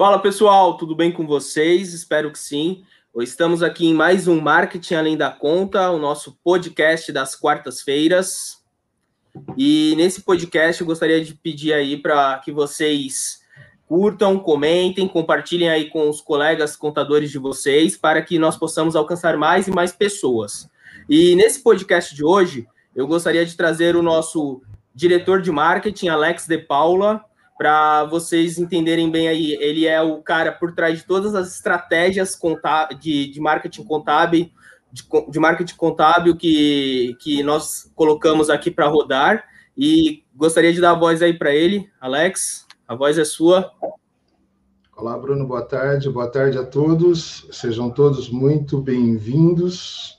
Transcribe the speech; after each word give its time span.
Fala 0.00 0.18
pessoal, 0.18 0.78
tudo 0.78 0.96
bem 0.96 1.12
com 1.12 1.26
vocês? 1.26 1.92
Espero 1.92 2.32
que 2.32 2.38
sim. 2.38 2.84
Estamos 3.18 3.62
aqui 3.62 3.86
em 3.86 3.92
mais 3.92 4.26
um 4.26 4.40
Marketing 4.40 4.94
Além 4.94 5.14
da 5.14 5.30
Conta, 5.30 5.90
o 5.90 5.98
nosso 5.98 6.38
podcast 6.42 7.12
das 7.12 7.36
quartas-feiras. 7.36 8.64
E 9.58 9.94
nesse 9.98 10.22
podcast 10.22 10.80
eu 10.80 10.86
gostaria 10.86 11.22
de 11.22 11.34
pedir 11.34 11.74
aí 11.74 11.98
para 11.98 12.38
que 12.38 12.50
vocês 12.50 13.42
curtam, 13.86 14.38
comentem, 14.38 15.06
compartilhem 15.06 15.68
aí 15.68 15.90
com 15.90 16.08
os 16.08 16.22
colegas 16.22 16.76
contadores 16.76 17.30
de 17.30 17.38
vocês 17.38 17.94
para 17.94 18.22
que 18.22 18.38
nós 18.38 18.56
possamos 18.56 18.96
alcançar 18.96 19.36
mais 19.36 19.68
e 19.68 19.70
mais 19.70 19.92
pessoas. 19.92 20.66
E 21.10 21.36
nesse 21.36 21.62
podcast 21.62 22.14
de 22.14 22.24
hoje, 22.24 22.66
eu 22.96 23.06
gostaria 23.06 23.44
de 23.44 23.54
trazer 23.54 23.94
o 23.96 24.02
nosso 24.02 24.62
diretor 24.94 25.42
de 25.42 25.52
marketing, 25.52 26.08
Alex 26.08 26.46
De 26.46 26.56
Paula, 26.56 27.22
para 27.60 28.04
vocês 28.04 28.58
entenderem 28.58 29.10
bem 29.10 29.28
aí, 29.28 29.52
ele 29.60 29.86
é 29.86 30.00
o 30.00 30.22
cara 30.22 30.50
por 30.50 30.72
trás 30.72 31.00
de 31.00 31.04
todas 31.04 31.34
as 31.34 31.54
estratégias 31.54 32.40
de, 32.98 33.30
de 33.30 33.38
marketing 33.38 33.84
contábil, 33.84 34.50
de, 34.90 35.06
de, 35.28 35.38
marketing 35.38 35.76
contábil 35.76 36.34
que, 36.34 37.14
que 37.20 37.42
nós 37.42 37.92
colocamos 37.94 38.48
aqui 38.48 38.70
para 38.70 38.88
rodar. 38.88 39.44
E 39.76 40.24
gostaria 40.34 40.72
de 40.72 40.80
dar 40.80 40.92
a 40.92 40.98
voz 40.98 41.20
aí 41.20 41.34
para 41.34 41.54
ele. 41.54 41.86
Alex, 42.00 42.66
a 42.88 42.94
voz 42.94 43.18
é 43.18 43.26
sua. 43.26 43.70
Olá, 44.96 45.18
Bruno, 45.18 45.46
boa 45.46 45.60
tarde. 45.60 46.08
Boa 46.08 46.28
tarde 46.28 46.56
a 46.56 46.64
todos. 46.64 47.46
Sejam 47.52 47.90
todos 47.90 48.30
muito 48.30 48.80
bem-vindos. 48.80 50.18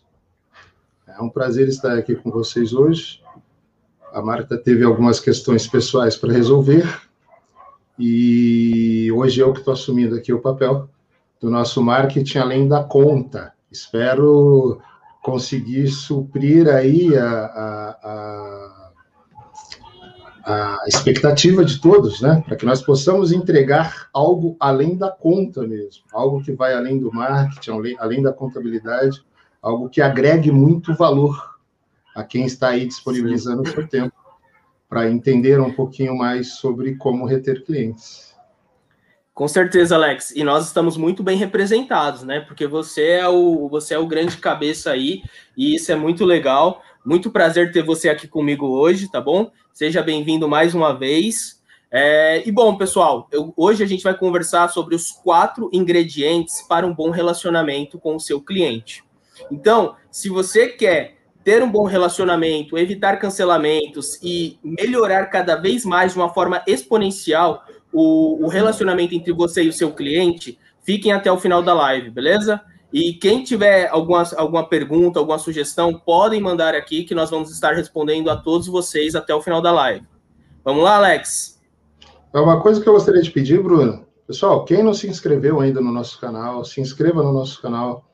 É 1.07 1.19
um 1.19 1.29
prazer 1.29 1.67
estar 1.67 1.97
aqui 1.97 2.15
com 2.15 2.29
vocês 2.29 2.71
hoje. 2.71 3.19
A 4.13 4.21
Marta 4.21 4.59
teve 4.59 4.83
algumas 4.83 5.19
questões 5.19 5.65
pessoais 5.65 6.15
para 6.15 6.31
resolver, 6.31 7.09
e 8.03 9.11
hoje 9.11 9.41
eu 9.41 9.53
que 9.53 9.59
estou 9.59 9.75
assumindo 9.75 10.15
aqui 10.15 10.33
o 10.33 10.41
papel 10.41 10.89
do 11.39 11.51
nosso 11.51 11.83
marketing 11.83 12.39
além 12.39 12.67
da 12.67 12.83
conta. 12.83 13.53
Espero 13.71 14.81
conseguir 15.21 15.87
suprir 15.87 16.67
aí 16.67 17.15
a, 17.15 17.29
a, 17.29 17.97
a, 20.43 20.77
a 20.83 20.87
expectativa 20.87 21.63
de 21.63 21.79
todos, 21.79 22.21
né? 22.21 22.43
Para 22.43 22.55
que 22.55 22.65
nós 22.65 22.81
possamos 22.81 23.31
entregar 23.31 24.09
algo 24.11 24.57
além 24.59 24.97
da 24.97 25.11
conta 25.11 25.61
mesmo, 25.61 26.03
algo 26.11 26.43
que 26.43 26.53
vai 26.53 26.73
além 26.73 26.97
do 26.97 27.13
marketing, 27.13 27.69
além, 27.69 27.95
além 27.99 28.23
da 28.23 28.33
contabilidade, 28.33 29.23
algo 29.61 29.89
que 29.89 30.01
agregue 30.01 30.51
muito 30.51 30.95
valor 30.95 31.51
a 32.15 32.23
quem 32.23 32.45
está 32.45 32.69
aí 32.69 32.87
disponibilizando 32.87 33.61
o 33.61 33.67
seu 33.67 33.87
tempo 33.87 34.20
para 34.91 35.09
entender 35.09 35.57
um 35.61 35.71
pouquinho 35.71 36.17
mais 36.17 36.55
sobre 36.55 36.95
como 36.97 37.25
reter 37.25 37.63
clientes. 37.63 38.35
Com 39.33 39.47
certeza, 39.47 39.95
Alex. 39.95 40.31
E 40.35 40.43
nós 40.43 40.67
estamos 40.67 40.97
muito 40.97 41.23
bem 41.23 41.37
representados, 41.37 42.23
né? 42.23 42.41
Porque 42.41 42.67
você 42.67 43.11
é 43.11 43.27
o 43.29 43.69
você 43.69 43.93
é 43.93 43.97
o 43.97 44.05
grande 44.05 44.35
cabeça 44.35 44.91
aí, 44.91 45.23
e 45.55 45.75
isso 45.75 45.93
é 45.93 45.95
muito 45.95 46.25
legal. 46.25 46.83
Muito 47.05 47.31
prazer 47.31 47.71
ter 47.71 47.81
você 47.81 48.09
aqui 48.09 48.27
comigo 48.27 48.67
hoje, 48.67 49.09
tá 49.09 49.21
bom? 49.21 49.49
Seja 49.71 50.03
bem-vindo 50.03 50.49
mais 50.49 50.75
uma 50.75 50.91
vez. 50.91 51.61
É, 51.89 52.45
e 52.45 52.51
bom, 52.51 52.75
pessoal, 52.75 53.29
eu, 53.31 53.53
hoje 53.55 53.81
a 53.85 53.87
gente 53.87 54.03
vai 54.03 54.17
conversar 54.17 54.67
sobre 54.67 54.93
os 54.93 55.09
quatro 55.09 55.69
ingredientes 55.71 56.61
para 56.67 56.85
um 56.85 56.93
bom 56.93 57.11
relacionamento 57.11 57.97
com 57.97 58.17
o 58.17 58.19
seu 58.19 58.41
cliente. 58.41 59.05
Então, 59.49 59.95
se 60.11 60.27
você 60.27 60.67
quer 60.67 61.20
ter 61.43 61.63
um 61.63 61.71
bom 61.71 61.85
relacionamento, 61.85 62.77
evitar 62.77 63.17
cancelamentos 63.17 64.19
e 64.21 64.59
melhorar 64.63 65.25
cada 65.27 65.55
vez 65.55 65.85
mais 65.85 66.13
de 66.13 66.19
uma 66.19 66.29
forma 66.29 66.63
exponencial 66.67 67.65
o, 67.91 68.45
o, 68.45 68.47
relacionamento 68.47 69.13
entre 69.13 69.33
você 69.33 69.63
e 69.63 69.69
o 69.69 69.73
seu 69.73 69.91
cliente, 69.91 70.57
fiquem 70.83 71.11
até 71.11 71.31
o 71.31 71.39
final 71.39 71.61
da 71.61 71.73
live, 71.73 72.09
beleza? 72.09 72.61
E 72.93 73.13
quem 73.13 73.43
tiver 73.43 73.87
alguma, 73.89 74.23
alguma 74.37 74.67
pergunta, 74.67 75.19
alguma 75.19 75.37
sugestão, 75.37 75.93
podem 75.93 76.41
mandar 76.41 76.75
aqui 76.75 77.03
que 77.03 77.15
nós 77.15 77.29
vamos 77.29 77.51
estar 77.51 77.73
respondendo 77.73 78.29
a 78.29 78.35
todos 78.35 78.67
vocês 78.67 79.15
até 79.15 79.33
o 79.33 79.41
final 79.41 79.61
da 79.61 79.71
live. 79.71 80.05
Vamos 80.63 80.83
lá, 80.83 80.97
Alex? 80.97 81.59
É 82.33 82.39
uma 82.39 82.61
coisa 82.61 82.81
que 82.81 82.87
eu 82.87 82.93
gostaria 82.93 83.21
de 83.21 83.31
pedir, 83.31 83.61
Bruno. 83.61 84.05
Pessoal, 84.27 84.63
quem 84.63 84.83
não 84.83 84.93
se 84.93 85.07
inscreveu 85.07 85.59
ainda 85.59 85.81
no 85.81 85.91
nosso 85.91 86.19
canal, 86.19 86.63
se 86.63 86.79
inscreva 86.79 87.23
no 87.23 87.33
nosso 87.33 87.61
canal 87.61 88.05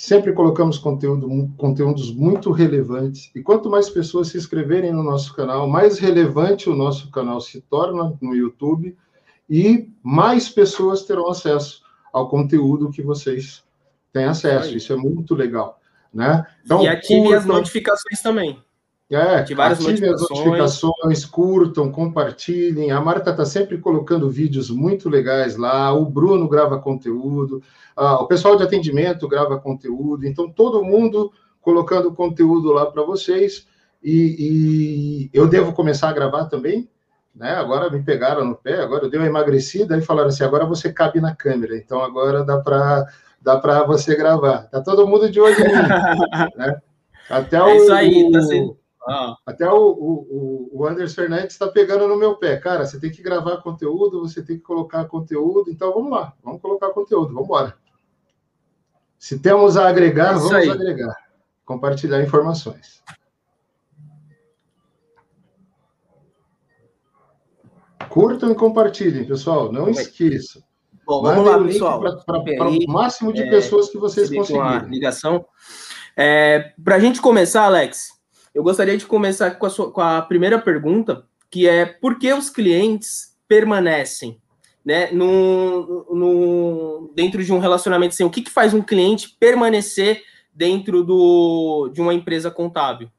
Sempre 0.00 0.32
colocamos 0.32 0.78
conteúdo, 0.78 1.52
conteúdos 1.58 2.10
muito 2.10 2.50
relevantes. 2.52 3.30
E 3.34 3.42
quanto 3.42 3.68
mais 3.68 3.90
pessoas 3.90 4.28
se 4.28 4.38
inscreverem 4.38 4.94
no 4.94 5.02
nosso 5.02 5.34
canal, 5.34 5.68
mais 5.68 5.98
relevante 5.98 6.70
o 6.70 6.74
nosso 6.74 7.10
canal 7.10 7.38
se 7.38 7.60
torna 7.60 8.16
no 8.18 8.34
YouTube 8.34 8.96
e 9.48 9.90
mais 10.02 10.48
pessoas 10.48 11.02
terão 11.02 11.28
acesso 11.28 11.82
ao 12.14 12.30
conteúdo 12.30 12.90
que 12.90 13.02
vocês 13.02 13.62
têm 14.10 14.24
acesso. 14.24 14.74
Isso 14.74 14.90
é 14.90 14.96
muito 14.96 15.34
legal. 15.34 15.78
Né? 16.14 16.46
Então, 16.64 16.82
e 16.82 16.88
ative 16.88 17.20
curtam... 17.20 17.38
as 17.38 17.44
notificações 17.44 18.22
também. 18.22 18.58
É, 19.10 19.38
ative 19.38 19.60
as 19.60 19.80
notificações, 19.80 21.24
curtam, 21.24 21.90
compartilhem. 21.90 22.92
A 22.92 23.00
Marta 23.00 23.30
está 23.30 23.44
sempre 23.44 23.76
colocando 23.78 24.30
vídeos 24.30 24.70
muito 24.70 25.08
legais 25.08 25.56
lá. 25.56 25.92
O 25.92 26.04
Bruno 26.06 26.48
grava 26.48 26.78
conteúdo. 26.78 27.60
Ah, 27.96 28.22
o 28.22 28.28
pessoal 28.28 28.54
de 28.54 28.62
atendimento 28.62 29.26
grava 29.26 29.58
conteúdo. 29.58 30.24
Então, 30.24 30.48
todo 30.48 30.84
mundo 30.84 31.32
colocando 31.60 32.14
conteúdo 32.14 32.70
lá 32.70 32.86
para 32.86 33.02
vocês. 33.02 33.66
E, 34.00 35.28
e, 35.28 35.30
eu 35.36 35.48
devo 35.48 35.72
começar 35.72 36.08
a 36.08 36.12
gravar 36.12 36.44
também. 36.44 36.88
Né? 37.34 37.50
Agora 37.50 37.90
me 37.90 38.00
pegaram 38.02 38.44
no 38.44 38.54
pé, 38.54 38.80
agora 38.80 39.04
eu 39.06 39.10
dei 39.10 39.18
uma 39.18 39.26
emagrecida 39.26 39.98
e 39.98 40.02
falaram 40.02 40.28
assim: 40.28 40.44
agora 40.44 40.64
você 40.64 40.92
cabe 40.92 41.20
na 41.20 41.34
câmera. 41.34 41.76
Então, 41.76 42.00
agora 42.00 42.44
dá 42.44 42.58
para 42.58 43.06
dá 43.42 43.58
para 43.58 43.82
você 43.82 44.14
gravar. 44.14 44.68
Tá 44.68 44.80
todo 44.80 45.06
mundo 45.06 45.28
de 45.28 45.40
olho 45.40 45.56
em 45.58 45.64
mim. 45.64 45.72
né? 46.56 46.80
Até 47.28 47.56
é 47.56 47.62
o, 47.62 47.74
isso 47.74 47.92
aí, 47.92 48.30
tá 48.30 48.40
sendo 48.42 48.79
ah. 49.10 49.36
Até 49.44 49.68
o, 49.68 49.76
o, 49.76 50.70
o 50.72 50.86
Anderson 50.86 51.16
Fernandes 51.16 51.52
está 51.52 51.66
pegando 51.66 52.06
no 52.06 52.16
meu 52.16 52.36
pé. 52.36 52.56
Cara, 52.58 52.86
você 52.86 53.00
tem 53.00 53.10
que 53.10 53.20
gravar 53.20 53.56
conteúdo, 53.56 54.20
você 54.20 54.40
tem 54.40 54.56
que 54.56 54.62
colocar 54.62 55.04
conteúdo. 55.06 55.68
Então 55.68 55.92
vamos 55.92 56.12
lá, 56.12 56.32
vamos 56.44 56.62
colocar 56.62 56.90
conteúdo, 56.90 57.34
vamos 57.34 57.44
embora. 57.44 57.76
Se 59.18 59.40
temos 59.40 59.76
a 59.76 59.88
agregar, 59.88 60.30
é 60.30 60.34
vamos 60.34 60.52
aí. 60.52 60.70
agregar. 60.70 61.16
Compartilhar 61.64 62.22
informações. 62.22 63.02
Curtam 68.08 68.52
e 68.52 68.54
compartilhem, 68.54 69.24
pessoal. 69.24 69.72
Não 69.72 69.88
esqueçam. 69.88 70.62
Bom, 71.04 71.22
vamos 71.22 71.44
lá, 71.44 71.58
pessoal. 71.64 72.00
Para 72.00 72.68
o 72.68 72.86
máximo 72.86 73.32
de 73.32 73.42
é, 73.42 73.50
pessoas 73.50 73.90
que 73.90 73.98
vocês 73.98 74.30
conseguirem. 74.32 74.88
ligação. 74.88 75.44
É, 76.16 76.72
para 76.82 76.94
a 76.94 77.00
gente 77.00 77.20
começar, 77.20 77.64
Alex, 77.64 78.19
eu 78.54 78.62
gostaria 78.62 78.96
de 78.96 79.06
começar 79.06 79.52
com 79.52 79.66
a, 79.66 79.70
sua, 79.70 79.90
com 79.90 80.00
a 80.00 80.22
primeira 80.22 80.58
pergunta, 80.58 81.24
que 81.50 81.68
é 81.68 81.86
por 81.86 82.18
que 82.18 82.32
os 82.32 82.50
clientes 82.50 83.36
permanecem 83.48 84.40
né, 84.84 85.10
no, 85.10 86.06
no, 86.10 87.12
dentro 87.14 87.44
de 87.44 87.52
um 87.52 87.58
relacionamento 87.58 88.14
assim, 88.14 88.24
o 88.24 88.30
que, 88.30 88.42
que 88.42 88.50
faz 88.50 88.72
um 88.72 88.82
cliente 88.82 89.36
permanecer 89.38 90.22
dentro 90.54 91.04
do, 91.04 91.90
de 91.92 92.00
uma 92.00 92.14
empresa 92.14 92.50
contábil? 92.50 93.10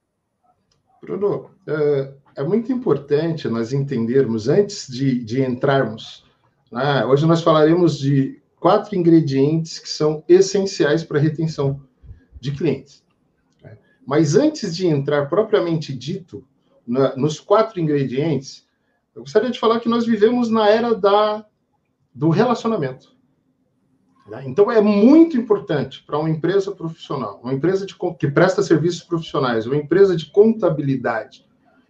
Bruno, 1.01 1.49
é, 1.67 2.13
é 2.37 2.43
muito 2.43 2.71
importante 2.71 3.47
nós 3.47 3.73
entendermos, 3.73 4.47
antes 4.47 4.87
de, 4.87 5.23
de 5.23 5.41
entrarmos, 5.41 6.25
né, 6.71 7.05
hoje 7.05 7.25
nós 7.25 7.41
falaremos 7.41 7.97
de 7.97 8.41
quatro 8.59 8.95
ingredientes 8.95 9.79
que 9.79 9.89
são 9.89 10.23
essenciais 10.27 11.03
para 11.03 11.17
a 11.17 11.21
retenção 11.21 11.81
de 12.39 12.51
clientes. 12.51 13.00
Mas 14.05 14.35
antes 14.35 14.75
de 14.75 14.87
entrar 14.87 15.29
propriamente 15.29 15.93
dito 15.95 16.43
na, 16.85 17.15
nos 17.15 17.39
quatro 17.39 17.79
ingredientes, 17.79 18.67
eu 19.15 19.21
gostaria 19.21 19.51
de 19.51 19.59
falar 19.59 19.79
que 19.79 19.89
nós 19.89 20.05
vivemos 20.05 20.49
na 20.49 20.69
era 20.69 20.95
da, 20.95 21.45
do 22.13 22.29
relacionamento. 22.29 23.15
Né? 24.27 24.43
Então, 24.47 24.71
é 24.71 24.81
muito 24.81 25.37
importante 25.37 26.03
para 26.03 26.17
uma 26.17 26.29
empresa 26.29 26.71
profissional, 26.71 27.39
uma 27.43 27.53
empresa 27.53 27.85
de, 27.85 27.95
que 28.17 28.29
presta 28.29 28.63
serviços 28.63 29.03
profissionais, 29.03 29.65
uma 29.65 29.75
empresa 29.75 30.15
de 30.15 30.27
contabilidade, 30.27 31.45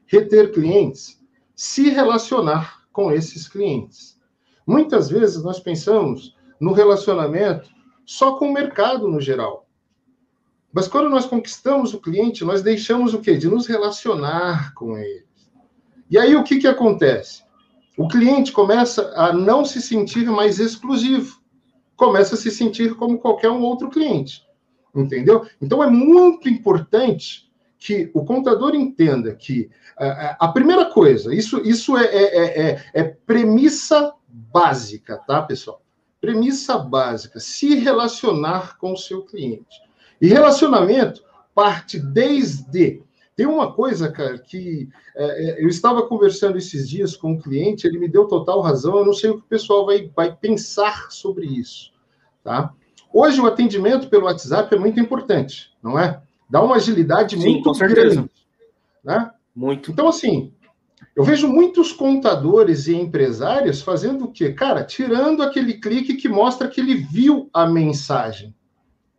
reter 0.08 0.52
clientes, 0.52 1.22
se 1.56 1.90
relacionar 1.90 2.82
com 2.92 3.12
esses 3.12 3.48
clientes. 3.48 4.20
Muitas 4.66 5.10
vezes 5.10 5.44
nós 5.44 5.60
pensamos 5.60 6.36
no 6.60 6.74
relacionamento 6.74 7.70
só 8.06 8.36
com 8.36 8.50
o 8.50 8.54
mercado 8.54 9.08
no 9.08 9.22
geral. 9.22 9.68
Mas 10.74 10.88
quando 10.88 11.10
nós 11.10 11.26
conquistamos 11.26 11.94
o 11.94 12.00
cliente, 12.00 12.46
nós 12.46 12.62
deixamos 12.62 13.14
o 13.14 13.20
quê? 13.20 13.38
De 13.38 13.48
nos 13.48 13.68
relacionar 13.68 14.74
com 14.74 14.98
ele. 14.98 15.26
E 16.10 16.18
aí 16.18 16.36
o 16.36 16.44
que, 16.44 16.60
que 16.60 16.68
acontece? 16.68 17.44
O 17.98 18.08
cliente 18.08 18.52
começa 18.52 19.14
a 19.16 19.34
não 19.34 19.66
se 19.66 19.82
sentir 19.82 20.26
mais 20.26 20.60
exclusivo, 20.60 21.42
começa 21.96 22.36
a 22.36 22.38
se 22.38 22.50
sentir 22.50 22.96
como 22.96 23.20
qualquer 23.20 23.50
um 23.50 23.62
outro 23.62 23.90
cliente. 23.90 24.44
Entendeu? 24.96 25.46
Então 25.62 25.84
é 25.84 25.88
muito 25.88 26.50
importante 26.50 27.50
que 27.78 28.12
o 28.14 28.24
contador 28.24 28.76
entenda 28.76 29.34
que 29.34 29.70
a, 29.98 30.46
a 30.46 30.48
primeira 30.50 30.86
coisa, 30.86 31.34
isso, 31.34 31.60
isso 31.66 31.98
é, 31.98 32.06
é, 32.06 32.72
é, 32.72 32.86
é 32.94 33.04
premissa 33.04 34.14
básica, 34.28 35.18
tá, 35.18 35.42
pessoal? 35.42 35.82
Premissa 36.20 36.78
básica: 36.78 37.40
se 37.40 37.76
relacionar 37.76 38.78
com 38.78 38.94
o 38.94 38.98
seu 38.98 39.24
cliente. 39.24 39.82
E 40.22 40.28
relacionamento 40.28 41.24
parte 41.54 42.00
desde. 42.00 43.02
Tem 43.36 43.46
uma 43.46 43.74
coisa, 43.74 44.12
cara, 44.12 44.38
que 44.38 44.88
é, 45.16 45.50
é 45.50 45.64
eu 45.64 45.68
estava 45.68 46.06
conversando 46.08 46.58
esses 46.58 46.88
dias 46.88 47.16
com 47.16 47.32
um 47.32 47.40
cliente, 47.40 47.88
ele 47.88 47.98
me 47.98 48.08
deu 48.08 48.28
total 48.28 48.62
razão, 48.62 48.98
eu 49.00 49.06
não 49.06 49.14
sei 49.14 49.32
o 49.32 49.38
que 49.40 49.46
o 49.46 49.50
pessoal 49.50 49.86
vai, 49.86 50.12
vai 50.16 50.36
pensar 50.36 51.12
sobre 51.12 51.46
isso, 51.48 51.92
tá? 52.44 52.74
Hoje 53.14 53.42
o 53.42 53.48
atendimento 53.48 54.10
pelo 54.10 54.26
WhatsApp 54.26 54.74
é 54.74 54.80
muito 54.80 55.00
importante, 55.00 55.72
não 55.82 55.98
é? 55.98 56.22
Dá 56.50 56.62
uma 56.62 56.76
agilidade 56.76 57.36
Sim, 57.36 57.54
muito 57.54 57.72
grande. 57.74 58.30
Né? 59.04 59.32
Muito. 59.56 59.92
Então, 59.92 60.08
assim, 60.08 60.54
eu 61.16 61.24
vejo 61.24 61.48
muitos 61.48 61.92
contadores 61.92 62.88
e 62.88 62.96
empresários 62.96 63.82
fazendo 63.82 64.26
o 64.26 64.32
quê? 64.32 64.54
Cara, 64.54 64.84
tirando 64.84 65.42
aquele 65.44 65.76
clique 65.76 66.16
que 66.16 66.30
mostra 66.30 66.68
que 66.68 66.80
ele 66.80 66.96
viu 66.96 67.50
a 67.54 67.66
mensagem. 67.66 68.54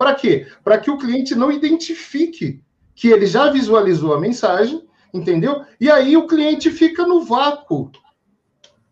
Para 0.02 0.16
quê? 0.16 0.49
Para 0.64 0.78
que 0.78 0.90
o 0.90 0.99
cliente 0.99 1.32
não 1.32 1.52
identifique 1.52 2.60
que 2.93 3.06
ele 3.06 3.25
já 3.25 3.49
visualizou 3.52 4.12
a 4.12 4.20
mensagem, 4.20 4.84
entendeu? 5.14 5.64
E 5.81 5.88
aí 5.88 6.16
o 6.16 6.26
cliente 6.26 6.72
fica 6.72 7.06
no 7.06 7.25
vácuo, 7.25 7.93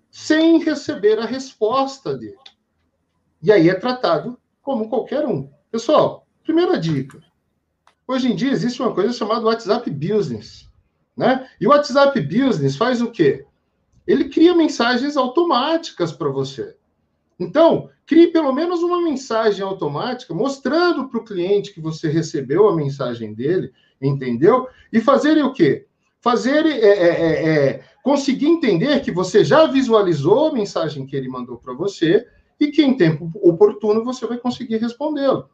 sem 0.08 0.62
receber 0.62 1.18
a 1.18 1.24
resposta 1.24 2.16
dele. 2.16 2.38
E 3.42 3.50
aí 3.50 3.68
é 3.68 3.74
tratado 3.74 4.38
como 4.62 4.88
qualquer 4.88 5.26
um. 5.26 5.50
Pessoal, 5.68 6.28
primeira 6.44 6.78
dica. 6.78 7.20
Hoje 8.06 8.30
em 8.30 8.36
dia 8.36 8.52
existe 8.52 8.80
uma 8.80 8.94
coisa 8.94 9.12
chamada 9.12 9.46
WhatsApp 9.46 9.90
Business. 9.90 10.70
Né? 11.16 11.44
E 11.60 11.66
o 11.66 11.70
WhatsApp 11.70 12.20
Business 12.20 12.76
faz 12.76 13.02
o 13.02 13.10
quê? 13.10 13.44
Ele 14.06 14.28
cria 14.28 14.54
mensagens 14.54 15.16
automáticas 15.16 16.12
para 16.12 16.28
você. 16.28 16.76
Então, 17.40 17.88
crie 18.04 18.26
pelo 18.26 18.52
menos 18.52 18.82
uma 18.82 19.00
mensagem 19.00 19.64
automática 19.64 20.34
mostrando 20.34 21.08
para 21.08 21.18
o 21.18 21.24
cliente 21.24 21.72
que 21.72 21.80
você 21.80 22.10
recebeu 22.10 22.68
a 22.68 22.76
mensagem 22.76 23.32
dele, 23.32 23.72
entendeu? 24.00 24.68
E 24.92 25.00
fazer 25.00 25.42
o 25.42 25.50
quê? 25.50 25.86
Fazer 26.20 26.66
é, 26.66 26.78
é, 26.78 27.08
é, 27.08 27.48
é, 27.48 27.84
conseguir 28.02 28.46
entender 28.46 29.00
que 29.00 29.10
você 29.10 29.42
já 29.42 29.66
visualizou 29.66 30.48
a 30.48 30.52
mensagem 30.52 31.06
que 31.06 31.16
ele 31.16 31.30
mandou 31.30 31.56
para 31.56 31.72
você 31.72 32.26
e 32.60 32.70
que 32.70 32.82
em 32.82 32.94
tempo 32.94 33.30
oportuno 33.36 34.04
você 34.04 34.26
vai 34.26 34.36
conseguir 34.36 34.76
respondê-lo. 34.76 35.48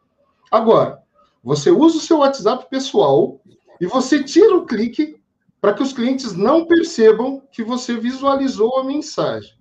Agora, 0.51 1.01
você 1.41 1.71
usa 1.71 1.99
o 1.99 2.01
seu 2.01 2.17
WhatsApp 2.17 2.69
pessoal 2.69 3.39
e 3.79 3.85
você 3.85 4.21
tira 4.21 4.57
o 4.57 4.65
clique 4.65 5.15
para 5.61 5.73
que 5.73 5.83
os 5.83 5.93
clientes 5.93 6.33
não 6.33 6.65
percebam 6.65 7.41
que 7.49 7.63
você 7.63 7.95
visualizou 7.95 8.77
a 8.77 8.83
mensagem. 8.83 9.55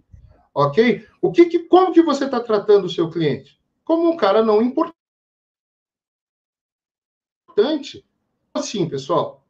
Ok? 0.56 1.06
O 1.20 1.30
que, 1.30 1.44
que 1.44 1.58
como 1.58 1.92
que 1.92 2.00
você 2.00 2.24
está 2.24 2.40
tratando 2.40 2.86
o 2.86 2.88
seu 2.88 3.10
cliente? 3.10 3.60
Como 3.84 4.10
um 4.10 4.16
cara 4.16 4.42
não 4.42 4.62
importante. 4.62 4.96
Assim, 8.54 8.88
pessoal, 8.88 9.44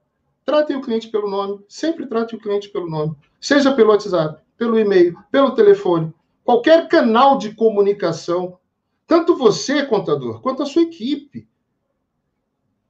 tratem 0.44 0.76
o 0.76 0.80
cliente 0.80 1.06
pelo 1.06 1.30
nome, 1.30 1.64
sempre 1.68 2.08
trate 2.08 2.34
o 2.34 2.40
cliente 2.40 2.68
pelo 2.70 2.90
nome, 2.90 3.14
seja 3.40 3.72
pelo 3.72 3.90
WhatsApp, 3.90 4.42
pelo 4.56 4.76
e-mail, 4.76 5.16
pelo 5.30 5.54
telefone, 5.54 6.12
qualquer 6.42 6.88
canal 6.88 7.38
de 7.38 7.54
comunicação, 7.54 8.58
tanto 9.06 9.36
você, 9.36 9.86
contador, 9.86 10.40
quanto 10.40 10.64
a 10.64 10.66
sua 10.66 10.82
equipe. 10.82 11.48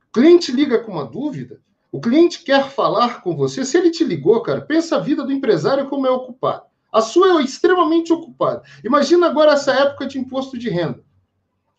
O 0.09 0.13
cliente 0.13 0.53
liga 0.53 0.79
com 0.79 0.93
uma 0.93 1.05
dúvida, 1.05 1.61
o 1.93 2.01
cliente 2.01 2.43
quer 2.43 2.71
falar 2.71 3.21
com 3.21 3.37
você. 3.37 3.63
Se 3.63 3.77
ele 3.77 3.91
te 3.91 4.05
ligou, 4.05 4.41
cara, 4.43 4.63
pensa 4.63 4.97
a 4.97 5.01
vida 5.01 5.23
do 5.23 5.33
empresário 5.33 5.91
como 5.91 6.07
é 6.07 6.11
ocupado. 6.11 6.65
A 6.97 7.03
sua 7.03 7.43
é 7.43 7.45
extremamente 7.45 8.11
ocupada. 8.11 8.63
Imagina 8.83 9.27
agora 9.27 9.53
essa 9.53 9.71
época 9.71 10.07
de 10.07 10.19
imposto 10.19 10.57
de 10.57 10.71
renda. 10.71 11.05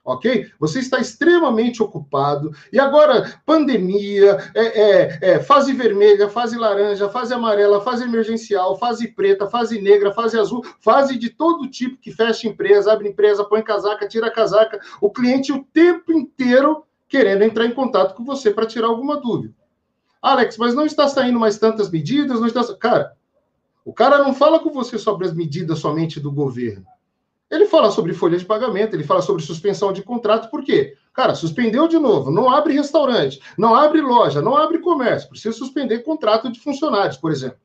Ok? 0.05 0.45
Você 0.59 0.77
está 0.77 0.99
extremamente 0.99 1.81
ocupado. 1.81 2.51
E 2.71 2.79
agora, 2.79 3.33
pandemia, 3.43 4.37
é, 4.53 4.65
é, 4.65 5.19
é, 5.21 5.39
fase 5.39 5.73
vermelha, 5.73 6.29
fase 6.29 6.55
laranja, 6.55 7.09
fase 7.09 7.33
amarela, 7.33 7.81
fase 7.81 8.03
emergencial, 8.03 8.77
fase 8.77 9.07
preta, 9.07 9.47
fase 9.47 9.81
negra, 9.81 10.13
fase 10.13 10.37
azul, 10.37 10.63
fase 10.79 11.17
de 11.17 11.31
todo 11.31 11.67
tipo 11.67 11.97
que 11.97 12.11
fecha 12.11 12.47
empresa, 12.47 12.93
abre 12.93 13.09
empresa, 13.09 13.43
põe 13.43 13.63
casaca, 13.63 14.07
tira 14.07 14.29
casaca. 14.29 14.79
O 15.01 15.09
cliente 15.09 15.51
o 15.51 15.63
tempo 15.73 16.13
inteiro 16.13 16.85
querendo 17.09 17.41
entrar 17.41 17.65
em 17.65 17.73
contato 17.73 18.13
com 18.13 18.23
você 18.23 18.51
para 18.51 18.67
tirar 18.67 18.89
alguma 18.89 19.19
dúvida. 19.19 19.55
Alex, 20.21 20.57
mas 20.57 20.75
não 20.75 20.85
está 20.85 21.07
saindo 21.07 21.39
mais 21.39 21.57
tantas 21.57 21.89
medidas, 21.89 22.39
não 22.39 22.45
está. 22.45 22.63
Cara, 22.75 23.16
o 23.87 23.93
cara 23.93 24.17
não 24.17 24.33
fala 24.33 24.59
com 24.59 24.69
você 24.69 24.97
sobre 24.97 25.25
as 25.25 25.33
medidas 25.33 25.79
somente 25.79 26.19
do 26.19 26.29
governo. 26.29 26.85
Ele 27.49 27.65
fala 27.65 27.89
sobre 27.89 28.13
folha 28.13 28.37
de 28.37 28.43
pagamento, 28.43 28.93
ele 28.93 29.05
fala 29.05 29.21
sobre 29.21 29.41
suspensão 29.41 29.93
de 29.93 30.03
contrato, 30.03 30.51
por 30.51 30.61
quê? 30.61 30.97
Cara, 31.13 31.33
suspendeu 31.33 31.87
de 31.87 31.97
novo, 31.97 32.29
não 32.29 32.49
abre 32.49 32.73
restaurante, 32.73 33.39
não 33.57 33.73
abre 33.73 34.01
loja, 34.01 34.41
não 34.41 34.57
abre 34.57 34.79
comércio, 34.79 35.29
precisa 35.29 35.55
suspender 35.55 35.99
contrato 35.99 36.51
de 36.51 36.59
funcionários, 36.59 37.15
por 37.15 37.31
exemplo. 37.31 37.59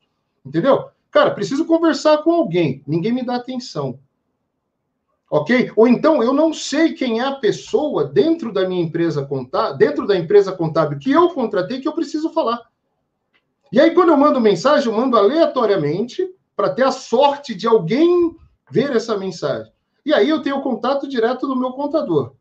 Entendeu? 0.45 0.85
Cara, 1.11 1.31
preciso 1.31 1.65
conversar 1.65 2.19
com 2.19 2.31
alguém, 2.31 2.81
ninguém 2.87 3.11
me 3.11 3.25
dá 3.25 3.35
atenção 3.35 3.99
ok? 5.33 5.71
Ou 5.75 5.87
então 5.87 6.21
eu 6.21 6.31
não 6.31 6.53
sei 6.53 6.93
quem 6.93 7.19
é 7.19 7.23
a 7.23 7.33
pessoa 7.33 8.05
dentro 8.05 8.53
da 8.53 8.69
minha 8.69 8.83
empresa 8.83 9.25
contábil, 9.25 9.77
dentro 9.77 10.05
da 10.05 10.15
empresa 10.15 10.51
contábil 10.51 10.99
que 10.99 11.11
eu 11.11 11.27
contratei 11.31 11.81
que 11.81 11.87
eu 11.87 11.93
preciso 11.93 12.29
falar. 12.29 12.61
E 13.73 13.79
aí 13.79 13.89
quando 13.89 14.09
eu 14.09 14.17
mando 14.17 14.39
mensagem, 14.39 14.87
eu 14.87 14.95
mando 14.95 15.17
aleatoriamente 15.17 16.31
para 16.55 16.69
ter 16.69 16.83
a 16.83 16.91
sorte 16.91 17.55
de 17.55 17.67
alguém 17.67 18.37
ver 18.69 18.95
essa 18.95 19.17
mensagem. 19.17 19.73
E 20.05 20.13
aí 20.13 20.29
eu 20.29 20.43
tenho 20.43 20.57
o 20.57 20.61
contato 20.61 21.09
direto 21.09 21.47
do 21.47 21.55
meu 21.55 21.71
contador. 21.71 22.35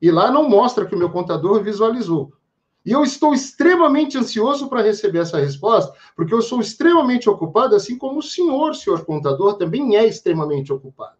E 0.00 0.10
lá 0.10 0.30
não 0.30 0.48
mostra 0.48 0.86
que 0.86 0.94
o 0.94 0.98
meu 0.98 1.10
contador 1.10 1.62
visualizou. 1.62 2.32
E 2.86 2.90
eu 2.90 3.02
estou 3.02 3.34
extremamente 3.34 4.16
ansioso 4.16 4.66
para 4.66 4.80
receber 4.80 5.18
essa 5.18 5.36
resposta, 5.36 5.92
porque 6.16 6.32
eu 6.32 6.40
sou 6.40 6.58
extremamente 6.58 7.28
ocupado, 7.28 7.76
assim 7.76 7.98
como 7.98 8.20
o 8.20 8.22
senhor, 8.22 8.74
senhor 8.74 9.04
contador, 9.04 9.58
também 9.58 9.94
é 9.94 10.06
extremamente 10.06 10.72
ocupado. 10.72 11.18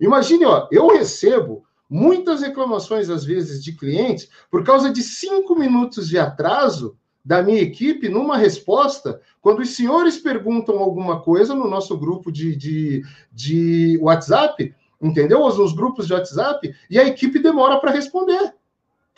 Imagine, 0.00 0.44
ó, 0.44 0.68
eu 0.70 0.86
recebo 0.86 1.64
muitas 1.90 2.42
reclamações, 2.42 3.10
às 3.10 3.24
vezes, 3.24 3.60
de 3.60 3.72
clientes 3.72 4.28
por 4.48 4.62
causa 4.62 4.88
de 4.88 5.02
cinco 5.02 5.56
minutos 5.56 6.08
de 6.08 6.16
atraso 6.16 6.96
da 7.24 7.42
minha 7.42 7.60
equipe 7.60 8.08
numa 8.08 8.36
resposta, 8.36 9.20
quando 9.40 9.60
os 9.60 9.70
senhores 9.70 10.18
perguntam 10.18 10.78
alguma 10.78 11.20
coisa 11.20 11.54
no 11.54 11.68
nosso 11.68 11.96
grupo 11.96 12.30
de, 12.30 12.54
de, 12.54 13.02
de 13.32 13.98
WhatsApp, 14.02 14.74
entendeu? 15.00 15.40
Ou 15.40 15.56
nos 15.56 15.72
grupos 15.72 16.06
de 16.06 16.12
WhatsApp, 16.12 16.74
e 16.90 16.98
a 16.98 17.06
equipe 17.06 17.38
demora 17.38 17.78
para 17.78 17.92
responder. 17.92 18.54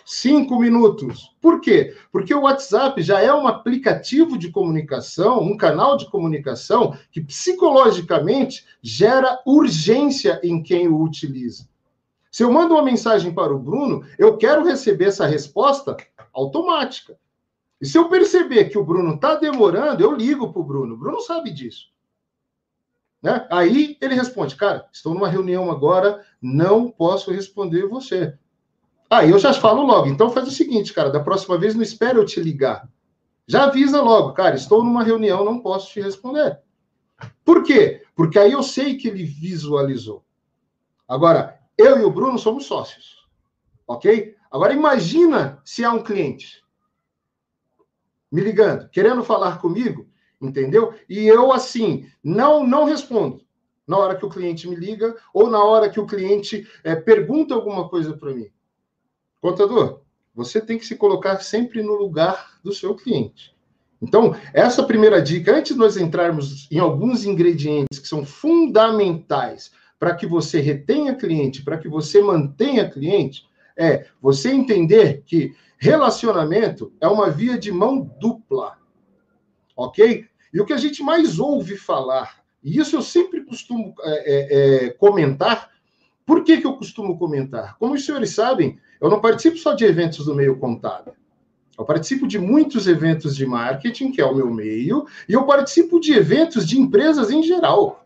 Cinco 0.05 0.57
minutos. 0.61 1.35
Por 1.41 1.61
quê? 1.61 1.97
Porque 2.13 2.33
o 2.33 2.43
WhatsApp 2.43 3.03
já 3.03 3.21
é 3.21 3.35
um 3.35 3.49
aplicativo 3.49 4.39
de 4.39 4.53
comunicação, 4.53 5.41
um 5.41 5.57
canal 5.57 5.97
de 5.97 6.09
comunicação 6.09 6.97
que 7.11 7.21
psicologicamente 7.21 8.65
gera 8.81 9.41
urgência 9.45 10.41
em 10.45 10.63
quem 10.63 10.87
o 10.87 11.03
utiliza. 11.03 11.69
Se 12.31 12.45
eu 12.45 12.53
mando 12.53 12.75
uma 12.75 12.85
mensagem 12.85 13.35
para 13.35 13.53
o 13.53 13.59
Bruno, 13.59 14.05
eu 14.17 14.37
quero 14.37 14.65
receber 14.65 15.07
essa 15.07 15.27
resposta 15.27 15.97
automática. 16.33 17.19
E 17.81 17.87
se 17.87 17.99
eu 17.99 18.09
perceber 18.09 18.67
que 18.67 18.79
o 18.79 18.85
Bruno 18.85 19.15
está 19.15 19.35
demorando, 19.35 20.03
eu 20.03 20.15
ligo 20.15 20.53
para 20.53 20.61
o 20.61 20.65
Bruno. 20.65 20.95
O 20.95 20.99
Bruno 20.99 21.21
sabe 21.21 21.51
disso. 21.51 21.91
Né? 23.23 23.47
Aí 23.51 23.99
ele 24.01 24.15
responde: 24.15 24.57
Cara, 24.57 24.89
estou 24.93 25.13
numa 25.13 25.29
reunião 25.29 25.71
agora, 25.71 26.25
não 26.41 26.91
posso 26.91 27.31
responder 27.31 27.87
você. 27.87 28.37
Aí 29.11 29.31
eu 29.31 29.39
já 29.39 29.53
falo 29.53 29.83
logo. 29.83 30.09
Então 30.09 30.31
faz 30.31 30.49
o 30.49 30.53
seguinte, 30.53 30.93
cara, 30.93 31.11
da 31.11 31.21
próxima 31.21 31.57
vez 31.59 31.75
não 31.75 31.83
espere 31.83 32.19
eu 32.19 32.25
te 32.25 32.41
ligar. 32.41 32.89
Já 33.47 33.65
avisa 33.65 34.01
logo, 34.01 34.33
cara, 34.33 34.57
estou 34.57 34.83
numa 34.83 35.05
reunião, 35.05 35.45
não 35.45 35.61
posso 35.61 35.93
te 35.93 36.01
responder. 36.01 36.59
Por 37.45 37.63
quê? 37.63 38.05
Porque 38.17 38.39
aí 38.39 38.53
eu 38.53 38.63
sei 38.63 38.97
que 38.97 39.07
ele 39.07 39.23
visualizou. 39.23 40.25
Agora, 41.07 41.61
eu 41.79 42.01
e 42.01 42.05
o 42.05 42.11
Bruno 42.11 42.39
somos 42.39 42.67
sócios. 42.67 43.25
Ok? 43.87 44.35
Agora 44.51 44.73
imagina 44.73 45.61
se 45.65 45.85
há 45.85 45.93
um 45.93 46.03
cliente 46.03 46.66
me 48.31 48.41
ligando, 48.41 48.89
querendo 48.91 49.23
falar 49.23 49.61
comigo, 49.61 50.07
entendeu? 50.41 50.95
E 51.09 51.27
eu 51.27 51.53
assim, 51.53 52.07
não 52.23 52.67
não 52.67 52.85
respondo 52.85 53.45
na 53.87 53.97
hora 53.97 54.17
que 54.17 54.27
o 54.27 54.31
cliente 54.31 54.69
me 54.69 54.75
liga 54.75 55.17
ou 55.33 55.49
na 55.49 55.63
hora 55.63 55.89
que 55.89 56.01
o 56.01 56.07
cliente 56.07 56.67
é, 56.83 56.97
pergunta 56.97 57.55
alguma 57.55 57.89
coisa 57.89 58.17
para 58.17 58.35
mim. 58.35 58.49
Contador, 59.41 60.01
você 60.35 60.61
tem 60.61 60.79
que 60.79 60.85
se 60.85 60.97
colocar 60.97 61.41
sempre 61.41 61.83
no 61.83 61.95
lugar 61.95 62.59
do 62.63 62.73
seu 62.73 62.95
cliente. 62.95 63.55
Então, 64.03 64.37
essa 64.53 64.83
primeira 64.83 65.23
dica, 65.23 65.57
antes 65.57 65.73
de 65.73 65.79
nós 65.79 65.97
entrarmos 65.97 66.71
em 66.71 66.79
alguns 66.79 67.25
ingredientes 67.25 67.99
que 67.99 68.09
são 68.09 68.27
fundamentais 68.27 69.71
para 69.99 70.15
que 70.15 70.27
você 70.27 70.61
retenha 70.61 71.15
cliente, 71.15 71.63
para 71.63 71.79
que 71.79 71.89
você 71.89 72.21
mantenha 72.21 72.91
cliente, 72.91 73.47
é 73.77 74.07
você 74.21 74.51
entender 74.51 75.23
que 75.27 75.55
relacionamento 75.79 76.93
é 77.01 77.07
uma 77.07 77.31
via 77.31 77.59
de 77.59 77.71
mão 77.71 78.11
dupla. 78.19 78.79
Ok? 79.77 80.25
E 80.53 80.61
o 80.61 80.65
que 80.65 80.73
a 80.73 80.79
gente 80.79 81.03
mais 81.03 81.39
ouve 81.39 81.77
falar 81.77 82.43
E 82.65 82.79
isso 82.79 82.97
eu 82.97 83.03
sempre 83.03 83.45
costumo 83.45 83.95
é, 84.01 84.11
é, 84.11 84.87
é, 84.87 84.91
comentar. 84.91 85.71
Por 86.25 86.43
que, 86.43 86.61
que 86.61 86.67
eu 86.67 86.77
costumo 86.77 87.19
comentar? 87.19 87.77
Como 87.79 87.95
os 87.95 88.05
senhores 88.05 88.31
sabem, 88.31 88.79
eu 89.01 89.11
não 89.11 89.21
participo 89.21 89.57
só 89.59 89.75
de 89.75 89.85
eventos 89.85 90.25
do 90.25 90.35
meio 90.35 90.59
contábil. 90.59 91.15
Eu 91.79 91.85
participo 91.85 92.27
de 92.27 92.39
muitos 92.39 92.87
eventos 92.87 93.37
de 93.37 93.45
marketing, 93.45 94.11
que 94.11 94.21
é 94.21 94.25
o 94.25 94.35
meu 94.35 94.51
meio, 94.51 95.07
e 95.29 95.35
eu 95.35 95.45
participo 95.45 96.01
de 96.01 96.15
eventos 96.15 96.67
de 96.67 96.81
empresas 96.81 97.31
em 97.31 97.43
geral. 97.43 98.06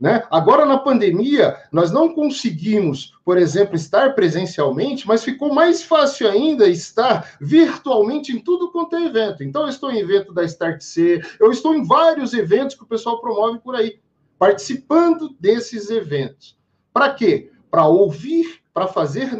Né? 0.00 0.26
Agora, 0.30 0.64
na 0.64 0.78
pandemia, 0.78 1.58
nós 1.70 1.92
não 1.92 2.14
conseguimos, 2.14 3.12
por 3.22 3.36
exemplo, 3.36 3.76
estar 3.76 4.14
presencialmente, 4.14 5.06
mas 5.06 5.22
ficou 5.22 5.52
mais 5.52 5.82
fácil 5.82 6.26
ainda 6.26 6.66
estar 6.66 7.36
virtualmente 7.38 8.32
em 8.32 8.38
tudo 8.38 8.72
quanto 8.72 8.96
é 8.96 9.04
evento. 9.04 9.44
Então, 9.44 9.62
eu 9.62 9.68
estou 9.68 9.90
em 9.90 9.98
evento 9.98 10.32
da 10.32 10.42
Start 10.44 10.80
C, 10.80 11.20
eu 11.38 11.50
estou 11.50 11.74
em 11.74 11.84
vários 11.84 12.32
eventos 12.32 12.74
que 12.74 12.82
o 12.82 12.86
pessoal 12.86 13.20
promove 13.20 13.58
por 13.58 13.76
aí, 13.76 14.00
participando 14.38 15.36
desses 15.38 15.90
eventos. 15.90 16.56
Para 16.94 17.12
quê? 17.12 17.50
Para 17.70 17.86
ouvir 17.86 18.59
para 18.72 18.86
fazer 18.86 19.30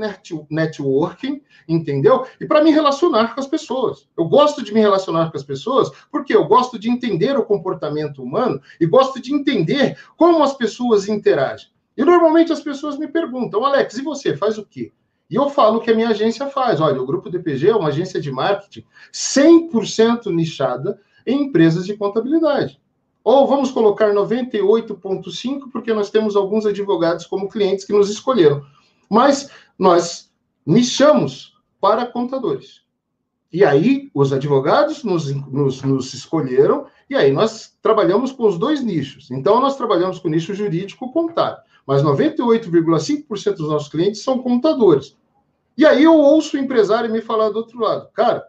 networking, 0.50 1.40
entendeu? 1.68 2.26
E 2.40 2.46
para 2.46 2.62
me 2.62 2.70
relacionar 2.70 3.34
com 3.34 3.40
as 3.40 3.46
pessoas. 3.46 4.08
Eu 4.16 4.24
gosto 4.26 4.62
de 4.62 4.74
me 4.74 4.80
relacionar 4.80 5.30
com 5.30 5.36
as 5.36 5.44
pessoas 5.44 5.90
porque 6.10 6.34
eu 6.34 6.46
gosto 6.46 6.78
de 6.78 6.90
entender 6.90 7.36
o 7.36 7.44
comportamento 7.44 8.22
humano 8.22 8.60
e 8.80 8.86
gosto 8.86 9.20
de 9.20 9.34
entender 9.34 9.96
como 10.16 10.42
as 10.42 10.54
pessoas 10.54 11.08
interagem. 11.08 11.68
E 11.96 12.04
normalmente 12.04 12.52
as 12.52 12.60
pessoas 12.60 12.98
me 12.98 13.08
perguntam, 13.08 13.64
Alex, 13.64 13.98
e 13.98 14.02
você 14.02 14.36
faz 14.36 14.58
o 14.58 14.66
quê? 14.66 14.92
E 15.30 15.36
eu 15.36 15.48
falo 15.48 15.80
que 15.80 15.90
a 15.90 15.94
minha 15.94 16.08
agência 16.08 16.48
faz. 16.48 16.80
Olha, 16.80 17.00
o 17.00 17.06
Grupo 17.06 17.30
DPG 17.30 17.68
é 17.68 17.76
uma 17.76 17.90
agência 17.90 18.20
de 18.20 18.32
marketing 18.32 18.84
100% 19.12 20.26
nichada 20.26 21.00
em 21.24 21.44
empresas 21.44 21.86
de 21.86 21.96
contabilidade. 21.96 22.80
Ou 23.22 23.46
vamos 23.46 23.70
colocar 23.70 24.12
98,5%, 24.12 25.70
porque 25.70 25.92
nós 25.92 26.10
temos 26.10 26.34
alguns 26.34 26.66
advogados 26.66 27.26
como 27.26 27.48
clientes 27.48 27.84
que 27.84 27.92
nos 27.92 28.10
escolheram 28.10 28.64
mas 29.10 29.50
nós 29.76 30.32
nichamos 30.64 31.58
para 31.80 32.06
contadores. 32.06 32.82
E 33.52 33.64
aí 33.64 34.08
os 34.14 34.32
advogados 34.32 35.02
nos, 35.02 35.34
nos, 35.48 35.82
nos, 35.82 36.14
escolheram, 36.14 36.86
e 37.08 37.16
aí 37.16 37.32
nós 37.32 37.76
trabalhamos 37.82 38.30
com 38.30 38.46
os 38.46 38.56
dois 38.56 38.80
nichos. 38.80 39.28
Então, 39.32 39.60
nós 39.60 39.76
trabalhamos 39.76 40.20
com 40.20 40.28
o 40.28 40.30
nicho 40.30 40.54
jurídico 40.54 41.12
contábil, 41.12 41.60
mas 41.84 42.02
98,5% 42.04 43.56
dos 43.56 43.68
nossos 43.68 43.88
clientes 43.88 44.22
são 44.22 44.38
contadores. 44.38 45.16
E 45.76 45.84
aí 45.84 46.04
eu 46.04 46.14
ouço 46.14 46.56
o 46.56 46.60
empresário 46.60 47.10
me 47.10 47.20
falar 47.20 47.50
do 47.50 47.56
outro 47.56 47.80
lado, 47.80 48.08
cara, 48.12 48.46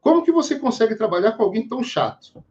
como 0.00 0.24
que 0.24 0.32
você 0.32 0.58
consegue 0.58 0.96
trabalhar 0.96 1.32
com 1.32 1.44
alguém 1.44 1.68
tão 1.68 1.84
chato? 1.84 2.42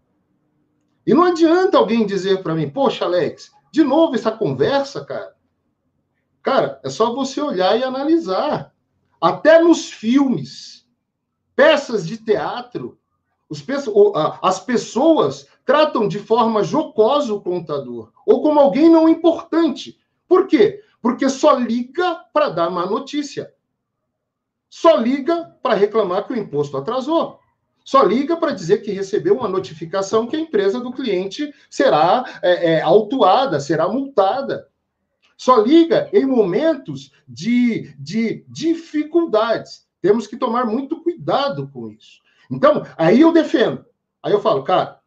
E 1.05 1.13
não 1.13 1.23
adianta 1.23 1.77
alguém 1.77 2.05
dizer 2.05 2.43
para 2.43 2.53
mim, 2.53 2.69
poxa, 2.69 3.03
Alex, 3.03 3.51
de 3.71 3.83
novo 3.83 4.15
essa 4.15 4.31
conversa, 4.31 5.03
cara. 5.03 5.33
Cara, 6.41 6.79
é 6.83 6.89
só 6.89 7.13
você 7.13 7.41
olhar 7.41 7.77
e 7.77 7.83
analisar. 7.83 8.73
Até 9.21 9.61
nos 9.61 9.91
filmes, 9.91 10.87
peças 11.55 12.07
de 12.07 12.17
teatro, 12.17 12.97
as 14.41 14.59
pessoas 14.59 15.47
tratam 15.65 16.07
de 16.07 16.19
forma 16.19 16.63
jocosa 16.63 17.33
o 17.33 17.41
contador, 17.41 18.11
ou 18.25 18.41
como 18.41 18.59
alguém 18.59 18.89
não 18.89 19.09
importante. 19.09 19.99
Por 20.27 20.47
quê? 20.47 20.81
Porque 21.01 21.27
só 21.29 21.53
liga 21.53 22.15
para 22.31 22.49
dar 22.49 22.69
má 22.69 22.85
notícia. 22.85 23.53
Só 24.69 24.95
liga 24.95 25.55
para 25.63 25.73
reclamar 25.73 26.27
que 26.27 26.33
o 26.33 26.37
imposto 26.37 26.77
atrasou. 26.77 27.39
Só 27.83 28.03
liga 28.03 28.37
para 28.37 28.51
dizer 28.51 28.79
que 28.79 28.91
recebeu 28.91 29.35
uma 29.35 29.47
notificação 29.47 30.27
que 30.27 30.35
a 30.35 30.39
empresa 30.39 30.79
do 30.79 30.91
cliente 30.91 31.51
será 31.69 32.23
é, 32.43 32.73
é, 32.73 32.81
autuada, 32.81 33.59
será 33.59 33.87
multada. 33.87 34.69
Só 35.39 35.61
liga 35.61 36.09
em 36.11 36.25
momentos 36.25 37.13
de, 37.25 37.95
de 37.97 38.43
dificuldades. 38.49 39.87
Temos 40.01 40.27
que 40.27 40.35
tomar 40.35 40.65
muito 40.65 41.01
cuidado 41.01 41.69
com 41.69 41.89
isso. 41.89 42.19
Então, 42.51 42.85
aí 42.97 43.21
eu 43.21 43.31
defendo. 43.31 43.85
Aí 44.21 44.33
eu 44.33 44.41
falo, 44.41 44.63
cara, 44.63 44.99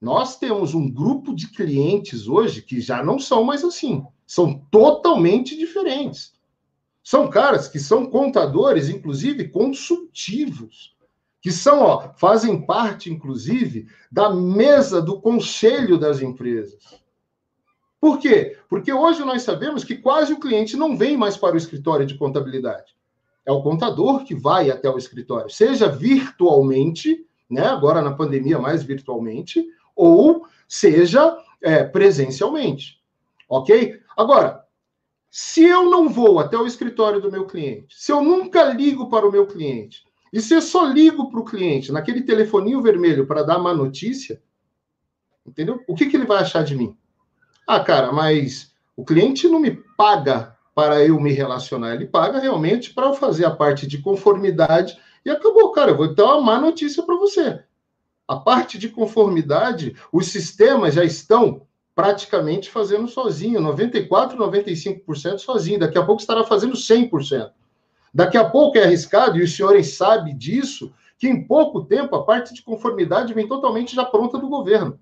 nós 0.00 0.36
temos 0.36 0.74
um 0.74 0.90
grupo 0.90 1.32
de 1.32 1.46
clientes 1.46 2.26
hoje 2.26 2.60
que 2.60 2.80
já 2.80 3.04
não 3.04 3.20
são 3.20 3.44
mais 3.44 3.62
assim. 3.62 4.04
São 4.26 4.66
totalmente 4.68 5.56
diferentes. 5.56 6.32
São 7.00 7.30
caras 7.30 7.68
que 7.68 7.78
são 7.78 8.06
contadores, 8.06 8.88
inclusive 8.88 9.46
consultivos, 9.46 10.96
que 11.40 11.52
são, 11.52 11.82
ó, 11.82 12.12
fazem 12.16 12.66
parte, 12.66 13.12
inclusive, 13.12 13.86
da 14.10 14.28
mesa 14.28 15.00
do 15.00 15.20
conselho 15.20 15.96
das 15.96 16.20
empresas. 16.20 17.00
Por 18.02 18.18
quê? 18.18 18.58
Porque 18.68 18.92
hoje 18.92 19.24
nós 19.24 19.42
sabemos 19.42 19.84
que 19.84 19.94
quase 19.94 20.32
o 20.32 20.40
cliente 20.40 20.76
não 20.76 20.96
vem 20.96 21.16
mais 21.16 21.36
para 21.36 21.54
o 21.54 21.56
escritório 21.56 22.04
de 22.04 22.18
contabilidade. 22.18 22.96
É 23.46 23.52
o 23.52 23.62
contador 23.62 24.24
que 24.24 24.34
vai 24.34 24.72
até 24.72 24.90
o 24.90 24.98
escritório, 24.98 25.48
seja 25.48 25.86
virtualmente, 25.88 27.24
né? 27.48 27.64
Agora 27.64 28.02
na 28.02 28.12
pandemia 28.12 28.58
mais 28.58 28.82
virtualmente, 28.82 29.64
ou 29.94 30.48
seja 30.66 31.38
é, 31.62 31.84
presencialmente, 31.84 33.00
ok? 33.48 34.00
Agora, 34.16 34.64
se 35.30 35.62
eu 35.62 35.88
não 35.88 36.08
vou 36.08 36.40
até 36.40 36.58
o 36.58 36.66
escritório 36.66 37.20
do 37.20 37.30
meu 37.30 37.46
cliente, 37.46 37.94
se 37.96 38.10
eu 38.10 38.20
nunca 38.20 38.64
ligo 38.64 39.08
para 39.08 39.28
o 39.28 39.30
meu 39.30 39.46
cliente, 39.46 40.04
e 40.32 40.40
se 40.40 40.54
eu 40.54 40.60
só 40.60 40.86
ligo 40.86 41.30
para 41.30 41.38
o 41.38 41.44
cliente 41.44 41.92
naquele 41.92 42.22
telefoninho 42.22 42.82
vermelho 42.82 43.28
para 43.28 43.44
dar 43.44 43.60
má 43.60 43.72
notícia, 43.72 44.42
entendeu? 45.46 45.80
O 45.86 45.94
que, 45.94 46.06
que 46.06 46.16
ele 46.16 46.26
vai 46.26 46.38
achar 46.38 46.64
de 46.64 46.74
mim? 46.74 46.96
Ah, 47.66 47.80
cara, 47.80 48.12
mas 48.12 48.72
o 48.96 49.04
cliente 49.04 49.48
não 49.48 49.60
me 49.60 49.70
paga 49.96 50.56
para 50.74 51.04
eu 51.04 51.20
me 51.20 51.32
relacionar, 51.32 51.94
ele 51.94 52.06
paga 52.06 52.38
realmente 52.38 52.92
para 52.92 53.06
eu 53.06 53.14
fazer 53.14 53.44
a 53.44 53.50
parte 53.50 53.86
de 53.86 53.98
conformidade 53.98 54.98
e 55.24 55.30
acabou, 55.30 55.70
cara. 55.70 55.90
Eu 55.90 55.96
vou 55.96 56.14
dar 56.14 56.36
uma 56.36 56.40
má 56.40 56.60
notícia 56.60 57.02
para 57.02 57.16
você. 57.16 57.62
A 58.26 58.36
parte 58.36 58.78
de 58.78 58.88
conformidade, 58.88 59.94
os 60.12 60.26
sistemas 60.28 60.94
já 60.94 61.04
estão 61.04 61.66
praticamente 61.94 62.70
fazendo 62.70 63.06
sozinho, 63.06 63.60
94, 63.60 64.36
95% 64.38 65.38
sozinho. 65.38 65.78
Daqui 65.78 65.98
a 65.98 66.04
pouco 66.04 66.20
estará 66.20 66.42
fazendo 66.42 66.74
100%. 66.74 67.50
Daqui 68.14 68.36
a 68.36 68.48
pouco 68.48 68.78
é 68.78 68.84
arriscado, 68.84 69.38
e 69.38 69.42
os 69.42 69.54
senhores 69.54 69.94
sabem 69.94 70.36
disso, 70.36 70.92
que 71.18 71.28
em 71.28 71.46
pouco 71.46 71.84
tempo 71.84 72.16
a 72.16 72.24
parte 72.24 72.52
de 72.52 72.62
conformidade 72.62 73.32
vem 73.32 73.46
totalmente 73.46 73.94
já 73.94 74.04
pronta 74.04 74.38
do 74.38 74.48
governo. 74.48 74.98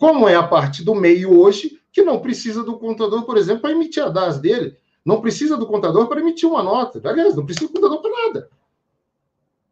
Como 0.00 0.26
é 0.26 0.34
a 0.34 0.42
parte 0.42 0.82
do 0.82 0.94
meio 0.94 1.38
hoje, 1.38 1.78
que 1.92 2.02
não 2.02 2.20
precisa 2.20 2.64
do 2.64 2.78
contador, 2.78 3.26
por 3.26 3.36
exemplo, 3.36 3.60
para 3.60 3.72
emitir 3.72 4.02
a 4.02 4.08
DAS 4.08 4.38
dele. 4.38 4.78
Não 5.04 5.20
precisa 5.20 5.58
do 5.58 5.66
contador 5.66 6.08
para 6.08 6.20
emitir 6.20 6.48
uma 6.48 6.62
nota. 6.62 7.06
Aliás, 7.06 7.36
não 7.36 7.44
precisa 7.44 7.66
do 7.66 7.74
contador 7.74 8.00
para 8.00 8.10
nada. 8.10 8.50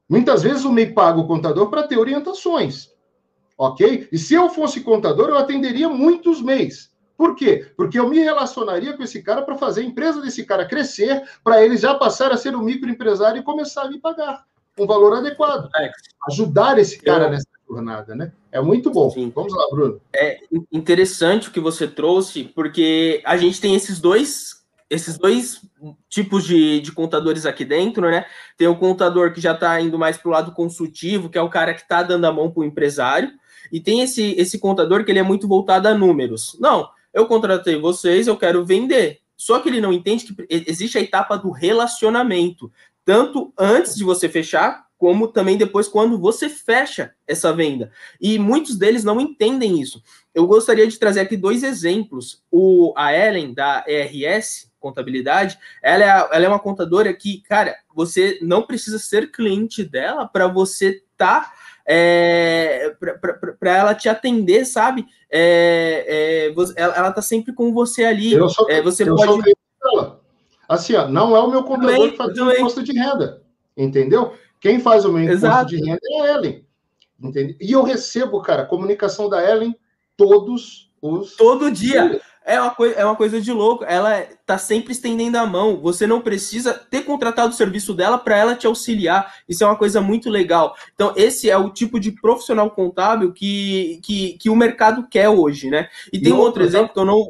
Muitas 0.06 0.42
vezes 0.42 0.66
o 0.66 0.70
MEI 0.70 0.92
paga 0.92 1.18
o 1.18 1.26
contador 1.26 1.70
para 1.70 1.82
ter 1.82 1.96
orientações. 1.96 2.90
Ok? 3.56 4.06
E 4.12 4.18
se 4.18 4.34
eu 4.34 4.50
fosse 4.50 4.82
contador, 4.82 5.30
eu 5.30 5.38
atenderia 5.38 5.88
muitos 5.88 6.42
MEIs. 6.42 6.92
Por 7.16 7.34
quê? 7.34 7.72
Porque 7.74 7.98
eu 7.98 8.06
me 8.06 8.18
relacionaria 8.18 8.94
com 8.94 9.02
esse 9.02 9.22
cara 9.22 9.40
para 9.40 9.56
fazer 9.56 9.80
a 9.80 9.84
empresa 9.84 10.20
desse 10.20 10.44
cara 10.44 10.68
crescer, 10.68 11.22
para 11.42 11.64
ele 11.64 11.78
já 11.78 11.94
passar 11.94 12.32
a 12.32 12.36
ser 12.36 12.54
um 12.54 12.62
microempresário 12.62 13.40
e 13.40 13.44
começar 13.44 13.84
a 13.84 13.88
me 13.88 13.98
pagar 13.98 14.44
um 14.78 14.86
valor 14.86 15.16
adequado. 15.16 15.70
Ajudar 16.28 16.78
esse 16.78 17.00
cara 17.00 17.30
nessa 17.30 17.57
jornada, 17.68 18.14
né? 18.14 18.32
É 18.50 18.60
muito 18.60 18.90
bom. 18.90 19.10
Sim. 19.10 19.32
Vamos 19.34 19.52
lá, 19.52 19.64
Bruno. 19.70 20.00
É 20.14 20.40
interessante 20.72 21.48
o 21.48 21.52
que 21.52 21.60
você 21.60 21.86
trouxe, 21.86 22.44
porque 22.44 23.22
a 23.24 23.36
gente 23.36 23.60
tem 23.60 23.74
esses 23.74 24.00
dois 24.00 24.58
esses 24.90 25.18
dois 25.18 25.60
tipos 26.08 26.44
de, 26.44 26.80
de 26.80 26.92
contadores 26.92 27.44
aqui 27.44 27.64
dentro, 27.64 28.10
né? 28.10 28.24
Tem 28.56 28.66
o 28.66 28.76
contador 28.76 29.32
que 29.32 29.40
já 29.40 29.52
está 29.52 29.78
indo 29.80 29.98
mais 29.98 30.16
para 30.16 30.28
o 30.28 30.32
lado 30.32 30.52
consultivo, 30.52 31.28
que 31.28 31.36
é 31.36 31.42
o 31.42 31.50
cara 31.50 31.74
que 31.74 31.82
está 31.82 32.02
dando 32.02 32.24
a 32.24 32.32
mão 32.32 32.50
para 32.50 32.60
o 32.62 32.64
empresário, 32.64 33.30
e 33.70 33.80
tem 33.80 34.00
esse, 34.00 34.32
esse 34.38 34.58
contador 34.58 35.04
que 35.04 35.12
ele 35.12 35.18
é 35.18 35.22
muito 35.22 35.46
voltado 35.46 35.88
a 35.88 35.94
números. 35.94 36.56
Não, 36.58 36.88
eu 37.12 37.26
contratei 37.26 37.78
vocês, 37.78 38.26
eu 38.26 38.36
quero 38.36 38.64
vender. 38.64 39.20
Só 39.36 39.60
que 39.60 39.68
ele 39.68 39.80
não 39.80 39.92
entende 39.92 40.24
que 40.24 40.46
existe 40.48 40.98
a 40.98 41.02
etapa 41.02 41.36
do 41.36 41.50
relacionamento, 41.50 42.72
tanto 43.04 43.52
antes 43.58 43.94
de 43.94 44.04
você 44.04 44.28
fechar, 44.28 44.87
como 44.98 45.28
também 45.28 45.56
depois 45.56 45.86
quando 45.86 46.18
você 46.18 46.48
fecha 46.48 47.14
essa 47.26 47.52
venda. 47.52 47.90
E 48.20 48.38
muitos 48.38 48.76
deles 48.76 49.04
não 49.04 49.20
entendem 49.20 49.80
isso. 49.80 50.02
Eu 50.34 50.46
gostaria 50.46 50.86
de 50.86 50.98
trazer 50.98 51.20
aqui 51.20 51.36
dois 51.36 51.62
exemplos. 51.62 52.42
O, 52.50 52.92
a 52.96 53.16
Ellen, 53.16 53.54
da 53.54 53.84
ERS 53.86 54.68
Contabilidade, 54.80 55.58
ela 55.82 56.04
é, 56.04 56.36
ela 56.36 56.44
é 56.44 56.48
uma 56.48 56.60
contadora 56.60 57.12
que, 57.12 57.40
cara, 57.42 57.74
você 57.92 58.38
não 58.40 58.62
precisa 58.62 58.96
ser 58.96 59.32
cliente 59.32 59.82
dela 59.82 60.24
para 60.26 60.46
você 60.46 61.02
tá 61.16 61.52
é, 61.84 62.94
para 63.58 63.76
ela 63.76 63.94
te 63.94 64.08
atender, 64.08 64.64
sabe? 64.66 65.06
É, 65.28 66.52
é, 66.54 66.54
ela, 66.76 66.94
ela 66.94 67.12
tá 67.12 67.22
sempre 67.22 67.52
com 67.52 67.72
você 67.72 68.04
ali. 68.04 68.34
Eu 68.34 68.48
sou, 68.48 68.70
é, 68.70 68.80
você 68.80 69.02
eu 69.08 69.16
pode. 69.16 69.52
Sou 69.82 70.20
assim, 70.68 70.94
ó, 70.94 71.08
não 71.08 71.34
é 71.34 71.40
o 71.40 71.50
meu 71.50 71.64
contador 71.64 71.94
também, 71.94 72.10
que 72.10 72.16
faz 72.16 72.38
o 72.38 72.52
imposto 72.52 72.82
de 72.82 72.92
renda, 72.92 73.42
entendeu? 73.76 74.34
Quem 74.60 74.80
faz 74.80 75.04
o 75.04 75.12
meu 75.12 75.22
imposto 75.22 75.46
Exato. 75.46 75.68
de 75.68 75.76
renda 75.76 76.00
é 76.02 76.20
a 76.20 76.34
Ellen. 76.34 76.64
Entende? 77.20 77.56
E 77.60 77.72
eu 77.72 77.82
recebo, 77.82 78.40
cara, 78.40 78.64
comunicação 78.64 79.28
da 79.28 79.42
Ellen 79.42 79.74
todos 80.16 80.90
os. 81.00 81.36
Todo 81.36 81.70
dia. 81.70 82.20
É 82.44 82.58
uma, 82.58 82.70
coisa, 82.70 82.94
é 82.94 83.04
uma 83.04 83.14
coisa 83.14 83.42
de 83.42 83.52
louco. 83.52 83.84
Ela 83.84 84.26
tá 84.46 84.56
sempre 84.56 84.92
estendendo 84.92 85.36
a 85.36 85.44
mão. 85.44 85.82
Você 85.82 86.06
não 86.06 86.22
precisa 86.22 86.72
ter 86.72 87.02
contratado 87.02 87.52
o 87.52 87.56
serviço 87.56 87.92
dela 87.92 88.16
para 88.16 88.38
ela 88.38 88.56
te 88.56 88.66
auxiliar. 88.66 89.34
Isso 89.46 89.62
é 89.62 89.66
uma 89.66 89.76
coisa 89.76 90.00
muito 90.00 90.30
legal. 90.30 90.74
Então, 90.94 91.12
esse 91.14 91.50
é 91.50 91.58
o 91.58 91.68
tipo 91.68 92.00
de 92.00 92.10
profissional 92.10 92.70
contábil 92.70 93.34
que, 93.34 94.00
que, 94.02 94.38
que 94.38 94.48
o 94.48 94.56
mercado 94.56 95.06
quer 95.10 95.28
hoje, 95.28 95.68
né? 95.68 95.90
E, 96.10 96.16
e 96.16 96.22
tem 96.22 96.32
um 96.32 96.38
outro 96.38 96.64
exemplo 96.64 96.94
que 96.94 96.98
eu 96.98 97.04
não. 97.04 97.28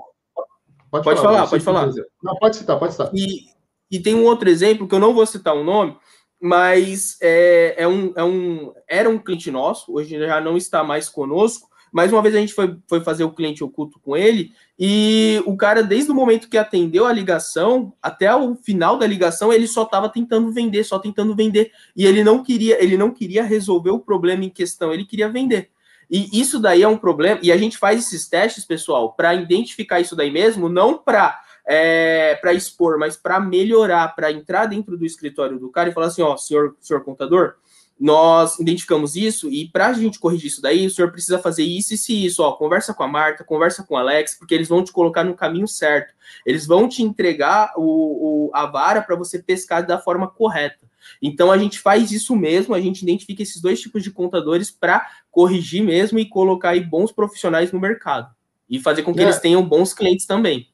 Pode, 0.88 1.02
pode 1.02 1.20
falar, 1.20 1.38
falar 1.38 1.48
pode 1.48 1.64
falar. 1.64 1.88
Não, 2.22 2.36
pode 2.36 2.56
citar, 2.56 2.78
pode 2.78 2.92
citar. 2.92 3.10
E, 3.12 3.46
e 3.90 3.98
tem 3.98 4.14
um 4.14 4.24
outro 4.24 4.48
exemplo 4.48 4.86
que 4.86 4.94
eu 4.94 5.00
não 5.00 5.12
vou 5.12 5.26
citar 5.26 5.56
o 5.56 5.64
nome, 5.64 5.96
mas 6.40 7.16
é, 7.20 7.74
é, 7.78 7.88
um, 7.88 8.12
é 8.16 8.24
um, 8.24 8.72
era 8.86 9.08
um 9.08 9.18
cliente 9.18 9.50
nosso, 9.50 9.92
hoje 9.92 10.18
já 10.18 10.40
não 10.40 10.56
está 10.56 10.84
mais 10.84 11.08
conosco, 11.08 11.68
mais 11.92 12.12
uma 12.12 12.22
vez 12.22 12.34
a 12.34 12.38
gente 12.38 12.52
foi, 12.52 12.76
foi 12.86 13.00
fazer 13.00 13.24
o 13.24 13.32
cliente 13.32 13.64
oculto 13.64 13.98
com 13.98 14.16
ele, 14.16 14.52
e 14.78 15.42
o 15.46 15.56
cara, 15.56 15.82
desde 15.82 16.10
o 16.10 16.14
momento 16.14 16.48
que 16.48 16.58
atendeu 16.58 17.06
a 17.06 17.12
ligação, 17.12 17.92
até 18.02 18.34
o 18.34 18.54
final 18.56 18.98
da 18.98 19.06
ligação, 19.06 19.52
ele 19.52 19.66
só 19.66 19.82
estava 19.82 20.08
tentando 20.08 20.52
vender, 20.52 20.84
só 20.84 20.98
tentando 20.98 21.34
vender. 21.34 21.72
E 21.96 22.06
ele 22.06 22.22
não 22.22 22.44
queria, 22.44 22.82
ele 22.82 22.96
não 22.96 23.10
queria 23.10 23.42
resolver 23.42 23.90
o 23.90 23.98
problema 23.98 24.44
em 24.44 24.50
questão, 24.50 24.92
ele 24.92 25.04
queria 25.04 25.28
vender. 25.28 25.70
E 26.10 26.40
isso 26.40 26.58
daí 26.58 26.82
é 26.82 26.88
um 26.88 26.96
problema, 26.96 27.40
e 27.42 27.50
a 27.50 27.56
gente 27.56 27.76
faz 27.76 28.00
esses 28.00 28.28
testes, 28.28 28.64
pessoal, 28.64 29.12
para 29.12 29.34
identificar 29.34 30.00
isso 30.00 30.16
daí 30.16 30.30
mesmo, 30.30 30.68
não 30.68 30.96
para 30.96 31.40
é, 31.70 32.34
para 32.36 32.54
expor, 32.54 32.98
mas 32.98 33.14
para 33.14 33.38
melhorar, 33.38 34.08
para 34.14 34.32
entrar 34.32 34.64
dentro 34.64 34.96
do 34.96 35.04
escritório 35.04 35.58
do 35.58 35.70
cara 35.70 35.90
e 35.90 35.92
falar 35.92 36.06
assim, 36.06 36.22
ó, 36.22 36.34
senhor, 36.34 36.74
senhor 36.80 37.04
contador, 37.04 37.56
nós 38.00 38.58
identificamos 38.58 39.16
isso 39.16 39.50
e 39.50 39.68
para 39.68 39.88
a 39.88 39.92
gente 39.92 40.18
corrigir 40.18 40.46
isso 40.46 40.62
daí, 40.62 40.86
o 40.86 40.90
senhor 40.90 41.10
precisa 41.10 41.38
fazer 41.38 41.64
isso 41.64 41.92
e 41.92 41.98
se 41.98 42.24
isso, 42.24 42.42
ó, 42.42 42.52
conversa 42.52 42.94
com 42.94 43.02
a 43.02 43.08
Marta, 43.08 43.44
conversa 43.44 43.82
com 43.82 43.94
o 43.94 43.96
Alex, 43.98 44.34
porque 44.38 44.54
eles 44.54 44.68
vão 44.68 44.82
te 44.82 44.92
colocar 44.92 45.24
no 45.24 45.34
caminho 45.34 45.68
certo. 45.68 46.14
Eles 46.46 46.66
vão 46.66 46.88
te 46.88 47.02
entregar 47.02 47.72
o, 47.76 48.46
o 48.46 48.50
a 48.54 48.64
vara 48.64 49.02
para 49.02 49.16
você 49.16 49.38
pescar 49.38 49.84
da 49.84 49.98
forma 49.98 50.26
correta. 50.26 50.88
Então 51.20 51.50
a 51.52 51.58
gente 51.58 51.78
faz 51.78 52.10
isso 52.12 52.34
mesmo, 52.34 52.74
a 52.74 52.80
gente 52.80 53.02
identifica 53.02 53.42
esses 53.42 53.60
dois 53.60 53.78
tipos 53.78 54.02
de 54.02 54.10
contadores 54.10 54.70
para 54.70 55.06
corrigir 55.30 55.82
mesmo 55.82 56.18
e 56.18 56.24
colocar 56.24 56.70
aí 56.70 56.80
bons 56.80 57.12
profissionais 57.12 57.72
no 57.72 57.80
mercado 57.80 58.34
e 58.70 58.78
fazer 58.78 59.02
com 59.02 59.12
que 59.12 59.20
é. 59.20 59.24
eles 59.24 59.38
tenham 59.38 59.62
bons 59.62 59.92
clientes 59.92 60.24
também. 60.24 60.68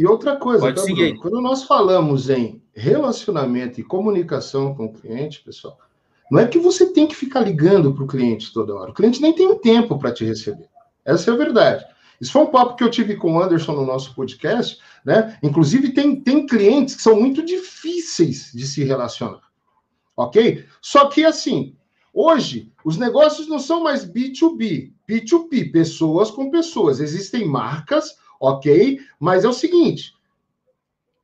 E 0.00 0.06
outra 0.06 0.34
coisa, 0.34 0.72
tá, 0.72 0.82
quando 1.20 1.42
nós 1.42 1.64
falamos 1.64 2.30
em 2.30 2.62
relacionamento 2.72 3.78
e 3.78 3.84
comunicação 3.84 4.74
com 4.74 4.86
o 4.86 4.92
cliente, 4.94 5.42
pessoal, 5.44 5.78
não 6.30 6.40
é 6.40 6.46
que 6.46 6.58
você 6.58 6.90
tem 6.90 7.06
que 7.06 7.14
ficar 7.14 7.40
ligando 7.40 7.92
para 7.92 8.04
o 8.04 8.06
cliente 8.06 8.50
toda 8.50 8.74
hora. 8.74 8.92
O 8.92 8.94
cliente 8.94 9.20
nem 9.20 9.34
tem 9.34 9.54
tempo 9.58 9.98
para 9.98 10.10
te 10.10 10.24
receber. 10.24 10.70
Essa 11.04 11.30
é 11.30 11.34
a 11.34 11.36
verdade. 11.36 11.84
Isso 12.18 12.32
foi 12.32 12.40
um 12.40 12.46
papo 12.46 12.76
que 12.76 12.82
eu 12.82 12.90
tive 12.90 13.14
com 13.14 13.34
o 13.34 13.42
Anderson 13.42 13.72
no 13.72 13.84
nosso 13.84 14.14
podcast, 14.14 14.78
né? 15.04 15.38
Inclusive, 15.42 15.92
tem, 15.92 16.18
tem 16.18 16.46
clientes 16.46 16.94
que 16.94 17.02
são 17.02 17.20
muito 17.20 17.44
difíceis 17.44 18.52
de 18.54 18.66
se 18.66 18.82
relacionar. 18.82 19.42
Ok? 20.16 20.64
Só 20.80 21.10
que, 21.10 21.26
assim, 21.26 21.76
hoje, 22.10 22.72
os 22.86 22.96
negócios 22.96 23.46
não 23.48 23.58
são 23.58 23.82
mais 23.82 24.10
B2B, 24.10 24.94
B2P, 25.06 25.70
pessoas 25.70 26.30
com 26.30 26.50
pessoas. 26.50 27.00
Existem 27.00 27.44
marcas, 27.44 28.16
ok? 28.40 28.98
Mas 29.20 29.44
é 29.44 29.48
o 29.48 29.52
seguinte: 29.52 30.16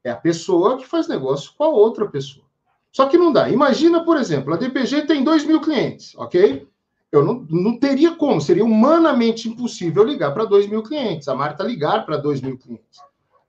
é 0.04 0.10
a 0.10 0.16
pessoa 0.16 0.76
que 0.76 0.86
faz 0.86 1.08
negócio 1.08 1.52
com 1.56 1.64
a 1.64 1.68
outra 1.68 2.06
pessoa. 2.06 2.44
Só 2.92 3.06
que 3.06 3.18
não 3.18 3.32
dá. 3.32 3.50
Imagina, 3.50 4.04
por 4.04 4.16
exemplo, 4.16 4.54
a 4.54 4.56
DPG 4.56 5.06
tem 5.06 5.24
2 5.24 5.44
mil 5.44 5.60
clientes, 5.60 6.14
ok? 6.16 6.68
Eu 7.10 7.24
não, 7.24 7.46
não 7.48 7.78
teria 7.78 8.14
como, 8.14 8.40
seria 8.40 8.64
humanamente 8.64 9.48
impossível 9.48 10.04
ligar 10.04 10.32
para 10.32 10.44
2 10.44 10.66
mil 10.68 10.82
clientes, 10.82 11.28
a 11.28 11.34
Marta 11.34 11.64
ligar 11.64 12.04
para 12.04 12.16
2 12.16 12.40
mil 12.40 12.58
clientes. 12.58 13.00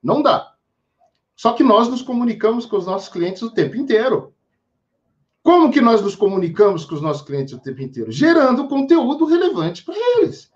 Não 0.02 0.22
dá. 0.22 0.54
Só 1.36 1.54
que 1.54 1.64
nós 1.64 1.88
nos 1.88 2.02
comunicamos 2.02 2.66
com 2.66 2.78
os 2.78 2.86
nossos 2.86 3.10
clientes 3.10 3.42
o 3.42 3.52
tempo 3.52 3.76
inteiro. 3.76 4.34
Como 5.44 5.72
que 5.72 5.80
nós 5.80 6.02
nos 6.02 6.16
comunicamos 6.16 6.84
com 6.84 6.96
os 6.96 7.02
nossos 7.02 7.22
clientes 7.22 7.54
o 7.54 7.60
tempo 7.60 7.82
inteiro? 7.82 8.12
Gerando 8.12 8.68
conteúdo 8.68 9.26
relevante 9.26 9.84
para 9.84 9.96
eles. 10.18 10.52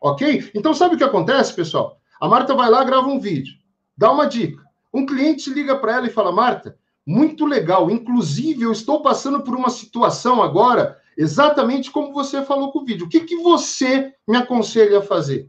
Ok? 0.00 0.50
Então, 0.54 0.72
sabe 0.72 0.94
o 0.94 0.98
que 0.98 1.04
acontece, 1.04 1.52
pessoal? 1.52 2.00
A 2.20 2.28
Marta 2.28 2.54
vai 2.54 2.68
lá, 2.68 2.82
grava 2.84 3.06
um 3.06 3.20
vídeo, 3.20 3.54
dá 3.96 4.10
uma 4.10 4.26
dica. 4.26 4.62
Um 4.92 5.06
cliente 5.06 5.50
liga 5.50 5.76
para 5.76 5.96
ela 5.96 6.06
e 6.06 6.10
fala: 6.10 6.32
Marta, 6.32 6.76
muito 7.06 7.46
legal. 7.46 7.90
Inclusive, 7.90 8.62
eu 8.62 8.72
estou 8.72 9.02
passando 9.02 9.42
por 9.42 9.54
uma 9.54 9.70
situação 9.70 10.42
agora, 10.42 10.98
exatamente 11.16 11.90
como 11.90 12.12
você 12.12 12.42
falou 12.42 12.72
com 12.72 12.80
o 12.80 12.84
vídeo. 12.84 13.06
O 13.06 13.08
que, 13.08 13.20
que 13.20 13.36
você 13.36 14.12
me 14.26 14.36
aconselha 14.36 14.98
a 14.98 15.02
fazer? 15.02 15.48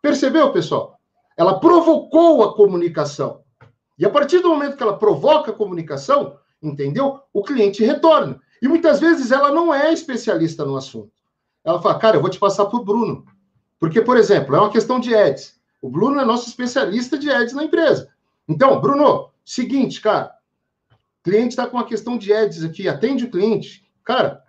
Percebeu, 0.00 0.52
pessoal? 0.52 0.98
Ela 1.36 1.58
provocou 1.58 2.42
a 2.42 2.54
comunicação. 2.54 3.40
E 3.98 4.04
a 4.04 4.10
partir 4.10 4.40
do 4.40 4.48
momento 4.48 4.76
que 4.76 4.82
ela 4.82 4.98
provoca 4.98 5.50
a 5.50 5.54
comunicação, 5.54 6.36
entendeu? 6.62 7.20
O 7.32 7.42
cliente 7.42 7.84
retorna. 7.84 8.40
E 8.60 8.68
muitas 8.68 9.00
vezes 9.00 9.30
ela 9.30 9.50
não 9.50 9.72
é 9.72 9.92
especialista 9.92 10.64
no 10.64 10.76
assunto. 10.76 11.10
Ela 11.64 11.80
fala, 11.80 11.98
cara, 11.98 12.16
eu 12.16 12.20
vou 12.20 12.30
te 12.30 12.38
passar 12.38 12.66
para 12.66 12.78
o 12.78 12.84
Bruno. 12.84 13.24
Porque, 13.78 14.00
por 14.00 14.16
exemplo, 14.16 14.54
é 14.54 14.58
uma 14.60 14.70
questão 14.70 15.00
de 15.00 15.14
ads. 15.14 15.60
O 15.82 15.90
Bruno 15.90 16.20
é 16.20 16.24
nosso 16.24 16.48
especialista 16.48 17.18
de 17.18 17.28
ads 17.28 17.52
na 17.52 17.64
empresa. 17.64 18.08
Então, 18.48 18.80
Bruno, 18.80 19.30
seguinte, 19.44 20.00
cara, 20.00 20.32
cliente 21.22 21.48
está 21.48 21.66
com 21.66 21.76
uma 21.76 21.86
questão 21.86 22.16
de 22.16 22.32
ads 22.32 22.62
aqui, 22.62 22.88
atende 22.88 23.24
o 23.24 23.30
cliente. 23.30 23.84
Cara, 24.04 24.42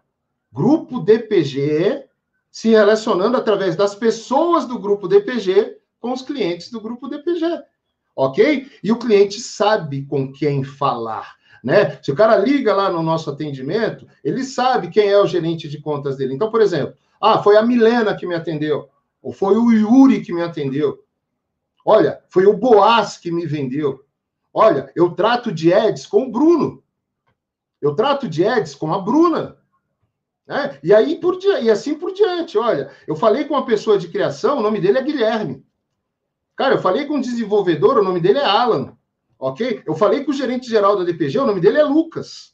grupo 0.52 1.00
DPG 1.00 2.06
se 2.52 2.69
relacionando 2.69 3.36
através 3.36 3.76
das 3.76 3.96
pessoas 3.96 4.67
do 4.67 4.78
grupo 4.78 5.08
DPG 5.08 5.78
com 6.00 6.13
os 6.13 6.22
clientes 6.22 6.69
do 6.69 6.80
grupo 6.80 7.10
DPG. 7.10 7.63
Ok? 8.15 8.69
E 8.84 8.91
o 8.91 9.00
cliente 9.00 9.39
sabe 9.39 10.06
com 10.06 10.32
quem 10.32 10.63
falar. 10.63 11.36
Né? 11.63 11.98
Se 12.04 12.12
o 12.12 12.15
cara 12.15 12.38
liga 12.38 12.76
lá 12.76 12.91
no 12.91 13.02
nosso 13.02 13.30
atendimento, 13.30 14.06
ele 14.24 14.43
sabe 14.43 14.89
quem 14.89 15.08
é 15.08 15.17
o 15.17 15.26
gerente 15.26 15.67
de 15.67 15.82
contas 15.82 16.17
dele. 16.17 16.36
Então, 16.36 16.52
por 16.52 16.62
exemplo, 16.62 16.93
ah, 17.19 17.41
foi 17.41 17.58
a 17.58 17.63
Milena 17.63 18.15
que 18.15 18.28
me 18.28 18.36
atendeu, 18.36 18.88
ou 19.22 19.32
foi 19.32 19.56
o 19.56 19.72
Yuri 19.72 20.22
que 20.22 20.34
me 20.34 20.43
atendeu. 20.43 21.03
Olha, 21.86 22.24
foi 22.30 22.46
o 22.46 22.56
Boaz 22.56 23.17
que 23.17 23.32
me 23.32 23.46
vendeu. 23.46 24.06
Olha, 24.54 24.91
eu 24.96 25.12
trato 25.12 25.52
de 25.52 25.74
ads 25.74 26.06
com 26.06 26.24
o 26.24 26.32
Bruno. 26.32 26.84
Eu 27.82 27.96
trato 27.96 28.28
de 28.28 28.46
ads 28.46 28.76
com 28.76 28.93
a 28.93 29.00
Bruna. 29.00 29.58
Né? 30.46 30.80
E 30.84 30.93
aí 30.93 31.19
por 31.19 31.38
e 31.43 31.69
assim 31.69 31.96
por 31.96 32.13
diante. 32.13 32.58
Olha, 32.58 32.91
eu 33.08 33.15
falei 33.15 33.46
com 33.46 33.56
uma 33.56 33.65
pessoa 33.65 33.98
de 33.98 34.08
criação, 34.08 34.60
o 34.60 34.62
nome 34.62 34.80
dele 34.80 35.00
é 35.00 35.04
Guilherme. 35.04 35.65
Cara, 36.56 36.76
eu 36.76 36.82
falei 36.82 37.06
com 37.06 37.15
um 37.15 37.22
desenvolvedor, 37.22 37.98
o 37.98 38.04
nome 38.04 38.19
dele 38.19 38.39
é 38.39 38.46
Alan. 38.46 38.96
Ok? 39.39 39.84
Eu 39.86 39.96
falei 39.96 40.24
com 40.24 40.32
o 40.32 40.36
gerente 40.36 40.69
geral 40.69 40.98
da 40.98 41.04
DPG, 41.04 41.39
o 41.39 41.46
nome 41.46 41.60
dele 41.60 41.80
é 41.80 41.84
Lucas. 41.84 42.54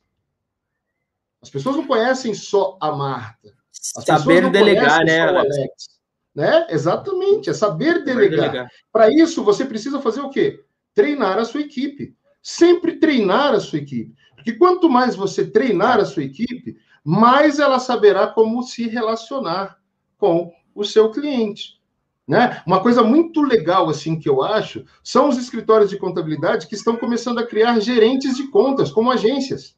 As 1.42 1.50
pessoas 1.50 1.76
não 1.76 1.86
conhecem 1.86 2.34
só 2.34 2.78
a 2.82 2.92
Marta. 2.92 3.54
As 3.96 4.04
Saber 4.04 4.50
delegar, 4.50 5.06
né, 5.06 5.22
Alex? 5.22 5.99
Né? 6.40 6.68
Exatamente, 6.70 7.50
é 7.50 7.54
saber 7.54 8.06
delegar. 8.06 8.70
Para 8.94 9.10
isso, 9.14 9.44
você 9.44 9.66
precisa 9.66 10.00
fazer 10.00 10.22
o 10.22 10.30
quê? 10.30 10.64
treinar 11.00 11.38
a 11.38 11.46
sua 11.46 11.62
equipe. 11.62 12.14
Sempre 12.42 13.00
treinar 13.00 13.54
a 13.54 13.60
sua 13.62 13.80
equipe. 13.80 14.14
Porque 14.36 14.54
quanto 14.54 14.90
mais 14.90 15.16
você 15.16 15.50
treinar 15.50 15.98
a 15.98 16.06
sua 16.06 16.24
equipe, 16.24 16.78
mais 17.04 17.58
ela 17.58 17.80
saberá 17.80 18.28
como 18.28 18.62
se 18.64 18.88
relacionar 18.88 19.78
com 20.18 20.52
o 20.76 20.84
seu 20.84 21.12
cliente. 21.12 21.80
Né? 22.28 22.62
Uma 22.68 22.82
coisa 22.82 23.02
muito 23.02 23.42
legal 23.42 23.90
assim 23.90 24.20
que 24.20 24.28
eu 24.28 24.42
acho 24.44 24.86
são 25.02 25.30
os 25.30 25.38
escritórios 25.38 25.90
de 25.90 25.98
contabilidade 25.98 26.68
que 26.68 26.76
estão 26.76 26.98
começando 26.98 27.40
a 27.40 27.48
criar 27.48 27.80
gerentes 27.80 28.36
de 28.36 28.48
contas 28.50 28.92
como 28.92 29.10
agências. 29.10 29.76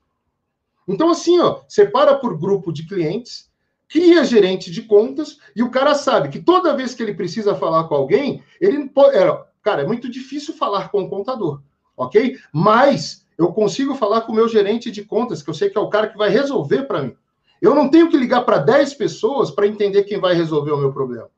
Então 0.87 1.09
assim, 1.09 1.39
ó, 1.39 1.61
separa 1.67 2.15
por 2.15 2.37
grupo 2.37 2.73
de 2.73 2.87
clientes, 2.87 3.50
cria 3.91 4.23
gerente 4.23 4.71
de 4.71 4.83
contas 4.83 5.37
e 5.55 5.61
o 5.61 5.69
cara 5.69 5.93
sabe 5.95 6.29
que 6.29 6.39
toda 6.39 6.75
vez 6.75 6.93
que 6.93 7.03
ele 7.03 7.13
precisa 7.13 7.53
falar 7.53 7.85
com 7.85 7.95
alguém, 7.95 8.43
ele 8.59 8.87
pode, 8.87 9.17
é, 9.17 9.25
Cara, 9.61 9.83
é 9.83 9.87
muito 9.87 10.09
difícil 10.09 10.53
falar 10.53 10.89
com 10.89 11.03
o 11.03 11.09
contador, 11.09 11.61
ok? 11.95 12.37
Mas 12.51 13.25
eu 13.37 13.53
consigo 13.53 13.95
falar 13.95 14.21
com 14.21 14.31
o 14.31 14.35
meu 14.35 14.47
gerente 14.47 14.89
de 14.89 15.03
contas, 15.03 15.43
que 15.43 15.49
eu 15.49 15.53
sei 15.53 15.69
que 15.69 15.77
é 15.77 15.81
o 15.81 15.89
cara 15.89 16.07
que 16.07 16.17
vai 16.17 16.29
resolver 16.29 16.83
para 16.83 17.03
mim. 17.03 17.15
Eu 17.61 17.75
não 17.75 17.89
tenho 17.89 18.09
que 18.09 18.17
ligar 18.17 18.41
para 18.41 18.57
10 18.57 18.95
pessoas 18.95 19.51
para 19.51 19.67
entender 19.67 20.03
quem 20.03 20.19
vai 20.19 20.33
resolver 20.33 20.71
o 20.71 20.77
meu 20.77 20.91
problema. 20.91 21.29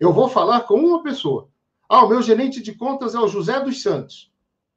Eu 0.00 0.12
vou 0.12 0.28
falar 0.28 0.62
com 0.62 0.74
uma 0.74 1.02
pessoa. 1.02 1.48
Ah, 1.88 2.04
o 2.04 2.08
meu 2.08 2.22
gerente 2.22 2.62
de 2.62 2.72
contas 2.72 3.14
é 3.14 3.20
o 3.20 3.28
José 3.28 3.60
dos 3.60 3.82
Santos. 3.82 4.32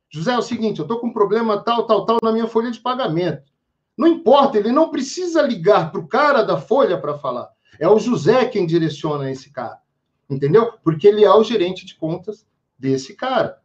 José, 0.09 0.33
é 0.33 0.37
o 0.37 0.41
seguinte, 0.41 0.79
eu 0.79 0.83
estou 0.83 0.99
com 0.99 1.07
um 1.07 1.13
problema 1.13 1.63
tal, 1.63 1.85
tal, 1.85 2.05
tal 2.05 2.19
na 2.21 2.31
minha 2.31 2.47
folha 2.47 2.71
de 2.71 2.79
pagamento. 2.79 3.43
Não 3.97 4.07
importa, 4.07 4.57
ele 4.57 4.71
não 4.71 4.89
precisa 4.89 5.41
ligar 5.41 5.91
para 5.91 6.01
o 6.01 6.07
cara 6.07 6.43
da 6.43 6.57
folha 6.57 6.97
para 6.99 7.17
falar. 7.17 7.49
É 7.79 7.87
o 7.87 7.99
José 7.99 8.45
quem 8.45 8.65
direciona 8.65 9.31
esse 9.31 9.49
cara. 9.51 9.79
Entendeu? 10.29 10.73
Porque 10.83 11.07
ele 11.07 11.23
é 11.23 11.33
o 11.33 11.43
gerente 11.43 11.85
de 11.85 11.95
contas 11.95 12.45
desse 12.77 13.15
cara. 13.15 13.59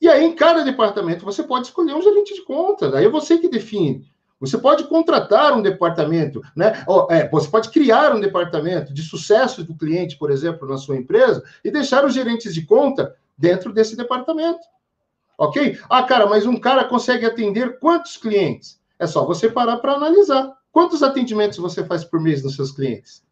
E 0.00 0.08
aí, 0.08 0.24
em 0.24 0.34
cada 0.34 0.62
departamento, 0.62 1.24
você 1.24 1.42
pode 1.42 1.66
escolher 1.66 1.94
um 1.94 2.02
gerente 2.02 2.34
de 2.34 2.42
conta. 2.44 2.96
Aí 2.96 3.04
é 3.04 3.08
você 3.08 3.38
que 3.38 3.48
define 3.48 4.06
Você 4.38 4.58
pode 4.58 4.84
contratar 4.84 5.56
um 5.56 5.62
departamento, 5.62 6.42
né? 6.54 6.84
É, 7.10 7.28
você 7.28 7.48
pode 7.48 7.70
criar 7.70 8.14
um 8.14 8.20
departamento 8.20 8.92
de 8.92 9.02
sucesso 9.02 9.64
do 9.64 9.74
cliente, 9.74 10.18
por 10.18 10.30
exemplo, 10.30 10.68
na 10.68 10.76
sua 10.76 10.96
empresa, 10.96 11.42
e 11.64 11.70
deixar 11.70 12.04
os 12.04 12.12
gerentes 12.12 12.54
de 12.54 12.66
conta 12.66 13.14
dentro 13.36 13.72
desse 13.72 13.96
departamento. 13.96 14.60
Ok? 15.38 15.78
Ah, 15.88 16.02
cara, 16.02 16.26
mas 16.26 16.46
um 16.46 16.56
cara 16.56 16.84
consegue 16.84 17.26
atender 17.26 17.78
quantos 17.78 18.16
clientes? 18.16 18.80
É 18.98 19.06
só 19.06 19.24
você 19.24 19.48
parar 19.48 19.78
para 19.78 19.94
analisar. 19.94 20.52
Quantos 20.70 21.02
atendimentos 21.02 21.58
você 21.58 21.84
faz 21.84 22.04
por 22.04 22.20
mês 22.20 22.42
nos 22.42 22.56
seus 22.56 22.72
clientes? 22.72 23.22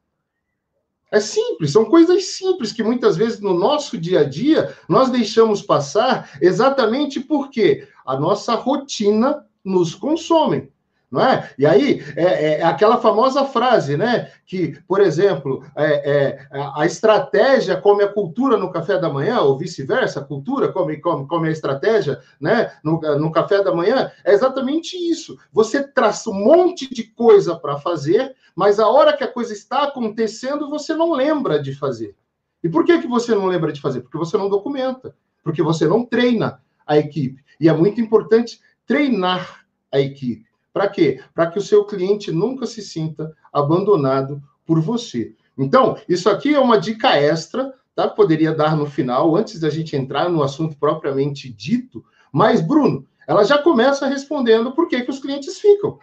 É 1.10 1.20
simples, 1.20 1.72
são 1.72 1.84
coisas 1.84 2.24
simples 2.24 2.72
que 2.72 2.82
muitas 2.82 3.18
vezes 3.18 3.38
no 3.38 3.52
nosso 3.52 3.98
dia 3.98 4.20
a 4.20 4.24
dia 4.24 4.74
nós 4.88 5.10
deixamos 5.10 5.60
passar 5.60 6.38
exatamente 6.40 7.20
porque 7.20 7.86
a 8.06 8.18
nossa 8.18 8.54
rotina 8.54 9.46
nos 9.62 9.94
consome 9.94 10.71
não 11.12 11.20
é? 11.20 11.50
E 11.58 11.66
aí, 11.66 12.02
é, 12.16 12.24
é, 12.24 12.60
é, 12.60 12.62
aquela 12.62 12.96
famosa 12.96 13.44
frase, 13.44 13.98
né? 13.98 14.30
Que, 14.46 14.80
por 14.88 14.98
exemplo, 15.02 15.62
é, 15.76 16.10
é, 16.10 16.48
a 16.74 16.86
estratégia 16.86 17.76
come 17.76 18.02
a 18.02 18.08
cultura 18.08 18.56
no 18.56 18.72
café 18.72 18.98
da 18.98 19.12
manhã, 19.12 19.40
ou 19.40 19.58
vice-versa, 19.58 20.20
a 20.20 20.24
cultura 20.24 20.72
come, 20.72 20.96
come, 20.96 21.28
come 21.28 21.48
a 21.48 21.52
estratégia, 21.52 22.18
né? 22.40 22.72
No, 22.82 22.98
no 23.18 23.30
café 23.30 23.62
da 23.62 23.74
manhã, 23.74 24.10
é 24.24 24.32
exatamente 24.32 24.96
isso. 24.96 25.36
Você 25.52 25.86
traça 25.86 26.30
um 26.30 26.44
monte 26.44 26.92
de 26.92 27.04
coisa 27.04 27.54
para 27.54 27.78
fazer, 27.78 28.34
mas 28.56 28.80
a 28.80 28.88
hora 28.88 29.14
que 29.14 29.22
a 29.22 29.28
coisa 29.28 29.52
está 29.52 29.82
acontecendo, 29.82 30.70
você 30.70 30.94
não 30.94 31.12
lembra 31.12 31.62
de 31.62 31.74
fazer. 31.74 32.16
E 32.64 32.70
por 32.70 32.86
que, 32.86 33.02
que 33.02 33.06
você 33.06 33.34
não 33.34 33.46
lembra 33.46 33.70
de 33.70 33.82
fazer? 33.82 34.00
Porque 34.00 34.16
você 34.16 34.38
não 34.38 34.48
documenta, 34.48 35.14
porque 35.44 35.62
você 35.62 35.86
não 35.86 36.06
treina 36.06 36.62
a 36.86 36.96
equipe. 36.96 37.44
E 37.60 37.68
é 37.68 37.72
muito 37.72 38.00
importante 38.00 38.60
treinar 38.86 39.66
a 39.92 40.00
equipe. 40.00 40.51
Para 40.72 40.88
quê? 40.88 41.20
Para 41.34 41.48
que 41.48 41.58
o 41.58 41.62
seu 41.62 41.84
cliente 41.84 42.32
nunca 42.32 42.66
se 42.66 42.80
sinta 42.82 43.34
abandonado 43.52 44.42
por 44.64 44.80
você. 44.80 45.34
Então, 45.56 45.98
isso 46.08 46.30
aqui 46.30 46.54
é 46.54 46.58
uma 46.58 46.80
dica 46.80 47.16
extra, 47.16 47.74
tá? 47.94 48.08
Poderia 48.08 48.54
dar 48.54 48.76
no 48.76 48.86
final, 48.86 49.36
antes 49.36 49.60
da 49.60 49.68
gente 49.68 49.94
entrar 49.94 50.28
no 50.28 50.42
assunto 50.42 50.76
propriamente 50.76 51.52
dito. 51.52 52.04
Mas, 52.32 52.60
Bruno, 52.60 53.06
ela 53.26 53.44
já 53.44 53.58
começa 53.58 54.06
respondendo 54.06 54.72
por 54.72 54.88
que, 54.88 55.02
que 55.02 55.10
os 55.10 55.18
clientes 55.18 55.58
ficam. 55.58 55.98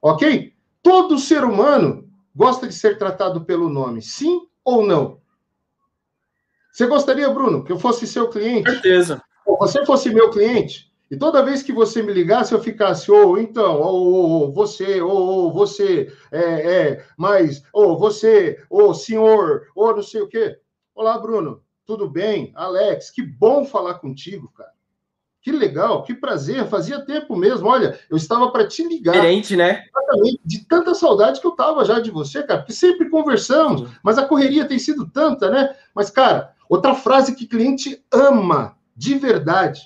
Ok? 0.00 0.54
Todo 0.82 1.18
ser 1.18 1.44
humano 1.44 2.08
gosta 2.34 2.68
de 2.68 2.74
ser 2.74 2.98
tratado 2.98 3.44
pelo 3.44 3.68
nome, 3.68 4.00
sim 4.00 4.46
ou 4.64 4.86
não? 4.86 5.18
Você 6.70 6.86
gostaria, 6.86 7.28
Bruno, 7.28 7.64
que 7.64 7.72
eu 7.72 7.78
fosse 7.78 8.06
seu 8.06 8.28
cliente? 8.28 8.70
Certeza. 8.70 9.20
Ou 9.44 9.58
você 9.58 9.84
fosse 9.84 10.10
meu 10.10 10.30
cliente? 10.30 10.87
E 11.10 11.16
toda 11.16 11.42
vez 11.42 11.62
que 11.62 11.72
você 11.72 12.02
me 12.02 12.12
ligasse, 12.12 12.52
eu 12.52 12.60
ficasse, 12.60 13.10
ou 13.10 13.32
oh, 13.32 13.38
então, 13.38 13.80
ou 13.80 14.48
oh, 14.48 14.52
você, 14.52 15.00
ou 15.00 15.46
oh, 15.46 15.52
você, 15.52 16.12
é, 16.30 16.40
é, 16.40 17.04
mas, 17.16 17.62
ou 17.72 17.98
você, 17.98 18.62
ou 18.68 18.92
senhor, 18.92 19.68
ou 19.74 19.96
não 19.96 20.02
sei 20.02 20.20
o 20.20 20.28
quê. 20.28 20.58
Olá, 20.94 21.16
Bruno, 21.16 21.62
tudo 21.86 22.10
bem? 22.10 22.52
Alex, 22.54 23.10
que 23.10 23.22
bom 23.22 23.64
falar 23.64 23.94
contigo, 23.94 24.52
cara. 24.54 24.72
Que 25.40 25.50
legal, 25.50 26.02
que 26.02 26.12
prazer, 26.12 26.66
fazia 26.66 27.00
tempo 27.00 27.34
mesmo. 27.34 27.68
Olha, 27.68 27.98
eu 28.10 28.16
estava 28.18 28.50
para 28.50 28.68
te 28.68 28.86
ligar. 28.86 29.12
Diferente, 29.12 29.56
né? 29.56 29.84
Exatamente, 29.88 30.40
de 30.44 30.66
tanta 30.66 30.94
saudade 30.94 31.40
que 31.40 31.46
eu 31.46 31.52
tava 31.52 31.86
já 31.86 32.00
de 32.00 32.10
você, 32.10 32.42
cara, 32.42 32.60
porque 32.60 32.74
sempre 32.74 33.08
conversamos, 33.08 33.90
mas 34.02 34.18
a 34.18 34.26
correria 34.26 34.66
tem 34.66 34.78
sido 34.78 35.08
tanta, 35.08 35.48
né? 35.50 35.74
Mas, 35.94 36.10
cara, 36.10 36.54
outra 36.68 36.94
frase 36.94 37.34
que 37.34 37.46
cliente 37.46 38.04
ama, 38.12 38.76
de 38.94 39.14
verdade, 39.14 39.80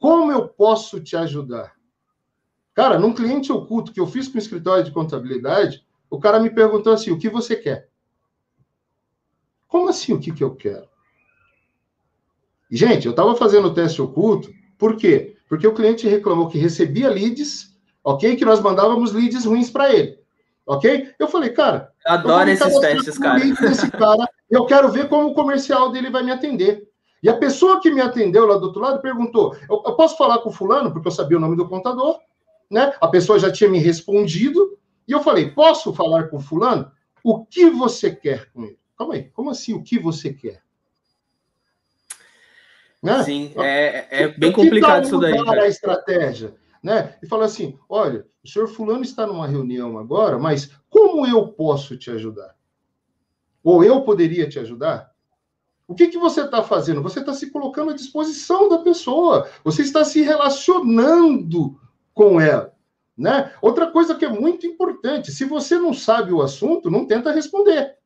como 0.00 0.32
eu 0.32 0.48
posso 0.48 0.98
te 0.98 1.14
ajudar? 1.14 1.76
Cara, 2.74 2.98
num 2.98 3.12
cliente 3.12 3.52
oculto 3.52 3.92
que 3.92 4.00
eu 4.00 4.06
fiz 4.06 4.26
com 4.26 4.36
o 4.36 4.40
escritório 4.40 4.82
de 4.82 4.90
contabilidade, 4.90 5.84
o 6.08 6.18
cara 6.18 6.40
me 6.40 6.48
perguntou 6.48 6.92
assim: 6.92 7.10
o 7.10 7.18
que 7.18 7.28
você 7.28 7.54
quer? 7.54 7.88
Como 9.68 9.88
assim 9.88 10.14
o 10.14 10.18
que, 10.18 10.32
que 10.32 10.42
eu 10.42 10.56
quero? 10.56 10.88
Gente, 12.70 13.06
eu 13.06 13.10
estava 13.10 13.36
fazendo 13.36 13.68
o 13.68 13.74
teste 13.74 14.00
oculto, 14.00 14.50
por 14.78 14.96
quê? 14.96 15.36
Porque 15.48 15.66
o 15.66 15.74
cliente 15.74 16.08
reclamou 16.08 16.48
que 16.48 16.58
recebia 16.58 17.10
leads, 17.10 17.76
ok? 18.02 18.36
Que 18.36 18.44
nós 18.44 18.60
mandávamos 18.60 19.12
leads 19.12 19.44
ruins 19.44 19.70
para 19.70 19.92
ele, 19.92 20.18
ok? 20.64 21.12
Eu 21.18 21.28
falei, 21.28 21.50
cara. 21.50 21.92
Adoro 22.06 22.48
esses 22.48 22.78
testes, 22.78 23.18
cara. 23.18 23.40
cara. 23.98 24.28
Eu 24.48 24.64
quero 24.64 24.90
ver 24.90 25.08
como 25.08 25.28
o 25.28 25.34
comercial 25.34 25.92
dele 25.92 26.08
vai 26.08 26.22
me 26.22 26.32
atender. 26.32 26.89
E 27.22 27.28
a 27.28 27.36
pessoa 27.36 27.80
que 27.80 27.90
me 27.90 28.00
atendeu 28.00 28.46
lá 28.46 28.56
do 28.56 28.66
outro 28.66 28.80
lado 28.80 29.00
perguntou: 29.00 29.54
eu, 29.68 29.82
eu 29.84 29.94
posso 29.94 30.16
falar 30.16 30.38
com 30.38 30.48
o 30.48 30.52
fulano? 30.52 30.92
Porque 30.92 31.08
eu 31.08 31.12
sabia 31.12 31.36
o 31.36 31.40
nome 31.40 31.56
do 31.56 31.68
contador, 31.68 32.18
né? 32.70 32.94
A 33.00 33.08
pessoa 33.08 33.38
já 33.38 33.50
tinha 33.50 33.68
me 33.68 33.78
respondido. 33.78 34.78
E 35.06 35.12
eu 35.12 35.22
falei: 35.22 35.50
posso 35.50 35.92
falar 35.92 36.28
com 36.28 36.38
o 36.38 36.40
fulano? 36.40 36.90
O 37.22 37.44
que 37.44 37.68
você 37.68 38.14
quer 38.14 38.50
com 38.52 38.64
ele? 38.64 38.78
Calma 38.96 39.14
aí, 39.14 39.24
como 39.30 39.50
assim 39.50 39.74
o 39.74 39.82
que 39.82 39.98
você 39.98 40.32
quer? 40.32 40.62
Né? 43.02 43.22
Sim, 43.22 43.52
é, 43.56 44.24
é 44.24 44.28
bem 44.28 44.52
complicado 44.52 45.04
isso 45.04 45.18
daí. 45.18 45.34
a 45.38 45.66
estratégia, 45.66 46.54
né? 46.82 47.16
E 47.22 47.26
fala 47.26 47.46
assim: 47.46 47.78
olha, 47.88 48.26
o 48.42 48.48
senhor 48.48 48.68
fulano 48.68 49.02
está 49.02 49.26
numa 49.26 49.46
reunião 49.46 49.98
agora, 49.98 50.38
mas 50.38 50.70
como 50.88 51.26
eu 51.26 51.48
posso 51.48 51.96
te 51.96 52.10
ajudar? 52.10 52.54
Ou 53.62 53.84
eu 53.84 54.02
poderia 54.02 54.48
te 54.48 54.58
ajudar? 54.58 55.09
O 55.90 55.94
que, 55.96 56.06
que 56.06 56.16
você 56.16 56.42
está 56.42 56.62
fazendo? 56.62 57.02
Você 57.02 57.18
está 57.18 57.34
se 57.34 57.50
colocando 57.50 57.90
à 57.90 57.94
disposição 57.94 58.68
da 58.68 58.78
pessoa. 58.78 59.48
Você 59.64 59.82
está 59.82 60.04
se 60.04 60.22
relacionando 60.22 61.80
com 62.14 62.40
ela. 62.40 62.72
Né? 63.18 63.52
Outra 63.60 63.88
coisa 63.88 64.14
que 64.14 64.24
é 64.24 64.28
muito 64.28 64.68
importante: 64.68 65.32
se 65.32 65.44
você 65.44 65.76
não 65.76 65.92
sabe 65.92 66.32
o 66.32 66.42
assunto, 66.42 66.92
não 66.92 67.08
tenta 67.08 67.32
responder. 67.32 67.96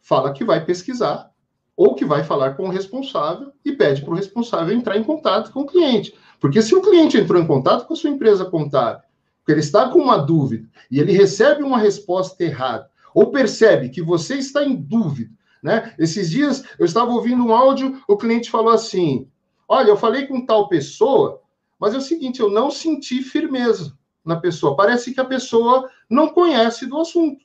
Fala 0.00 0.32
que 0.32 0.44
vai 0.44 0.64
pesquisar 0.64 1.30
ou 1.76 1.94
que 1.94 2.04
vai 2.04 2.24
falar 2.24 2.54
com 2.54 2.64
o 2.64 2.70
responsável 2.70 3.52
e 3.64 3.70
pede 3.70 4.02
para 4.02 4.10
o 4.10 4.16
responsável 4.16 4.76
entrar 4.76 4.96
em 4.96 5.04
contato 5.04 5.52
com 5.52 5.60
o 5.60 5.66
cliente. 5.66 6.12
Porque 6.40 6.60
se 6.60 6.74
o 6.74 6.82
cliente 6.82 7.16
entrou 7.16 7.40
em 7.40 7.46
contato 7.46 7.86
com 7.86 7.92
a 7.92 7.96
sua 7.96 8.10
empresa 8.10 8.44
contábil, 8.44 9.04
porque 9.38 9.52
ele 9.52 9.60
está 9.60 9.88
com 9.90 10.00
uma 10.00 10.18
dúvida 10.18 10.68
e 10.90 10.98
ele 10.98 11.12
recebe 11.12 11.62
uma 11.62 11.78
resposta 11.78 12.42
errada, 12.42 12.90
ou 13.14 13.30
percebe 13.30 13.90
que 13.90 14.02
você 14.02 14.34
está 14.34 14.64
em 14.64 14.74
dúvida 14.74 15.37
né? 15.62 15.94
Esses 15.98 16.30
dias 16.30 16.64
eu 16.78 16.84
estava 16.84 17.10
ouvindo 17.10 17.44
um 17.44 17.54
áudio, 17.54 18.02
o 18.06 18.16
cliente 18.16 18.50
falou 18.50 18.72
assim: 18.72 19.30
Olha, 19.68 19.90
eu 19.90 19.96
falei 19.96 20.26
com 20.26 20.44
tal 20.44 20.68
pessoa, 20.68 21.42
mas 21.78 21.94
é 21.94 21.98
o 21.98 22.02
seguinte, 22.02 22.40
eu 22.40 22.50
não 22.50 22.70
senti 22.70 23.22
firmeza 23.22 23.96
na 24.24 24.36
pessoa. 24.36 24.76
Parece 24.76 25.12
que 25.12 25.20
a 25.20 25.24
pessoa 25.24 25.90
não 26.08 26.28
conhece 26.28 26.86
do 26.86 26.98
assunto. 26.98 27.44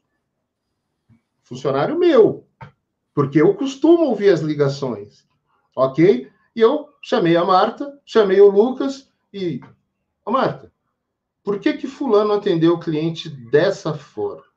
Funcionário 1.44 2.00
meu, 2.00 2.48
porque 3.14 3.42
eu 3.42 3.54
costumo 3.56 4.06
ouvir 4.06 4.30
as 4.30 4.42
ligações, 4.42 5.28
ok? 5.76 6.32
E 6.56 6.62
eu 6.62 6.90
chamei 7.02 7.36
a 7.36 7.44
Marta, 7.44 8.00
chamei 8.06 8.40
o 8.40 8.50
Lucas 8.50 9.10
e. 9.34 9.62
Marta, 10.26 10.72
por 11.44 11.60
que 11.60 11.74
que 11.74 11.88
Fulano 11.88 12.32
atendeu 12.34 12.76
o 12.76 12.80
cliente 12.80 13.30
dessa 13.30 13.94
forma? 13.94 14.53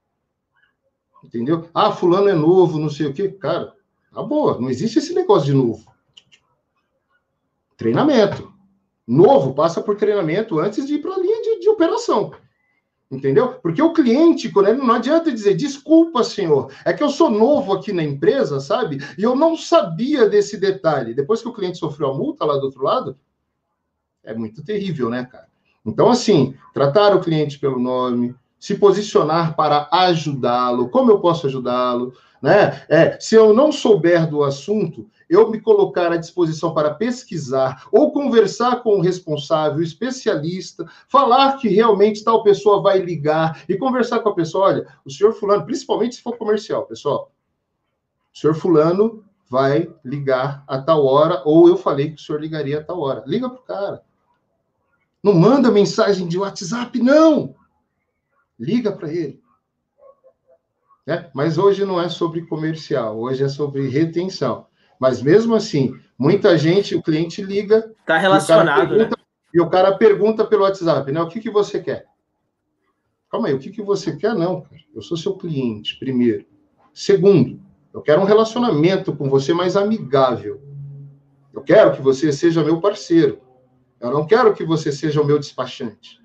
Entendeu? 1.27 1.69
Ah, 1.75 1.91
fulano 1.91 2.29
é 2.29 2.35
novo, 2.35 2.79
não 2.79 2.89
sei 2.89 3.07
o 3.07 3.13
quê. 3.13 3.29
Cara, 3.29 3.75
tá 4.15 4.23
boa, 4.23 4.61
não 4.61 4.71
existe 4.71 4.99
esse 4.99 5.13
negócio 5.13 5.47
de 5.47 5.55
novo. 5.55 5.85
Treinamento. 7.77 8.53
Novo 9.07 9.55
passa 9.55 9.83
por 9.83 9.97
treinamento 9.97 10.59
antes 10.59 10.87
de 10.87 10.95
ir 10.95 11.03
para 11.03 11.15
a 11.15 11.19
linha 11.19 11.43
de, 11.43 11.61
de 11.61 11.69
operação. 11.69 12.33
Entendeu? 13.11 13.55
Porque 13.55 13.81
o 13.81 13.93
cliente, 13.93 14.51
quando 14.51 14.69
ele 14.69 14.79
não 14.79 14.95
adianta 14.95 15.31
dizer, 15.31 15.55
desculpa, 15.55 16.25
senhor, 16.25 16.73
é 16.85 16.93
que 16.93 17.03
eu 17.03 17.09
sou 17.09 17.31
novo 17.31 17.73
aqui 17.73 17.93
na 17.93 18.03
empresa, 18.03 18.59
sabe? 18.59 18.99
E 19.17 19.23
eu 19.23 19.37
não 19.37 19.57
sabia 19.57 20.29
desse 20.29 20.57
detalhe. 20.57 21.15
Depois 21.15 21.41
que 21.41 21.49
o 21.49 21.53
cliente 21.53 21.79
sofreu 21.79 22.11
a 22.11 22.15
multa 22.15 22.45
lá 22.45 22.57
do 22.57 22.65
outro 22.65 22.83
lado, 22.83 23.17
é 24.25 24.35
muito 24.35 24.65
terrível, 24.65 25.09
né, 25.09 25.25
cara? 25.25 25.47
Então, 25.85 26.11
assim, 26.11 26.55
tratar 26.75 27.15
o 27.15 27.21
cliente 27.21 27.61
pelo 27.61 27.79
nome, 27.79 28.35
se 28.67 28.75
posicionar 28.75 29.55
para 29.55 29.89
ajudá-lo. 29.93 30.89
Como 30.89 31.13
eu 31.13 31.21
posso 31.21 31.47
ajudá-lo? 31.47 32.13
Né? 32.43 32.83
É, 32.89 33.17
se 33.21 33.37
eu 33.37 33.55
não 33.55 33.71
souber 33.71 34.29
do 34.29 34.43
assunto, 34.43 35.09
eu 35.31 35.49
me 35.49 35.61
colocar 35.61 36.11
à 36.11 36.17
disposição 36.17 36.75
para 36.75 36.93
pesquisar 36.93 37.87
ou 37.93 38.11
conversar 38.11 38.83
com 38.83 38.99
o 38.99 39.01
responsável, 39.01 39.79
o 39.79 39.83
especialista, 39.85 40.85
falar 41.07 41.59
que 41.59 41.69
realmente 41.69 42.25
tal 42.25 42.43
pessoa 42.43 42.83
vai 42.83 42.99
ligar 42.99 43.63
e 43.69 43.77
conversar 43.77 44.19
com 44.19 44.31
a 44.31 44.35
pessoa. 44.35 44.67
Olha, 44.67 44.87
o 45.05 45.11
senhor 45.13 45.33
Fulano, 45.33 45.65
principalmente 45.65 46.17
se 46.17 46.23
for 46.23 46.37
comercial, 46.37 46.87
pessoal, 46.87 47.31
o 48.35 48.37
senhor 48.37 48.55
Fulano 48.55 49.23
vai 49.49 49.89
ligar 50.05 50.65
a 50.67 50.83
tal 50.83 51.07
hora, 51.07 51.41
ou 51.45 51.69
eu 51.69 51.77
falei 51.77 52.11
que 52.11 52.17
o 52.17 52.25
senhor 52.25 52.41
ligaria 52.41 52.81
a 52.81 52.83
tal 52.83 52.99
hora. 52.99 53.23
Liga 53.29 53.49
para 53.49 53.61
o 53.61 53.63
cara. 53.63 54.03
Não 55.23 55.33
manda 55.33 55.71
mensagem 55.71 56.27
de 56.27 56.37
WhatsApp, 56.37 56.99
não. 56.99 57.55
Liga 58.59 58.93
para 58.93 59.13
ele. 59.13 59.41
Né? 61.07 61.31
Mas 61.35 61.57
hoje 61.57 61.85
não 61.85 62.01
é 62.01 62.09
sobre 62.09 62.43
comercial, 62.47 63.19
hoje 63.19 63.45
é 63.45 63.49
sobre 63.49 63.89
retenção. 63.89 64.67
Mas 64.99 65.23
mesmo 65.23 65.55
assim, 65.55 65.95
muita 66.19 66.59
gente, 66.59 66.95
o 66.95 67.03
cliente 67.03 67.43
liga. 67.43 67.95
Está 68.01 68.19
relacionado, 68.19 68.81
e 68.81 68.85
o, 68.85 68.89
pergunta, 68.89 69.17
né? 69.17 69.25
e 69.55 69.61
o 69.61 69.71
cara 69.71 69.97
pergunta 69.97 70.45
pelo 70.45 70.63
WhatsApp, 70.63 71.13
né? 71.13 71.21
O 71.21 71.29
que, 71.29 71.41
que 71.41 71.51
você 71.51 71.81
quer? 71.81 72.07
calma 73.31 73.49
aí, 73.49 73.55
o 73.55 73.59
que, 73.59 73.71
que 73.71 73.83
você 73.83 74.17
quer? 74.17 74.35
Não, 74.35 74.63
cara. 74.63 74.81
Eu 74.95 75.03
sou 75.03 75.17
seu 75.17 75.37
cliente, 75.37 75.99
primeiro. 75.99 76.47
Segundo, 76.95 77.61
eu 77.93 78.01
quero 78.01 78.23
um 78.23 78.25
relacionamento 78.25 79.15
com 79.15 79.29
você 79.29 79.53
mais 79.53 79.77
amigável. 79.77 80.63
Eu 81.53 81.63
quero 81.63 81.95
que 81.95 82.03
você 82.03 82.33
seja 82.33 82.65
meu 82.65 82.81
parceiro. 82.81 83.41
Eu 84.01 84.11
não 84.11 84.27
quero 84.27 84.55
que 84.55 84.65
você 84.65 84.91
seja 84.91 85.21
o 85.21 85.27
meu 85.27 85.39
despachante. 85.39 86.19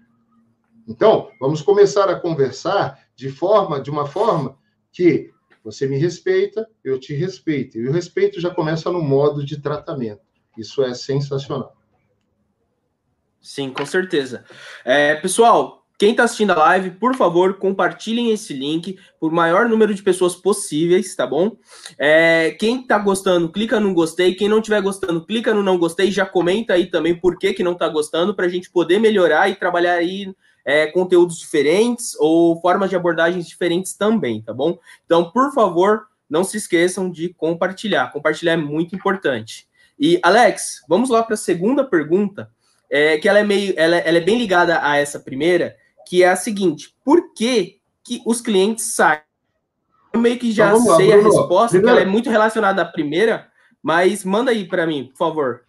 Então, 0.88 1.30
vamos 1.40 1.62
começar 1.62 2.10
a 2.10 2.20
conversar 2.20 3.00
de 3.16 3.30
forma, 3.30 3.80
de 3.80 3.90
uma 3.90 4.06
forma 4.06 4.58
que 4.92 5.32
você 5.64 5.88
me 5.88 5.98
respeita, 5.98 6.68
eu 6.84 7.00
te 7.00 7.14
respeito. 7.14 7.78
E 7.78 7.88
o 7.88 7.92
respeito 7.92 8.40
já 8.40 8.50
começa 8.50 8.92
no 8.92 9.02
modo 9.02 9.46
de 9.46 9.62
tratamento. 9.62 10.22
Isso 10.58 10.84
é 10.84 10.94
sensacional. 10.94 11.76
Sim, 13.40 13.72
com 13.72 13.86
certeza. 13.86 14.44
É, 14.84 15.16
pessoal, 15.16 15.82
quem 16.02 16.12
está 16.12 16.24
assistindo 16.24 16.52
a 16.52 16.56
live, 16.56 16.92
por 16.92 17.16
favor, 17.16 17.60
compartilhem 17.60 18.32
esse 18.32 18.54
link 18.54 18.98
por 19.20 19.32
maior 19.32 19.70
número 19.70 19.94
de 19.94 20.02
pessoas 20.02 20.36
possíveis, 20.36 21.16
tá 21.16 21.28
bom? 21.28 21.56
É, 21.98 22.56
quem 22.60 22.82
está 22.82 22.98
gostando, 22.98 23.52
clica 23.52 23.80
no 23.80 23.94
gostei. 23.94 24.34
Quem 24.34 24.50
não 24.50 24.58
estiver 24.58 24.82
gostando, 24.82 25.24
clica 25.24 25.54
no 25.54 25.62
não 25.62 25.78
gostei. 25.78 26.12
Já 26.12 26.26
comenta 26.26 26.74
aí 26.74 26.88
também 26.88 27.16
por 27.16 27.38
que, 27.38 27.54
que 27.54 27.64
não 27.64 27.74
está 27.74 27.88
gostando, 27.88 28.36
para 28.36 28.48
a 28.48 28.50
gente 28.50 28.72
poder 28.72 29.00
melhorar 29.00 29.48
e 29.48 29.56
trabalhar 29.56 29.94
aí 29.94 30.34
é, 30.66 30.88
conteúdos 30.88 31.40
diferentes 31.40 32.16
ou 32.20 32.60
formas 32.62 32.90
de 32.90 32.96
abordagens 32.96 33.48
diferentes 33.48 33.94
também, 33.94 34.42
tá 34.42 34.54
bom? 34.54 34.78
Então, 35.06 35.32
por 35.32 35.54
favor, 35.54 36.08
não 36.30 36.44
se 36.44 36.58
esqueçam 36.58 37.10
de 37.10 37.34
compartilhar. 37.34 38.12
Compartilhar 38.12 38.54
é 38.54 38.58
muito 38.58 38.96
importante. 38.96 39.68
E, 40.00 40.20
Alex, 40.24 40.84
vamos 40.88 41.10
lá 41.10 41.22
para 41.22 41.36
a 41.36 41.38
segunda 41.38 41.84
pergunta, 41.84 42.50
é, 42.90 43.18
que 43.18 43.30
ela 43.30 43.40
é 43.40 43.44
meio, 43.44 43.74
ela, 43.78 43.98
ela, 43.98 44.18
é 44.18 44.22
bem 44.22 44.38
ligada 44.38 44.80
a 44.82 44.98
essa 44.98 45.20
primeira, 45.20 45.76
que 46.08 46.24
é 46.24 46.30
a 46.30 46.36
seguinte: 46.36 46.96
por 47.04 47.34
que, 47.34 47.80
que 48.04 48.22
os 48.26 48.42
clientes 48.42 48.96
saem? 48.96 49.22
Eu 50.14 50.20
meio 50.20 50.38
que 50.38 50.52
já 50.52 50.70
então, 50.70 50.98
sei 50.98 51.08
lá, 51.08 51.16
a 51.16 51.24
resposta, 51.24 51.78
Primeiro... 51.78 51.96
que 51.96 52.02
ela 52.02 52.10
é 52.10 52.12
muito 52.12 52.30
relacionada 52.30 52.82
à 52.82 52.86
primeira, 52.86 53.48
mas 53.82 54.26
manda 54.26 54.52
aí 54.52 54.68
para 54.68 54.86
mim, 54.86 55.06
por 55.06 55.18
favor. 55.18 55.62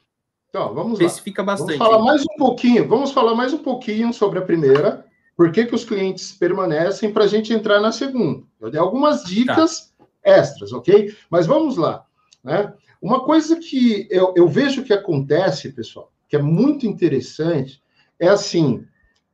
Então, 0.53 0.75
vamos 0.75 1.01
Especifica 1.01 1.41
lá. 1.41 1.47
bastante. 1.47 1.79
Vamos 1.79 1.93
falar 1.93 2.05
mais 2.05 2.21
um 2.21 2.37
pouquinho, 2.37 2.87
vamos 2.87 3.11
falar 3.11 3.35
mais 3.35 3.55
um 3.55 3.59
pouquinho 3.59 4.13
sobre 4.13 4.39
a 4.39 4.43
primeira, 4.43 5.07
por 5.35 5.51
que, 5.51 5.65
que 5.65 5.75
os 5.75 5.83
clientes 5.83 6.31
permanecem 6.33 7.11
para 7.11 7.25
a 7.25 7.27
gente 7.27 7.55
entrar 7.55 7.81
na 7.81 7.91
segunda. 7.91 8.43
Eu 8.61 8.71
dei 8.71 8.79
algumas 8.79 9.25
dicas 9.25 9.95
tá. 9.97 10.05
extras, 10.23 10.75
ok? 10.75 11.17
Mas 11.31 11.47
vamos 11.47 11.79
lá. 11.79 12.05
Né? 12.45 12.71
Uma 13.01 13.25
coisa 13.25 13.57
que 13.57 14.07
eu, 14.11 14.35
eu 14.37 14.47
vejo 14.47 14.85
que 14.85 14.93
acontece, 14.93 15.73
pessoal, 15.73 16.13
que 16.29 16.37
é 16.37 16.43
muito 16.43 16.87
interessante, 16.87 17.83
é 18.21 18.29
assim: 18.29 18.87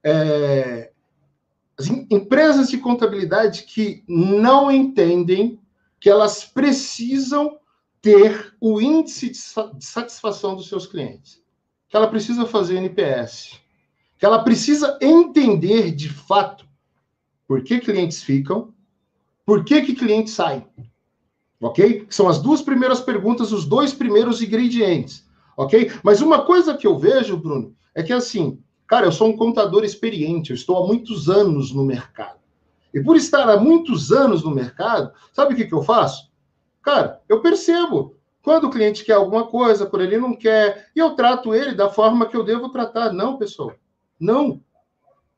é, 0.05 0.93
as 1.77 1.89
empresas 1.89 2.71
de 2.71 2.79
contabilidade 2.79 3.65
que 3.65 4.05
não 4.07 4.71
entendem 4.71 5.59
que 5.99 6.09
elas 6.09 6.45
precisam 6.45 7.59
ter 8.09 8.55
o 8.59 8.81
índice 8.81 9.29
de 9.29 9.85
satisfação 9.85 10.57
dos 10.57 10.67
seus 10.67 10.87
clientes, 10.87 11.43
que 11.91 11.97
ela 11.97 12.09
precisa 12.09 12.47
fazer 12.47 12.77
NPS, 12.77 13.61
que 14.19 14.25
ela 14.25 14.43
precisa 14.43 14.99
entender 15.03 15.91
de 15.91 16.09
fato 16.09 16.67
por 17.47 17.63
que 17.63 17.79
clientes 17.79 18.23
ficam, 18.23 18.73
por 19.45 19.63
que, 19.63 19.83
que 19.83 19.95
clientes 19.95 20.33
saem. 20.33 20.67
Ok? 21.61 22.07
São 22.09 22.29
as 22.29 22.41
duas 22.41 22.63
primeiras 22.63 23.01
perguntas, 23.01 23.53
os 23.53 23.67
dois 23.67 23.93
primeiros 23.93 24.41
ingredientes. 24.41 25.27
Ok? 25.55 25.93
Mas 26.03 26.23
uma 26.23 26.47
coisa 26.47 26.77
que 26.77 26.87
eu 26.87 26.99
vejo, 26.99 27.37
Bruno, 27.37 27.77
é 27.95 28.03
que 28.03 28.13
assim, 28.13 28.59
cara, 28.87 29.07
eu 29.07 29.13
sou 29.13 29.29
um 29.29 29.37
contador 29.37 29.85
experiente, 29.85 30.51
eu 30.51 30.55
estou 30.55 30.83
há 30.83 30.87
muitos 30.87 31.29
anos 31.29 31.73
no 31.75 31.85
mercado. 31.85 32.39
E 32.95 33.03
por 33.03 33.17
estar 33.17 33.49
há 33.51 33.59
muitos 33.59 34.13
anos 34.13 34.43
no 34.43 34.51
mercado, 34.51 35.13
sabe 35.31 35.53
o 35.53 35.57
que, 35.57 35.67
que 35.67 35.75
eu 35.75 35.83
faço? 35.83 36.28
Cara, 36.89 37.21
eu 37.29 37.43
percebo. 37.43 38.17
Quando 38.43 38.65
o 38.65 38.71
cliente 38.71 39.05
quer 39.05 39.13
alguma 39.13 39.47
coisa, 39.47 39.85
quando 39.85 40.05
ele 40.05 40.17
não 40.17 40.35
quer, 40.35 40.89
e 40.97 40.99
eu 40.99 41.11
trato 41.11 41.55
ele 41.55 41.75
da 41.75 41.91
forma 41.91 42.27
que 42.27 42.35
eu 42.35 42.43
devo 42.43 42.71
tratar. 42.71 43.13
Não, 43.13 43.37
pessoal. 43.37 43.75
Não. 44.19 44.63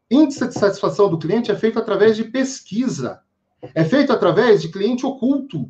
Índice 0.09 0.47
de 0.47 0.55
satisfação 0.55 1.11
do 1.11 1.19
cliente 1.19 1.51
é 1.51 1.57
feito 1.57 1.77
através 1.77 2.17
de 2.17 2.23
pesquisa. 2.23 3.21
É 3.75 3.83
feito 3.83 4.13
através 4.13 4.63
de 4.63 4.69
cliente 4.69 5.05
oculto. 5.05 5.69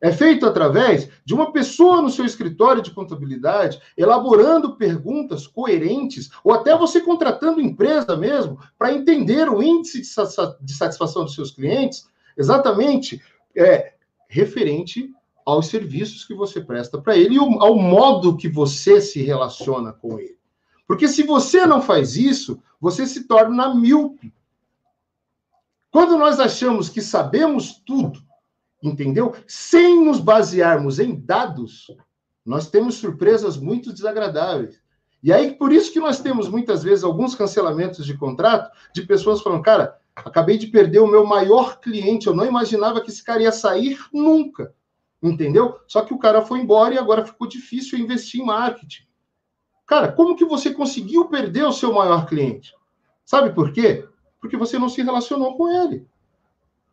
É 0.00 0.12
feito 0.12 0.46
através 0.46 1.10
de 1.24 1.34
uma 1.34 1.50
pessoa 1.50 2.00
no 2.00 2.08
seu 2.08 2.24
escritório 2.24 2.80
de 2.80 2.92
contabilidade 2.92 3.80
elaborando 3.96 4.76
perguntas 4.76 5.44
coerentes, 5.44 6.30
ou 6.44 6.52
até 6.52 6.78
você 6.78 7.00
contratando 7.00 7.60
empresa 7.60 8.16
mesmo, 8.16 8.60
para 8.78 8.92
entender 8.92 9.48
o 9.48 9.60
índice 9.60 10.02
de 10.60 10.72
satisfação 10.72 11.24
dos 11.24 11.34
seus 11.34 11.50
clientes, 11.50 12.08
exatamente 12.36 13.20
é, 13.56 13.97
referente 14.28 15.12
aos 15.44 15.66
serviços 15.66 16.24
que 16.24 16.34
você 16.34 16.60
presta 16.60 17.00
para 17.00 17.16
ele 17.16 17.36
e 17.36 17.38
ao 17.38 17.74
modo 17.74 18.36
que 18.36 18.48
você 18.48 19.00
se 19.00 19.22
relaciona 19.22 19.92
com 19.92 20.18
ele. 20.18 20.38
Porque 20.86 21.08
se 21.08 21.22
você 21.22 21.66
não 21.66 21.80
faz 21.80 22.16
isso, 22.16 22.62
você 22.80 23.06
se 23.06 23.24
torna 23.24 23.74
míope. 23.74 24.32
Quando 25.90 26.18
nós 26.18 26.38
achamos 26.38 26.88
que 26.88 27.00
sabemos 27.00 27.82
tudo, 27.84 28.22
entendeu? 28.82 29.34
Sem 29.46 30.04
nos 30.04 30.20
basearmos 30.20 30.98
em 30.98 31.18
dados, 31.18 31.86
nós 32.44 32.70
temos 32.70 32.96
surpresas 32.96 33.56
muito 33.56 33.92
desagradáveis. 33.92 34.80
E 35.22 35.32
aí, 35.32 35.52
por 35.52 35.72
isso 35.72 35.92
que 35.92 35.98
nós 35.98 36.20
temos 36.20 36.48
muitas 36.48 36.82
vezes 36.82 37.02
alguns 37.02 37.34
cancelamentos 37.34 38.06
de 38.06 38.16
contrato 38.16 38.70
de 38.94 39.02
pessoas 39.02 39.40
falando, 39.40 39.62
cara, 39.62 39.98
Acabei 40.24 40.58
de 40.58 40.66
perder 40.66 41.00
o 41.00 41.06
meu 41.06 41.24
maior 41.24 41.80
cliente. 41.80 42.26
Eu 42.26 42.34
não 42.34 42.44
imaginava 42.44 43.00
que 43.00 43.10
esse 43.10 43.22
cara 43.22 43.42
ia 43.42 43.52
sair 43.52 43.98
nunca. 44.12 44.74
Entendeu? 45.22 45.78
Só 45.86 46.02
que 46.02 46.14
o 46.14 46.18
cara 46.18 46.42
foi 46.42 46.60
embora 46.60 46.94
e 46.94 46.98
agora 46.98 47.24
ficou 47.24 47.48
difícil 47.48 47.98
investir 47.98 48.40
em 48.40 48.44
marketing. 48.44 49.02
Cara, 49.86 50.12
como 50.12 50.36
que 50.36 50.44
você 50.44 50.72
conseguiu 50.72 51.28
perder 51.28 51.64
o 51.64 51.72
seu 51.72 51.92
maior 51.92 52.26
cliente? 52.26 52.74
Sabe 53.24 53.50
por 53.50 53.72
quê? 53.72 54.06
Porque 54.40 54.56
você 54.56 54.78
não 54.78 54.88
se 54.88 55.02
relacionou 55.02 55.56
com 55.56 55.68
ele. 55.68 56.06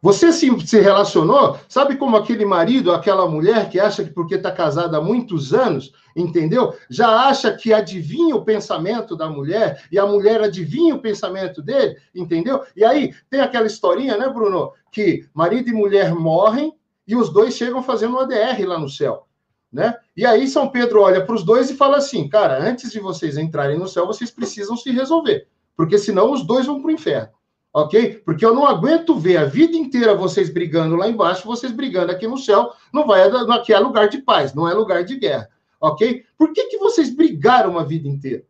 Você 0.01 0.31
se, 0.31 0.67
se 0.67 0.79
relacionou, 0.79 1.57
sabe 1.67 1.95
como 1.97 2.15
aquele 2.15 2.45
marido, 2.45 2.91
aquela 2.91 3.27
mulher 3.27 3.69
que 3.69 3.79
acha 3.79 4.03
que 4.03 4.11
porque 4.11 4.35
está 4.35 4.51
casada 4.51 4.97
há 4.97 5.01
muitos 5.01 5.53
anos, 5.53 5.93
entendeu? 6.15 6.75
Já 6.89 7.27
acha 7.27 7.51
que 7.55 7.73
adivinha 7.73 8.35
o 8.35 8.45
pensamento 8.45 9.15
da 9.15 9.27
mulher 9.27 9.83
e 9.91 9.97
a 9.97 10.05
mulher 10.05 10.41
adivinha 10.41 10.93
o 10.93 11.01
pensamento 11.01 11.61
dele, 11.61 11.97
entendeu? 12.13 12.61
E 12.75 12.85
aí 12.85 13.15
tem 13.29 13.39
aquela 13.39 13.65
historinha, 13.65 14.15
né, 14.15 14.29
Bruno? 14.29 14.73
Que 14.91 15.27
marido 15.33 15.69
e 15.69 15.73
mulher 15.73 16.13
morrem 16.13 16.73
e 17.07 17.15
os 17.15 17.31
dois 17.31 17.55
chegam 17.55 17.81
fazendo 17.81 18.15
um 18.15 18.19
ADR 18.19 18.63
lá 18.65 18.77
no 18.77 18.89
céu. 18.89 19.25
Né? 19.73 19.93
E 20.15 20.25
aí 20.25 20.47
São 20.47 20.69
Pedro 20.69 21.01
olha 21.01 21.25
para 21.25 21.35
os 21.35 21.43
dois 21.43 21.69
e 21.69 21.75
fala 21.75 21.97
assim: 21.97 22.29
cara, 22.29 22.63
antes 22.63 22.91
de 22.91 22.99
vocês 22.99 23.37
entrarem 23.37 23.77
no 23.77 23.87
céu, 23.87 24.05
vocês 24.05 24.31
precisam 24.31 24.77
se 24.77 24.91
resolver, 24.91 25.47
porque 25.75 25.97
senão 25.97 26.31
os 26.31 26.45
dois 26.45 26.65
vão 26.65 26.79
para 26.79 26.89
o 26.89 26.93
inferno 26.93 27.35
ok? 27.75 28.21
Porque 28.23 28.45
eu 28.45 28.55
não 28.55 28.65
aguento 28.65 29.19
ver 29.19 29.35
a 29.35 29.43
vida 29.43 29.75
inteira 29.75 30.15
vocês 30.15 30.49
brigando 30.49 30.95
lá 30.95 31.09
embaixo, 31.09 31.45
vocês 31.45 31.73
brigando 31.73 32.09
aqui 32.09 32.25
no 32.25 32.37
céu, 32.37 32.71
não 32.93 33.05
vai, 33.05 33.21
aqui 33.21 33.73
é 33.73 33.79
lugar 33.79 34.07
de 34.07 34.19
paz, 34.19 34.53
não 34.53 34.65
é 34.65 34.73
lugar 34.73 35.03
de 35.03 35.17
guerra, 35.17 35.49
ok? 35.81 36.23
Por 36.37 36.53
que, 36.53 36.67
que 36.67 36.77
vocês 36.77 37.13
brigaram 37.13 37.77
a 37.77 37.83
vida 37.83 38.07
inteira? 38.07 38.45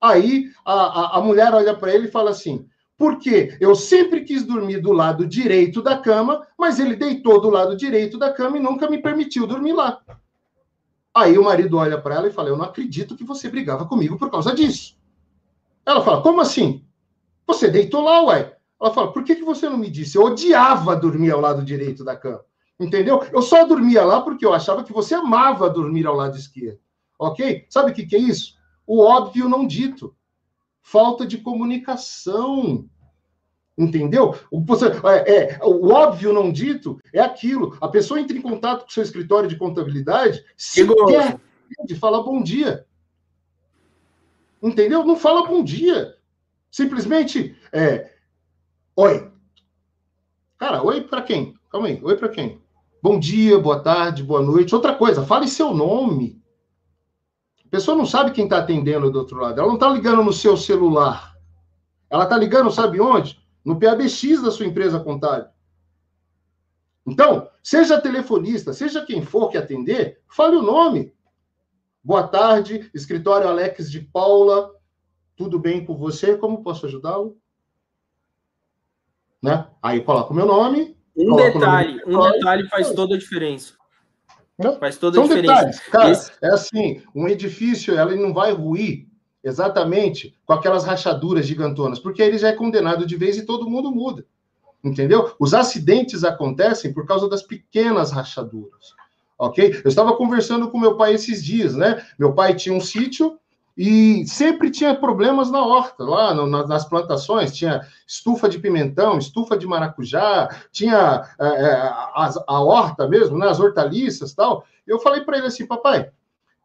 Aí 0.00 0.50
a, 0.64 0.72
a, 0.72 1.18
a 1.18 1.20
mulher 1.20 1.54
olha 1.54 1.72
para 1.72 1.94
ele 1.94 2.08
e 2.08 2.10
fala 2.10 2.30
assim: 2.30 2.66
porque 2.98 3.56
eu 3.60 3.76
sempre 3.76 4.24
quis 4.24 4.44
dormir 4.44 4.80
do 4.80 4.90
lado 4.90 5.24
direito 5.24 5.80
da 5.80 5.96
cama, 5.96 6.44
mas 6.58 6.80
ele 6.80 6.96
deitou 6.96 7.40
do 7.40 7.50
lado 7.50 7.76
direito 7.76 8.18
da 8.18 8.32
cama 8.32 8.58
e 8.58 8.60
nunca 8.60 8.90
me 8.90 8.98
permitiu 8.98 9.46
dormir 9.46 9.72
lá. 9.72 10.00
Aí 11.14 11.38
o 11.38 11.44
marido 11.44 11.76
olha 11.76 11.96
para 11.96 12.16
ela 12.16 12.26
e 12.26 12.32
fala: 12.32 12.48
Eu 12.48 12.56
não 12.56 12.64
acredito 12.64 13.16
que 13.16 13.22
você 13.22 13.48
brigava 13.48 13.86
comigo 13.86 14.18
por 14.18 14.32
causa 14.32 14.52
disso. 14.52 14.96
Ela 15.86 16.02
fala: 16.02 16.22
Como 16.22 16.40
assim? 16.40 16.84
Você 17.46 17.70
deitou 17.70 18.02
lá, 18.02 18.20
uai. 18.20 18.53
Ela 18.80 18.92
fala: 18.92 19.12
por 19.12 19.24
que, 19.24 19.36
que 19.36 19.44
você 19.44 19.68
não 19.68 19.78
me 19.78 19.90
disse? 19.90 20.16
Eu 20.16 20.24
odiava 20.24 20.96
dormir 20.96 21.30
ao 21.30 21.40
lado 21.40 21.64
direito 21.64 22.04
da 22.04 22.16
cama. 22.16 22.44
Entendeu? 22.78 23.24
Eu 23.32 23.40
só 23.40 23.64
dormia 23.64 24.04
lá 24.04 24.20
porque 24.20 24.44
eu 24.44 24.52
achava 24.52 24.82
que 24.82 24.92
você 24.92 25.14
amava 25.14 25.70
dormir 25.70 26.06
ao 26.06 26.16
lado 26.16 26.36
esquerdo. 26.36 26.80
Ok? 27.18 27.66
Sabe 27.68 27.92
o 27.92 27.94
que, 27.94 28.04
que 28.04 28.16
é 28.16 28.18
isso? 28.18 28.56
O 28.86 29.00
óbvio 29.00 29.48
não 29.48 29.66
dito. 29.66 30.14
Falta 30.82 31.26
de 31.26 31.38
comunicação. 31.38 32.88
Entendeu? 33.76 34.36
O, 34.50 34.60
você, 34.60 34.86
é, 34.86 35.34
é, 35.34 35.60
o 35.62 35.92
óbvio 35.92 36.32
não 36.32 36.52
dito 36.52 36.98
é 37.12 37.20
aquilo. 37.20 37.76
A 37.80 37.88
pessoa 37.88 38.20
entra 38.20 38.36
em 38.36 38.42
contato 38.42 38.82
com 38.82 38.90
o 38.90 38.92
seu 38.92 39.02
escritório 39.02 39.48
de 39.48 39.56
contabilidade, 39.56 40.44
sequer 40.56 41.40
de 41.84 41.94
fala 41.96 42.22
bom 42.22 42.42
dia. 42.42 42.86
Entendeu? 44.62 45.04
Não 45.04 45.16
fala 45.16 45.46
bom 45.46 45.62
dia. 45.62 46.16
Simplesmente 46.70 47.56
é, 47.72 48.13
Oi. 48.96 49.30
Cara, 50.58 50.82
oi 50.82 51.02
para 51.02 51.22
quem? 51.22 51.54
Calma 51.70 51.88
aí. 51.88 52.00
Oi 52.02 52.16
para 52.16 52.28
quem? 52.28 52.62
Bom 53.02 53.18
dia, 53.18 53.58
boa 53.58 53.80
tarde, 53.80 54.22
boa 54.22 54.40
noite. 54.40 54.74
Outra 54.74 54.94
coisa, 54.94 55.24
fale 55.24 55.48
seu 55.48 55.74
nome. 55.74 56.42
A 57.64 57.68
pessoa 57.68 57.96
não 57.96 58.06
sabe 58.06 58.30
quem 58.30 58.44
está 58.44 58.58
atendendo 58.58 59.10
do 59.10 59.18
outro 59.18 59.38
lado. 59.38 59.58
Ela 59.58 59.68
não 59.68 59.74
está 59.74 59.88
ligando 59.90 60.22
no 60.22 60.32
seu 60.32 60.56
celular. 60.56 61.36
Ela 62.08 62.24
está 62.24 62.36
ligando, 62.36 62.70
sabe 62.70 63.00
onde? 63.00 63.44
no 63.64 63.80
PABX 63.80 64.42
da 64.42 64.50
sua 64.50 64.66
empresa 64.66 65.00
contábil. 65.00 65.48
Então, 67.06 67.48
seja 67.62 68.00
telefonista, 68.00 68.72
seja 68.72 69.04
quem 69.04 69.22
for 69.22 69.48
que 69.48 69.56
atender, 69.56 70.20
fale 70.28 70.56
o 70.56 70.62
nome. 70.62 71.14
Boa 72.02 72.28
tarde, 72.28 72.90
escritório 72.94 73.48
Alex 73.48 73.90
de 73.90 74.00
Paula. 74.00 74.70
Tudo 75.34 75.58
bem 75.58 75.84
com 75.84 75.96
você? 75.96 76.36
Como 76.36 76.62
posso 76.62 76.86
ajudá-lo? 76.86 77.38
Né? 79.44 79.66
Aí 79.82 80.00
coloco 80.00 80.32
o 80.32 80.36
meu 80.36 80.46
nome. 80.46 80.96
Um 81.14 81.36
detalhe, 81.36 82.00
um 82.06 82.18
detalhe 82.32 82.66
faz 82.70 82.90
toda 82.92 83.14
a 83.14 83.18
diferença. 83.18 83.74
Não? 84.58 84.78
Faz 84.78 84.96
toda 84.96 85.20
a 85.20 85.20
São 85.20 85.28
diferença. 85.28 85.54
Detalhes. 85.54 85.80
Cara, 85.90 86.10
Esse... 86.10 86.32
é 86.42 86.48
assim, 86.48 87.02
um 87.14 87.28
edifício, 87.28 87.94
ela 87.94 88.16
não 88.16 88.32
vai 88.32 88.52
ruir 88.52 89.06
exatamente 89.42 90.34
com 90.46 90.54
aquelas 90.54 90.84
rachaduras 90.84 91.46
gigantonas, 91.46 91.98
porque 91.98 92.22
ele 92.22 92.38
já 92.38 92.48
é 92.48 92.52
condenado 92.52 93.04
de 93.04 93.16
vez 93.16 93.36
e 93.36 93.44
todo 93.44 93.68
mundo 93.68 93.92
muda. 93.92 94.24
Entendeu? 94.82 95.34
Os 95.38 95.52
acidentes 95.52 96.24
acontecem 96.24 96.94
por 96.94 97.06
causa 97.06 97.28
das 97.28 97.42
pequenas 97.42 98.12
rachaduras. 98.12 98.94
Ok? 99.38 99.82
Eu 99.84 99.88
estava 99.88 100.16
conversando 100.16 100.70
com 100.70 100.80
meu 100.80 100.96
pai 100.96 101.12
esses 101.12 101.44
dias, 101.44 101.74
né? 101.74 102.02
Meu 102.18 102.32
pai 102.32 102.54
tinha 102.54 102.74
um 102.74 102.80
sítio 102.80 103.38
e 103.76 104.24
sempre 104.26 104.70
tinha 104.70 104.94
problemas 104.94 105.50
na 105.50 105.64
horta, 105.64 106.04
lá 106.04 106.32
no, 106.32 106.46
nas 106.46 106.84
plantações, 106.84 107.52
tinha 107.52 107.80
estufa 108.06 108.48
de 108.48 108.58
pimentão, 108.58 109.18
estufa 109.18 109.56
de 109.56 109.66
maracujá, 109.66 110.48
tinha 110.70 111.28
é, 111.40 111.46
é 111.46 111.72
a, 111.72 112.32
a, 112.46 112.60
horta 112.60 113.08
mesmo, 113.08 113.36
né, 113.36 113.48
as 113.48 113.58
hortaliças 113.58 114.32
tal. 114.32 114.64
Eu 114.86 115.00
falei 115.00 115.22
para 115.22 115.38
ele 115.38 115.48
assim, 115.48 115.66
papai, 115.66 116.10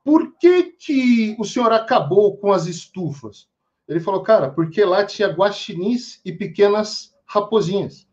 por 0.04 0.34
que, 0.38 0.64
que 0.64 1.36
o 1.40 1.46
senhor 1.46 1.72
acabou 1.72 2.38
com 2.38 2.52
as 2.52 2.68
estufas? 2.68 3.48
Ele 3.88 4.00
falou, 4.00 4.22
cara, 4.22 4.52
porque 4.52 4.86
lá 4.86 5.04
tinha 5.04 5.30
guaxinins 5.30 6.22
e 6.24 6.32
pequenas 6.32 7.16
raposinhas. 7.26 8.08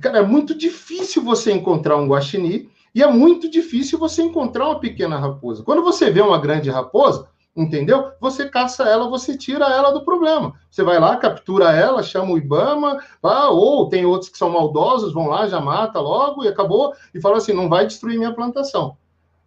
Cara, 0.00 0.18
é 0.18 0.22
muito 0.22 0.54
difícil 0.54 1.22
você 1.22 1.52
encontrar 1.52 1.96
um 1.96 2.06
guaxinim 2.06 2.70
e 2.94 3.02
é 3.02 3.06
muito 3.06 3.50
difícil 3.50 3.98
você 3.98 4.22
encontrar 4.22 4.66
uma 4.66 4.80
pequena 4.80 5.18
raposa. 5.18 5.62
Quando 5.62 5.82
você 5.82 6.10
vê 6.10 6.20
uma 6.20 6.38
grande 6.38 6.70
raposa, 6.70 7.28
entendeu? 7.56 8.12
Você 8.20 8.48
caça 8.48 8.84
ela, 8.84 9.08
você 9.08 9.36
tira 9.36 9.66
ela 9.66 9.90
do 9.90 10.04
problema. 10.04 10.54
Você 10.70 10.82
vai 10.82 10.98
lá, 10.98 11.16
captura 11.16 11.72
ela, 11.72 12.02
chama 12.02 12.32
o 12.32 12.38
Ibama, 12.38 13.02
ah, 13.22 13.50
ou 13.50 13.88
tem 13.88 14.04
outros 14.04 14.30
que 14.30 14.38
são 14.38 14.50
maldosos, 14.50 15.12
vão 15.12 15.26
lá, 15.26 15.48
já 15.48 15.60
mata 15.60 16.00
logo 16.00 16.44
e 16.44 16.48
acabou, 16.48 16.92
e 17.14 17.20
fala 17.20 17.38
assim: 17.38 17.52
não 17.52 17.68
vai 17.68 17.86
destruir 17.86 18.18
minha 18.18 18.34
plantação. 18.34 18.96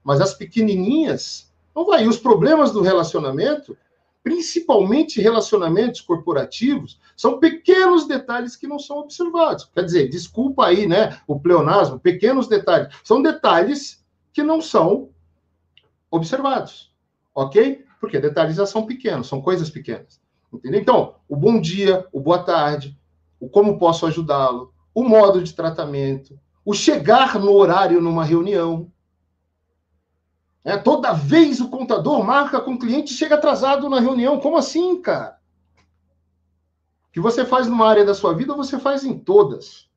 Mas 0.04 0.22
as 0.22 0.34
pequenininhas, 0.34 1.52
não 1.76 1.86
vai. 1.86 2.04
E 2.04 2.08
os 2.08 2.18
problemas 2.18 2.72
do 2.72 2.82
relacionamento, 2.82 3.78
principalmente 4.26 5.22
relacionamentos 5.22 6.02
corporativos, 6.02 7.00
são 7.16 7.40
pequenos 7.40 8.08
detalhes 8.08 8.56
que 8.56 8.66
não 8.66 8.80
são 8.80 8.98
observados. 8.98 9.70
Quer 9.72 9.84
dizer, 9.84 10.10
desculpa 10.10 10.66
aí, 10.66 10.88
né, 10.88 11.20
o 11.28 11.40
pleonasmo, 11.40 12.00
pequenos 12.00 12.48
detalhes. 12.48 12.92
São 13.04 13.22
detalhes 13.22 14.04
que 14.34 14.42
não 14.42 14.60
são 14.62 15.10
observados, 16.10 16.92
ok? 17.36 17.86
Porque 18.02 18.20
detalhes 18.20 18.56
já 18.56 18.66
são 18.66 18.88
pequenos, 18.88 19.28
são 19.28 19.40
coisas 19.44 19.70
pequenas. 19.70 20.20
Entendeu? 20.52 20.82
Então, 20.82 21.16
o 21.30 21.36
bom 21.36 21.62
dia, 21.62 22.08
o 22.12 22.20
boa 22.20 22.40
tarde, 22.40 22.98
o 23.40 23.48
como 23.48 23.78
posso 23.78 24.08
ajudá-lo, 24.08 24.74
o 24.92 25.04
modo 25.04 25.44
de 25.44 25.54
tratamento, 25.54 26.40
o 26.66 26.74
chegar 26.74 27.38
no 27.38 27.52
horário 27.52 28.02
numa 28.02 28.26
reunião. 28.26 28.92
É, 30.66 30.76
toda 30.78 31.14
vez 31.14 31.62
o 31.62 31.70
contador 31.70 32.24
marca 32.24 32.60
com 32.60 32.74
o 32.74 32.80
cliente 32.80 33.14
e 33.14 33.16
chega 33.16 33.36
atrasado 33.36 33.88
na 33.88 34.00
reunião. 34.00 34.40
Como 34.40 34.58
assim, 34.58 35.00
cara? 35.00 35.38
O 37.08 37.12
que 37.14 37.20
você 37.22 37.46
faz 37.46 37.68
numa 37.68 37.88
área 37.88 38.04
da 38.04 38.16
sua 38.16 38.34
vida, 38.34 38.56
você 38.56 38.80
faz 38.80 39.04
em 39.04 39.18
todas. 39.18 39.88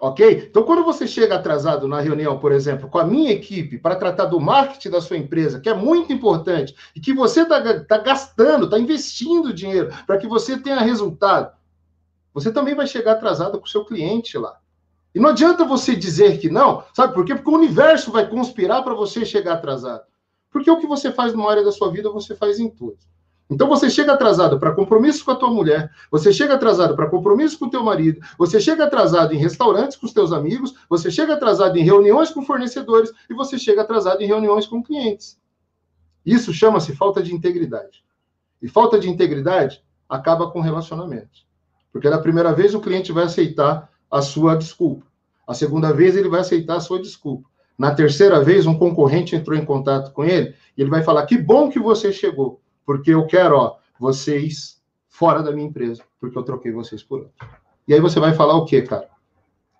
Ok? 0.00 0.46
Então, 0.48 0.62
quando 0.62 0.82
você 0.82 1.06
chega 1.06 1.34
atrasado 1.34 1.86
na 1.86 2.00
reunião, 2.00 2.38
por 2.38 2.52
exemplo, 2.52 2.88
com 2.88 2.98
a 2.98 3.04
minha 3.04 3.32
equipe, 3.32 3.78
para 3.78 3.96
tratar 3.96 4.24
do 4.24 4.40
marketing 4.40 4.88
da 4.88 5.00
sua 5.02 5.18
empresa, 5.18 5.60
que 5.60 5.68
é 5.68 5.74
muito 5.74 6.10
importante, 6.10 6.74
e 6.96 7.00
que 7.00 7.12
você 7.12 7.42
está 7.42 7.84
tá 7.84 7.98
gastando, 7.98 8.64
está 8.64 8.78
investindo 8.78 9.52
dinheiro 9.52 9.90
para 10.06 10.16
que 10.16 10.26
você 10.26 10.58
tenha 10.58 10.80
resultado, 10.80 11.54
você 12.32 12.50
também 12.50 12.74
vai 12.74 12.86
chegar 12.86 13.12
atrasado 13.12 13.58
com 13.58 13.66
o 13.66 13.68
seu 13.68 13.84
cliente 13.84 14.38
lá. 14.38 14.58
E 15.14 15.18
não 15.18 15.30
adianta 15.30 15.64
você 15.64 15.96
dizer 15.96 16.38
que 16.38 16.48
não, 16.48 16.84
sabe 16.94 17.14
por 17.14 17.24
quê? 17.24 17.34
Porque 17.34 17.50
o 17.50 17.54
universo 17.54 18.12
vai 18.12 18.28
conspirar 18.28 18.84
para 18.84 18.94
você 18.94 19.24
chegar 19.24 19.54
atrasado. 19.54 20.04
Porque 20.50 20.70
o 20.70 20.78
que 20.78 20.86
você 20.86 21.10
faz 21.10 21.32
numa 21.32 21.50
área 21.50 21.64
da 21.64 21.72
sua 21.72 21.90
vida, 21.90 22.10
você 22.10 22.34
faz 22.34 22.58
em 22.58 22.68
todas. 22.68 23.08
Então 23.50 23.68
você 23.68 23.90
chega 23.90 24.12
atrasado 24.12 24.60
para 24.60 24.72
compromisso 24.72 25.24
com 25.24 25.32
a 25.32 25.36
tua 25.36 25.50
mulher, 25.50 25.90
você 26.08 26.32
chega 26.32 26.54
atrasado 26.54 26.94
para 26.94 27.10
compromisso 27.10 27.58
com 27.58 27.64
o 27.64 27.70
teu 27.70 27.82
marido, 27.82 28.20
você 28.38 28.60
chega 28.60 28.84
atrasado 28.84 29.34
em 29.34 29.38
restaurantes 29.38 29.96
com 29.96 30.06
os 30.06 30.12
teus 30.12 30.32
amigos, 30.32 30.72
você 30.88 31.10
chega 31.10 31.34
atrasado 31.34 31.76
em 31.76 31.82
reuniões 31.82 32.30
com 32.30 32.42
fornecedores 32.42 33.10
e 33.28 33.34
você 33.34 33.58
chega 33.58 33.82
atrasado 33.82 34.22
em 34.22 34.26
reuniões 34.26 34.68
com 34.68 34.80
clientes. 34.80 35.36
Isso 36.24 36.52
chama-se 36.52 36.94
falta 36.94 37.20
de 37.20 37.34
integridade. 37.34 38.04
E 38.62 38.68
falta 38.68 39.00
de 39.00 39.10
integridade 39.10 39.82
acaba 40.08 40.48
com 40.48 40.60
relacionamentos. 40.60 41.44
Porque 41.92 42.08
da 42.08 42.18
primeira 42.18 42.52
vez 42.52 42.72
o 42.72 42.80
cliente 42.80 43.10
vai 43.10 43.24
aceitar 43.24 43.89
a 44.10 44.22
sua 44.22 44.56
desculpa. 44.56 45.06
A 45.46 45.54
segunda 45.54 45.92
vez 45.92 46.16
ele 46.16 46.28
vai 46.28 46.40
aceitar 46.40 46.76
a 46.76 46.80
sua 46.80 47.00
desculpa. 47.00 47.48
Na 47.78 47.94
terceira 47.94 48.42
vez, 48.42 48.66
um 48.66 48.78
concorrente 48.78 49.34
entrou 49.34 49.56
em 49.56 49.64
contato 49.64 50.12
com 50.12 50.24
ele 50.24 50.54
e 50.76 50.82
ele 50.82 50.90
vai 50.90 51.02
falar: 51.02 51.26
Que 51.26 51.38
bom 51.38 51.70
que 51.70 51.78
você 51.78 52.12
chegou 52.12 52.60
porque 52.90 53.14
eu 53.14 53.24
quero, 53.24 53.56
ó, 53.56 53.76
vocês 54.00 54.82
fora 55.08 55.44
da 55.44 55.52
minha 55.52 55.68
empresa, 55.68 56.02
porque 56.18 56.36
eu 56.36 56.42
troquei 56.42 56.72
vocês 56.72 57.04
por 57.04 57.20
outro. 57.20 57.34
E 57.86 57.94
aí 57.94 58.00
você 58.00 58.18
vai 58.18 58.34
falar 58.34 58.56
o 58.56 58.64
quê, 58.64 58.82
cara? 58.82 59.08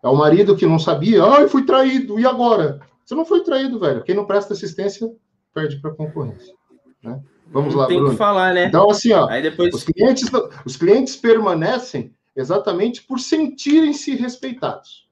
É 0.00 0.06
o 0.06 0.14
marido 0.14 0.54
que 0.54 0.64
não 0.64 0.78
sabia, 0.78 1.24
ai, 1.24 1.48
fui 1.48 1.64
traído, 1.64 2.20
e 2.20 2.24
agora? 2.24 2.78
Você 3.04 3.16
não 3.16 3.24
foi 3.24 3.42
traído, 3.42 3.80
velho. 3.80 4.04
Quem 4.04 4.14
não 4.14 4.26
presta 4.26 4.52
assistência 4.52 5.12
perde 5.52 5.80
para 5.80 5.90
a 5.90 5.94
concorrência. 5.94 6.54
Né? 7.02 7.20
Vamos 7.48 7.74
não 7.74 7.80
lá, 7.80 7.88
tem 7.88 7.96
Bruno. 7.96 8.12
que 8.12 8.16
falar, 8.16 8.54
né? 8.54 8.66
Então, 8.66 8.88
assim, 8.88 9.12
ó, 9.12 9.28
aí 9.28 9.42
depois... 9.42 9.74
os, 9.74 9.82
clientes, 9.82 10.30
os 10.64 10.76
clientes 10.76 11.16
permanecem 11.16 12.14
exatamente 12.34 13.02
por 13.02 13.18
sentirem-se 13.18 14.14
respeitados. 14.14 15.08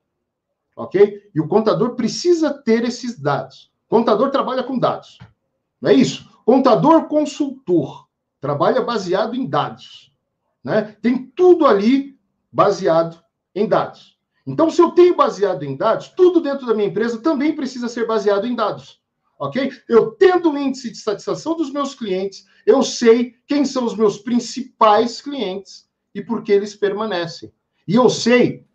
Ok? 0.77 1.31
E 1.35 1.41
o 1.41 1.49
contador 1.49 1.95
precisa 1.95 2.53
ter 2.53 2.85
esses 2.85 3.19
dados. 3.19 3.73
O 3.87 3.97
contador 3.97 4.31
trabalha 4.31 4.63
com 4.63 4.79
dados. 4.79 5.19
Não 5.81 5.91
é 5.91 5.95
isso? 5.95 6.29
Contador 6.45 7.09
consultor 7.09 8.07
trabalha 8.41 8.81
baseado 8.81 9.35
em 9.35 9.47
dados. 9.47 10.13
Né? 10.63 10.97
Tem 11.03 11.27
tudo 11.27 11.67
ali 11.67 12.19
baseado 12.53 13.23
em 13.55 13.67
dados. 13.67 14.17
Então, 14.47 14.71
se 14.71 14.81
eu 14.81 14.93
tenho 14.93 15.15
baseado 15.15 15.63
em 15.63 15.77
dados, 15.77 16.09
tudo 16.09 16.41
dentro 16.41 16.67
da 16.67 16.75
minha 16.75 16.89
empresa 16.89 17.21
também 17.21 17.55
precisa 17.55 17.89
ser 17.89 18.07
baseado 18.07 18.47
em 18.47 18.55
dados. 18.55 19.01
Ok? 19.39 19.71
Eu 19.89 20.13
tendo 20.13 20.51
um 20.51 20.59
índice 20.59 20.91
de 20.91 20.99
satisfação 20.99 21.57
dos 21.57 21.73
meus 21.73 21.95
clientes, 21.95 22.47
eu 22.67 22.83
sei 22.83 23.35
quem 23.47 23.65
são 23.65 23.85
os 23.85 23.97
meus 23.97 24.19
principais 24.19 25.21
clientes 25.21 25.88
e 26.19 26.23
por 26.25 26.43
que 26.43 26.51
eles 26.51 26.75
permanecem. 26.75 27.53
E 27.87 27.95
eu 27.95 28.11
sei, 28.11 28.67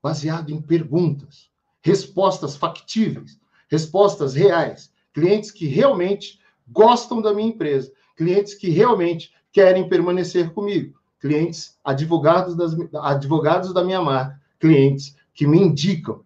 baseado 0.00 0.50
em 0.50 0.62
perguntas, 0.62 1.50
respostas 1.82 2.54
factíveis, 2.56 3.40
respostas 3.68 4.34
reais, 4.34 4.92
clientes 5.12 5.50
que 5.50 5.66
realmente 5.66 6.38
gostam 6.68 7.20
da 7.20 7.34
minha 7.34 7.48
empresa, 7.48 7.92
clientes 8.16 8.54
que 8.54 8.70
realmente 8.70 9.34
querem 9.50 9.88
permanecer 9.88 10.52
comigo, 10.52 10.98
clientes 11.18 11.76
advogados, 11.82 12.54
das, 12.56 12.72
advogados 13.02 13.74
da 13.74 13.82
minha 13.82 14.00
marca, 14.00 14.40
clientes 14.60 15.16
que 15.34 15.46
me 15.46 15.58
indicam. 15.58 16.22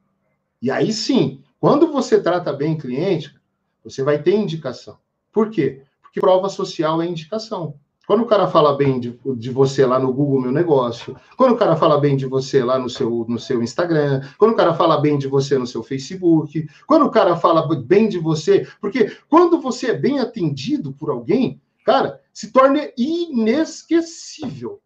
E 0.60 0.70
aí 0.70 0.92
sim, 0.92 1.42
quando 1.58 1.90
você 1.90 2.20
trata 2.20 2.52
bem 2.52 2.76
cliente, 2.76 3.34
você 3.82 4.02
vai 4.02 4.22
ter 4.22 4.34
indicação. 4.34 4.98
Por 5.32 5.50
quê? 5.50 5.82
Porque 6.02 6.20
prova 6.20 6.50
social 6.50 7.00
é 7.00 7.06
indicação. 7.06 7.78
Quando 8.06 8.22
o 8.22 8.26
cara 8.26 8.46
fala 8.46 8.76
bem 8.76 9.00
de, 9.00 9.18
de, 9.36 9.50
você 9.50 9.84
lá 9.84 9.98
no 9.98 10.12
Google 10.12 10.40
Meu 10.40 10.52
Negócio, 10.52 11.16
quando 11.36 11.54
o 11.54 11.56
cara 11.56 11.74
fala 11.74 12.00
bem 12.00 12.16
de 12.16 12.24
você 12.24 12.62
lá 12.62 12.78
no 12.78 12.88
seu, 12.88 13.26
no 13.28 13.38
seu 13.38 13.60
Instagram, 13.60 14.20
quando 14.38 14.52
o 14.52 14.56
cara 14.56 14.72
fala 14.74 15.00
bem 15.00 15.18
de 15.18 15.26
você 15.26 15.58
no 15.58 15.66
seu 15.66 15.82
Facebook, 15.82 16.68
quando 16.86 17.04
o 17.04 17.10
cara 17.10 17.36
fala 17.36 17.66
bem 17.76 18.08
de 18.08 18.18
você, 18.18 18.66
porque 18.80 19.10
quando 19.28 19.60
você 19.60 19.88
é 19.88 19.94
bem 19.94 20.20
atendido 20.20 20.92
por 20.92 21.10
alguém, 21.10 21.60
cara, 21.84 22.20
se 22.32 22.52
torna 22.52 22.88
inesquecível. 22.96 24.80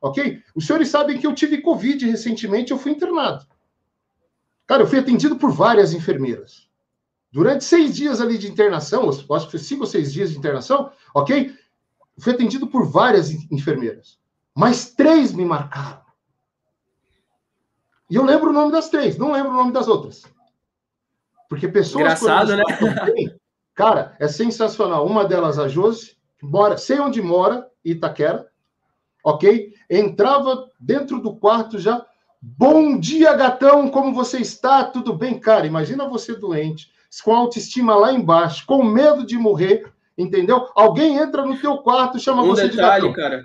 Ok? 0.00 0.42
Os 0.54 0.66
senhores 0.66 0.88
sabem 0.88 1.16
que 1.16 1.26
eu 1.26 1.34
tive 1.34 1.62
Covid 1.62 2.04
recentemente, 2.10 2.72
eu 2.72 2.78
fui 2.78 2.90
internado. 2.90 3.46
Cara, 4.66 4.82
eu 4.82 4.86
fui 4.86 4.98
atendido 4.98 5.36
por 5.36 5.52
várias 5.52 5.92
enfermeiras. 5.92 6.68
Durante 7.30 7.64
seis 7.64 7.94
dias 7.94 8.20
ali 8.20 8.36
de 8.38 8.48
internação, 8.48 9.08
acho 9.08 9.48
que 9.48 9.58
cinco 9.58 9.82
ou 9.82 9.86
seis 9.86 10.12
dias 10.12 10.30
de 10.30 10.38
internação, 10.38 10.90
ok? 11.14 11.52
Fui 12.18 12.32
atendido 12.32 12.66
por 12.66 12.86
várias 12.86 13.30
enfermeiras, 13.50 14.18
mas 14.54 14.92
três 14.94 15.32
me 15.32 15.44
marcaram. 15.44 16.02
E 18.10 18.16
eu 18.16 18.24
lembro 18.24 18.50
o 18.50 18.52
nome 18.52 18.70
das 18.70 18.88
três, 18.88 19.16
não 19.16 19.32
lembro 19.32 19.50
o 19.50 19.56
nome 19.56 19.72
das 19.72 19.88
outras. 19.88 20.22
Porque 21.48 21.68
pessoas. 21.68 22.02
Engraçado, 22.02 22.56
né? 22.56 22.62
Bem, 23.06 23.34
cara, 23.74 24.14
é 24.20 24.28
sensacional. 24.28 25.06
Uma 25.06 25.24
delas, 25.24 25.58
a 25.58 25.68
Josi, 25.68 26.16
mora, 26.42 26.76
sei 26.76 27.00
onde 27.00 27.22
mora, 27.22 27.68
Itaquera. 27.84 28.48
ok? 29.24 29.72
Entrava 29.88 30.70
dentro 30.78 31.20
do 31.20 31.34
quarto 31.36 31.78
já. 31.78 32.04
Bom 32.40 32.98
dia, 32.98 33.32
gatão, 33.34 33.88
como 33.88 34.12
você 34.12 34.38
está? 34.38 34.84
Tudo 34.84 35.14
bem, 35.14 35.38
cara? 35.38 35.66
Imagina 35.66 36.06
você 36.06 36.34
doente, 36.34 36.90
com 37.24 37.34
a 37.34 37.38
autoestima 37.38 37.96
lá 37.96 38.12
embaixo, 38.12 38.66
com 38.66 38.82
medo 38.84 39.24
de 39.24 39.38
morrer, 39.38 39.93
entendeu? 40.16 40.68
Alguém 40.74 41.16
entra 41.16 41.44
no 41.44 41.56
teu 41.58 41.78
quarto, 41.78 42.18
chama 42.18 42.42
um 42.42 42.48
você 42.48 42.68
detalhe, 42.68 43.02
de 43.02 43.08
gatão. 43.08 43.12
cara. 43.12 43.44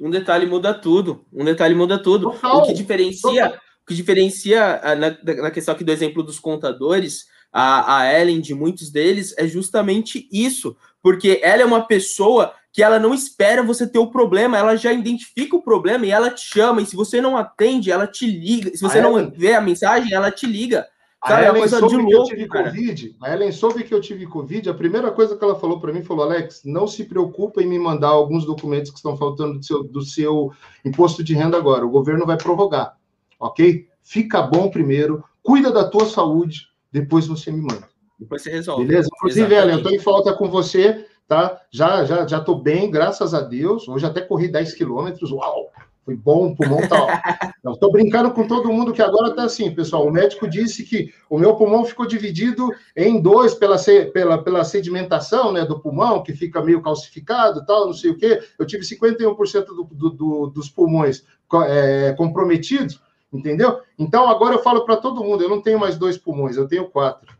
Um 0.00 0.10
detalhe 0.10 0.46
muda 0.46 0.72
tudo. 0.72 1.24
Um 1.32 1.44
detalhe 1.44 1.74
muda 1.74 1.98
tudo. 1.98 2.30
Total, 2.30 2.58
o 2.58 2.66
que 2.66 2.72
diferencia, 2.72 3.44
total. 3.44 3.60
o 3.82 3.86
que 3.86 3.94
diferencia 3.94 4.80
ah, 4.82 4.94
na, 4.94 5.16
na 5.42 5.50
questão 5.50 5.74
aqui 5.74 5.82
do 5.82 5.90
exemplo 5.92 6.22
dos 6.22 6.38
contadores, 6.38 7.26
a, 7.52 7.98
a 7.98 8.20
Ellen 8.20 8.40
de 8.40 8.54
muitos 8.54 8.90
deles 8.90 9.34
é 9.36 9.46
justamente 9.46 10.28
isso, 10.30 10.76
porque 11.02 11.40
ela 11.42 11.62
é 11.62 11.64
uma 11.64 11.84
pessoa 11.84 12.54
que 12.72 12.82
ela 12.82 12.98
não 12.98 13.12
espera 13.12 13.62
você 13.62 13.86
ter 13.86 13.98
o 13.98 14.10
problema, 14.10 14.56
ela 14.56 14.76
já 14.76 14.92
identifica 14.92 15.56
o 15.56 15.62
problema 15.62 16.06
e 16.06 16.10
ela 16.10 16.30
te 16.30 16.42
chama, 16.42 16.80
e 16.80 16.86
se 16.86 16.94
você 16.94 17.20
não 17.20 17.36
atende, 17.36 17.90
ela 17.90 18.06
te 18.06 18.26
liga, 18.26 18.70
se 18.70 18.80
você 18.80 18.98
a 18.98 19.02
não 19.02 19.18
Ellen... 19.18 19.32
vê 19.34 19.54
a 19.54 19.60
mensagem, 19.60 20.12
ela 20.12 20.30
te 20.30 20.46
liga. 20.46 20.86
Cara, 21.20 21.46
a 21.46 21.48
Ellen 21.48 21.68
soube 21.68 22.06
que 22.06 22.14
eu 22.14 22.24
tive 22.24 22.48
cara. 22.48 22.64
Covid, 22.70 23.16
a 23.20 23.32
Ellen 23.34 23.52
soube 23.52 23.84
que 23.84 23.92
eu 23.92 24.00
tive 24.00 24.26
Covid, 24.26 24.70
a 24.70 24.74
primeira 24.74 25.10
coisa 25.10 25.36
que 25.36 25.42
ela 25.42 25.58
falou 25.58 25.80
para 25.80 25.92
mim, 25.92 26.02
falou, 26.02 26.24
Alex, 26.24 26.62
não 26.64 26.86
se 26.86 27.04
preocupa 27.04 27.60
em 27.60 27.66
me 27.66 27.78
mandar 27.78 28.08
alguns 28.08 28.46
documentos 28.46 28.90
que 28.90 28.98
estão 28.98 29.16
faltando 29.16 29.58
do 29.58 29.64
seu, 29.64 29.82
do 29.82 30.02
seu 30.02 30.52
imposto 30.84 31.24
de 31.24 31.34
renda 31.34 31.56
agora, 31.56 31.84
o 31.84 31.90
governo 31.90 32.24
vai 32.24 32.36
prorrogar, 32.36 32.96
ok? 33.40 33.88
Fica 34.00 34.40
bom 34.42 34.70
primeiro, 34.70 35.24
cuida 35.42 35.72
da 35.72 35.88
tua 35.88 36.06
saúde, 36.06 36.68
depois 36.92 37.26
você 37.26 37.50
me 37.50 37.62
manda. 37.62 37.88
Depois 38.18 38.42
você 38.42 38.50
resolve. 38.50 38.84
Beleza? 38.84 39.08
Inclusive, 39.16 39.54
Ellen, 39.54 39.72
eu 39.72 39.78
estou 39.78 39.92
em 39.92 39.98
falta 39.98 40.32
com 40.32 40.48
você, 40.48 41.04
tá? 41.26 41.60
Já, 41.70 42.04
já, 42.04 42.26
já 42.26 42.40
tô 42.40 42.54
bem, 42.54 42.90
graças 42.90 43.34
a 43.34 43.40
Deus. 43.40 43.88
Hoje 43.88 44.06
até 44.06 44.20
corri 44.20 44.48
10 44.48 44.74
quilômetros, 44.74 45.30
uau! 45.32 45.70
Foi 46.08 46.16
bom, 46.16 46.46
o 46.46 46.56
pulmão 46.56 46.78
tá. 46.88 47.52
Não, 47.62 47.76
tô 47.76 47.92
brincando 47.92 48.30
com 48.30 48.48
todo 48.48 48.72
mundo 48.72 48.94
que 48.94 49.02
agora 49.02 49.34
tá 49.34 49.42
assim, 49.42 49.74
pessoal. 49.74 50.06
O 50.06 50.10
médico 50.10 50.48
disse 50.48 50.82
que 50.82 51.12
o 51.28 51.38
meu 51.38 51.54
pulmão 51.54 51.84
ficou 51.84 52.06
dividido 52.06 52.70
em 52.96 53.20
dois 53.20 53.54
pela, 53.54 53.76
pela, 54.10 54.42
pela 54.42 54.64
sedimentação, 54.64 55.52
né, 55.52 55.66
do 55.66 55.78
pulmão, 55.78 56.22
que 56.22 56.32
fica 56.32 56.62
meio 56.62 56.80
calcificado, 56.80 57.66
tal, 57.66 57.84
não 57.84 57.92
sei 57.92 58.12
o 58.12 58.16
quê. 58.16 58.40
Eu 58.58 58.64
tive 58.64 58.84
51% 58.84 59.66
do, 59.66 59.84
do, 59.84 60.08
do, 60.08 60.46
dos 60.46 60.70
pulmões 60.70 61.26
é, 61.66 62.14
comprometidos, 62.16 63.02
entendeu? 63.30 63.82
Então 63.98 64.30
agora 64.30 64.54
eu 64.54 64.62
falo 64.62 64.86
para 64.86 64.96
todo 64.96 65.22
mundo, 65.22 65.42
eu 65.42 65.50
não 65.50 65.60
tenho 65.60 65.78
mais 65.78 65.98
dois 65.98 66.16
pulmões, 66.16 66.56
eu 66.56 66.66
tenho 66.66 66.88
quatro. 66.88 67.36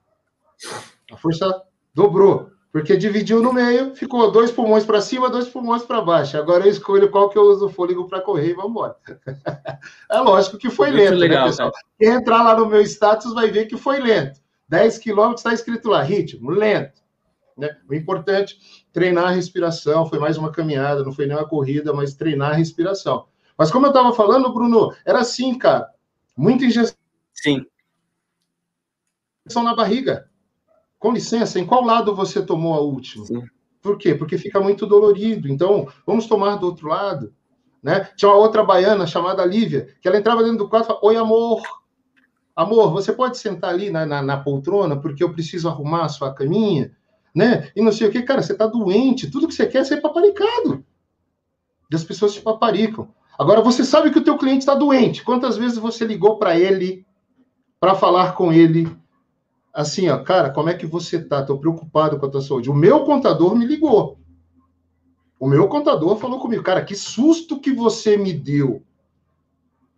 A 1.11 1.17
força 1.17 1.63
dobrou 1.95 2.51
porque 2.73 2.97
dividiu 2.97 3.43
no 3.43 3.53
meio, 3.53 3.95
ficou 3.95 4.31
dois 4.31 4.51
pulmões 4.51 4.85
para 4.85 5.01
cima, 5.01 5.31
dois 5.31 5.49
pulmões 5.49 5.83
para 5.83 6.03
baixo. 6.03 6.37
Agora 6.37 6.67
eu 6.67 6.71
escolho 6.71 7.11
qual 7.11 7.31
que 7.31 7.39
eu 7.39 7.43
uso 7.43 7.67
o 7.67 7.71
fôlego 7.71 8.07
para 8.07 8.21
correr 8.21 8.51
e 8.51 8.55
vamos 8.55 8.71
embora. 8.71 8.97
é 10.11 10.19
lógico 10.21 10.59
que 10.59 10.69
foi 10.69 10.91
lento, 10.91 11.13
né, 11.13 11.17
legal, 11.17 11.45
né, 11.45 11.51
pessoal? 11.51 11.73
Cara. 11.73 11.85
Quem 11.99 12.09
entrar 12.09 12.43
lá 12.43 12.57
no 12.57 12.67
meu 12.67 12.83
status 12.83 13.33
vai 13.33 13.51
ver 13.51 13.67
que 13.67 13.77
foi 13.77 13.99
lento. 14.01 14.41
10 14.69 14.99
quilômetros 14.99 15.41
está 15.41 15.55
escrito 15.55 15.89
lá, 15.89 16.03
ritmo, 16.03 16.51
lento. 16.51 17.01
Né? 17.57 17.75
O 17.89 17.95
importante, 17.95 18.59
treinar 18.93 19.29
a 19.29 19.31
respiração. 19.31 20.07
Foi 20.07 20.19
mais 20.19 20.37
uma 20.37 20.53
caminhada, 20.53 21.03
não 21.03 21.13
foi 21.13 21.27
nem 21.27 21.37
uma 21.37 21.49
corrida, 21.49 21.93
mas 21.95 22.15
treinar 22.15 22.51
a 22.51 22.55
respiração. 22.55 23.27
Mas 23.57 23.71
como 23.71 23.87
eu 23.87 23.91
estava 23.91 24.13
falando, 24.13 24.53
Bruno, 24.53 24.95
era 25.07 25.21
assim, 25.21 25.57
cara. 25.57 25.89
Muita 26.37 26.67
injeção. 26.67 26.95
Sim. 27.33 27.65
Na 29.55 29.75
barriga 29.75 30.29
com 30.99 31.13
licença, 31.13 31.59
em 31.59 31.67
qual 31.67 31.85
lado 31.85 32.15
você 32.15 32.43
tomou 32.43 32.75
a 32.75 32.81
última? 32.81 33.25
Sim. 33.25 33.43
Por 33.81 33.97
quê? 33.97 34.15
Porque 34.15 34.37
fica 34.37 34.61
muito 34.61 34.87
dolorido. 34.87 35.49
Então, 35.49 35.89
vamos 36.07 36.27
tomar 36.27 36.57
do 36.57 36.67
outro 36.67 36.89
lado. 36.89 37.33
Né? 37.83 38.09
Tinha 38.17 38.31
uma 38.31 38.39
outra 38.39 38.65
baiana 38.65 39.07
chamada 39.07 39.45
Lívia, 39.45 39.89
que 40.01 40.09
ela 40.09 40.19
entrava 40.19 40.43
dentro 40.43 40.59
do 40.59 40.69
quarto 40.69 40.85
e 40.85 40.89
falava: 40.89 41.07
Oi, 41.07 41.17
amor. 41.17 41.63
Amor, 42.57 42.91
você 42.91 43.13
pode 43.13 43.39
sentar 43.39 43.71
ali 43.71 43.89
na, 43.89 44.05
na, 44.05 44.21
na, 44.21 44.37
poltrona, 44.37 45.01
porque 45.01 45.23
eu 45.23 45.33
preciso 45.33 45.69
arrumar 45.69 46.07
a 46.07 46.09
sua 46.09 46.35
caminha, 46.35 46.91
né? 47.33 47.71
E 47.77 47.81
não 47.81 47.93
sei 47.93 48.09
o 48.09 48.11
que, 48.11 48.21
cara, 48.23 48.43
você 48.43 48.53
tá 48.53 48.67
doente, 48.67 49.31
tudo 49.31 49.47
que 49.47 49.55
você 49.55 49.65
quer 49.65 49.79
é 49.79 49.85
ser 49.85 50.01
paparicado. 50.01 50.85
E 51.89 51.95
as 51.95 52.03
pessoas 52.03 52.35
te 52.35 52.41
paparicam. 52.41 53.15
Agora, 53.39 53.61
você 53.61 53.85
sabe 53.85 54.11
que 54.11 54.19
o 54.19 54.25
teu 54.25 54.37
cliente 54.37 54.59
está 54.59 54.75
doente. 54.75 55.23
Quantas 55.23 55.57
vezes 55.57 55.79
você 55.79 56.05
ligou 56.05 56.37
para 56.37 56.59
ele 56.59 57.07
para 57.79 57.95
falar 57.95 58.33
com 58.33 58.53
ele 58.53 58.91
assim, 59.79 60.09
ó, 60.09 60.19
cara, 60.19 60.51
como 60.51 60.69
é 60.69 60.75
que 60.75 60.85
você 60.85 61.23
tá? 61.23 61.45
Tô 61.45 61.57
preocupado 61.57 62.19
com 62.19 62.27
a 62.27 62.29
tua 62.29 62.43
saúde. 62.43 62.69
O 62.69 62.75
meu 62.75 63.05
contador 63.05 63.55
me 63.55 63.65
ligou. 63.65 64.19
O 65.39 65.47
meu 65.47 65.69
contador 65.69 66.17
falou 66.17 66.41
comigo, 66.41 66.65
cara, 66.65 66.85
que 66.85 66.97
susto 66.97 67.61
que 67.61 67.73
você 67.73 68.17
me 68.17 68.33
deu. 68.33 68.83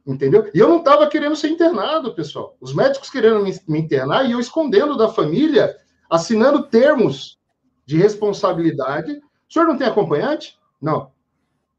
Entendeu? 0.06 0.50
E 0.52 0.58
eu 0.58 0.68
não 0.68 0.80
estava 0.80 1.08
querendo 1.08 1.34
ser 1.34 1.48
internado, 1.48 2.14
pessoal. 2.14 2.58
Os 2.60 2.74
médicos 2.74 3.08
querendo 3.08 3.42
me, 3.42 3.58
me 3.66 3.80
internar 3.80 4.28
e 4.28 4.32
eu 4.32 4.40
escondendo 4.40 4.98
da 4.98 5.08
família, 5.08 5.74
assinando 6.10 6.64
termos 6.64 7.38
de 7.86 7.96
responsabilidade. 7.96 9.12
O 9.48 9.52
senhor 9.52 9.66
não 9.66 9.78
tem 9.78 9.86
acompanhante? 9.86 10.58
Não. 10.78 11.10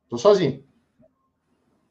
Estou 0.06 0.18
sozinho. 0.18 0.64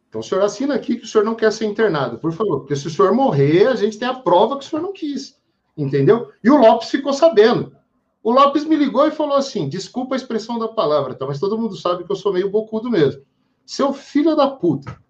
Então 0.08 0.20
o 0.20 0.24
senhor 0.24 0.42
assina 0.42 0.74
aqui 0.74 0.96
que 0.96 1.04
o 1.04 1.08
senhor 1.08 1.22
não 1.22 1.36
quer 1.36 1.52
ser 1.52 1.66
internado, 1.66 2.18
por 2.18 2.32
favor. 2.32 2.60
Porque 2.60 2.74
se 2.74 2.88
o 2.88 2.90
senhor 2.90 3.14
morrer, 3.14 3.68
a 3.68 3.76
gente 3.76 3.96
tem 3.96 4.08
a 4.08 4.14
prova 4.14 4.58
que 4.58 4.64
o 4.64 4.68
senhor 4.68 4.82
não 4.82 4.92
quis 4.92 5.39
entendeu? 5.82 6.30
E 6.42 6.50
o 6.50 6.56
Lopes 6.56 6.90
ficou 6.90 7.12
sabendo. 7.12 7.74
O 8.22 8.30
Lopes 8.30 8.64
me 8.64 8.76
ligou 8.76 9.06
e 9.06 9.10
falou 9.10 9.36
assim: 9.36 9.68
desculpa 9.68 10.14
a 10.14 10.16
expressão 10.16 10.58
da 10.58 10.68
palavra, 10.68 11.14
tá? 11.14 11.26
mas 11.26 11.40
todo 11.40 11.58
mundo 11.58 11.76
sabe 11.76 12.04
que 12.04 12.12
eu 12.12 12.16
sou 12.16 12.32
meio 12.32 12.50
bocudo 12.50 12.90
mesmo. 12.90 13.22
Seu 13.64 13.92
filho 13.92 14.36
da 14.36 14.48
puta. 14.48 15.00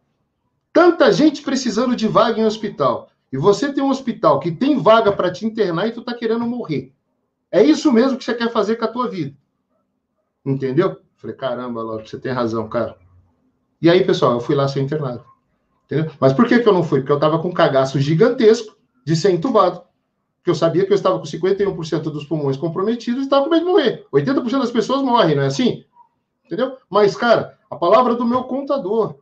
Tanta 0.73 1.13
gente 1.13 1.43
precisando 1.43 1.97
de 1.97 2.07
vaga 2.07 2.41
em 2.41 2.45
hospital. 2.45 3.09
E 3.33 3.37
você 3.37 3.73
tem 3.73 3.83
um 3.83 3.91
hospital 3.91 4.39
que 4.39 4.51
tem 4.53 4.79
vaga 4.79 5.13
para 5.13 5.33
te 5.33 5.47
internar 5.47 5.89
e 5.89 5.93
tu 5.93 6.03
tá 6.03 6.15
querendo 6.15 6.47
morrer. 6.47 6.93
É 7.51 7.63
isso 7.63 7.93
mesmo 7.93 8.17
que 8.17 8.25
você 8.25 8.35
quer 8.35 8.53
fazer 8.53 8.77
com 8.77 8.85
a 8.85 8.89
tua 8.89 9.09
vida. 9.09 9.37
Entendeu? 10.45 11.01
Falei, 11.17 11.37
caramba, 11.37 11.83
Lopes, 11.83 12.11
você 12.11 12.19
tem 12.19 12.33
razão, 12.33 12.69
cara. 12.69 12.97
E 13.83 13.91
aí, 13.91 14.05
pessoal, 14.05 14.35
eu 14.35 14.41
fui 14.41 14.55
lá 14.55 14.69
ser 14.69 14.81
internado. 14.81 15.25
Entendeu? 15.87 16.13
Mas 16.21 16.33
por 16.33 16.47
que, 16.47 16.61
que 16.61 16.69
eu 16.69 16.73
não 16.73 16.83
fui? 16.83 17.01
Porque 17.01 17.13
eu 17.13 17.19
tava 17.19 17.41
com 17.41 17.49
um 17.49 17.53
cagaço 17.53 17.99
gigantesco 17.99 18.77
de 19.05 19.17
ser 19.17 19.31
entubado 19.33 19.83
porque 20.41 20.51
eu 20.51 20.55
sabia 20.55 20.87
que 20.87 20.93
eu 20.93 20.97
estava 20.97 21.19
com 21.19 21.25
51% 21.25 22.01
dos 22.05 22.25
pulmões 22.25 22.57
comprometidos 22.57 23.21
e 23.21 23.25
estava 23.25 23.45
com 23.45 23.51
medo 23.51 23.67
de 23.67 23.71
morrer. 23.71 24.07
80% 24.11 24.59
das 24.59 24.71
pessoas 24.71 25.03
morrem, 25.03 25.37
não 25.37 25.43
é 25.43 25.47
assim? 25.47 25.85
Entendeu? 26.47 26.79
Mas, 26.89 27.15
cara, 27.15 27.59
a 27.71 27.77
palavra 27.77 28.15
do 28.15 28.27
meu 28.27 28.45
contador, 28.45 29.17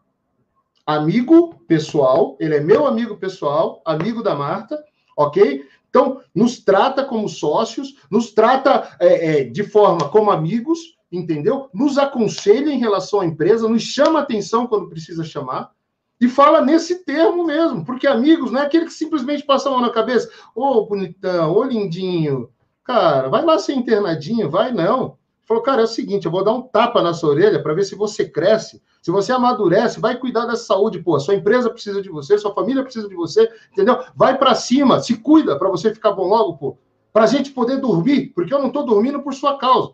amigo 0.87 1.57
pessoal, 1.67 2.37
ele 2.39 2.55
é 2.55 2.61
meu 2.61 2.87
amigo 2.87 3.17
pessoal, 3.17 3.83
amigo 3.85 4.23
da 4.23 4.37
Marta, 4.37 4.81
ok? 5.17 5.67
Então, 5.91 6.21
nos 6.33 6.61
trata 6.61 7.05
como 7.05 7.29
sócios, 7.29 7.97
nos 8.09 8.31
trata 8.31 8.97
é, 9.01 9.41
é, 9.41 9.45
de 9.45 9.65
forma 9.65 10.09
como 10.11 10.31
amigos, 10.31 10.79
entendeu? 11.11 11.69
Nos 11.75 11.99
aconselha 11.99 12.71
em 12.71 12.79
relação 12.79 13.21
à 13.21 13.27
empresa, 13.27 13.69
nos 13.69 13.83
chama 13.83 14.21
atenção 14.21 14.69
quando 14.69 14.89
precisa 14.89 15.25
chamar, 15.25 15.73
e 16.21 16.29
fala 16.29 16.61
nesse 16.61 17.05
termo 17.05 17.45
mesmo, 17.45 17.85
porque 17.85 18.07
amigos 18.07 18.51
não 18.51 18.61
é 18.61 18.65
aquele 18.65 18.87
que 18.87 18.93
simplesmente 18.93 19.45
passa 19.45 19.69
a 19.69 19.73
mão 19.73 19.81
na 19.81 19.91
cabeça. 19.91 20.29
Ô, 20.55 20.65
oh, 20.65 20.87
bonitão, 20.87 21.53
ô, 21.53 21.61
oh, 21.61 21.65
lindinho. 21.65 22.51
Cara, 22.83 23.29
vai 23.29 23.45
lá 23.45 23.59
ser 23.59 23.75
internadinho, 23.75 24.51
vai 24.51 24.73
não. 24.73 25.17
Falou, 25.45 25.63
cara, 25.63 25.81
é 25.81 25.85
o 25.85 25.89
seguinte, 25.89 26.27
eu 26.27 26.31
vou 26.31 26.45
dar 26.45 26.53
um 26.53 26.61
tapa 26.61 27.03
na 27.03 27.15
sua 27.15 27.31
orelha 27.31 27.63
para 27.63 27.73
ver 27.73 27.85
se 27.85 27.95
você 27.95 28.29
cresce, 28.29 28.83
se 29.01 29.11
você 29.11 29.33
amadurece, 29.33 29.99
vai 29.99 30.15
cuidar 30.15 30.45
da 30.45 30.57
saúde, 30.57 30.99
pô. 30.99 31.19
Sua 31.19 31.35
empresa 31.35 31.71
precisa 31.71 32.03
de 32.03 32.11
você, 32.11 32.37
sua 32.37 32.53
família 32.53 32.83
precisa 32.83 33.09
de 33.09 33.15
você, 33.15 33.49
entendeu? 33.73 33.99
Vai 34.15 34.37
para 34.37 34.55
cima, 34.55 35.01
se 35.01 35.17
cuida 35.17 35.59
para 35.59 35.71
você 35.71 35.95
ficar 35.95 36.13
bom 36.13 36.27
logo, 36.27 36.59
pô. 36.59 36.79
Para 37.13 37.25
a 37.25 37.27
gente 37.27 37.51
poder 37.53 37.79
dormir, 37.79 38.33
porque 38.35 38.53
eu 38.53 38.59
não 38.59 38.67
estou 38.67 38.85
dormindo 38.85 39.23
por 39.23 39.33
sua 39.33 39.57
causa. 39.57 39.93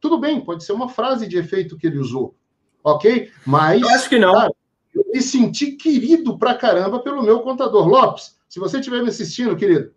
Tudo 0.00 0.18
bem, 0.18 0.40
pode 0.40 0.64
ser 0.64 0.72
uma 0.72 0.88
frase 0.88 1.26
de 1.26 1.36
efeito 1.36 1.76
que 1.76 1.86
ele 1.86 1.98
usou, 1.98 2.34
ok? 2.82 3.30
Mas. 3.44 3.82
Eu 3.82 3.88
acho 3.88 4.08
que 4.08 4.18
não. 4.18 4.32
Cara, 4.32 4.52
eu 4.94 5.04
me 5.12 5.20
senti 5.20 5.72
querido 5.72 6.38
pra 6.38 6.54
caramba 6.54 7.00
pelo 7.00 7.22
meu 7.22 7.40
contador. 7.40 7.88
Lopes, 7.88 8.36
se 8.48 8.60
você 8.60 8.78
estiver 8.78 9.02
me 9.02 9.08
assistindo, 9.08 9.56
querido, 9.56 9.92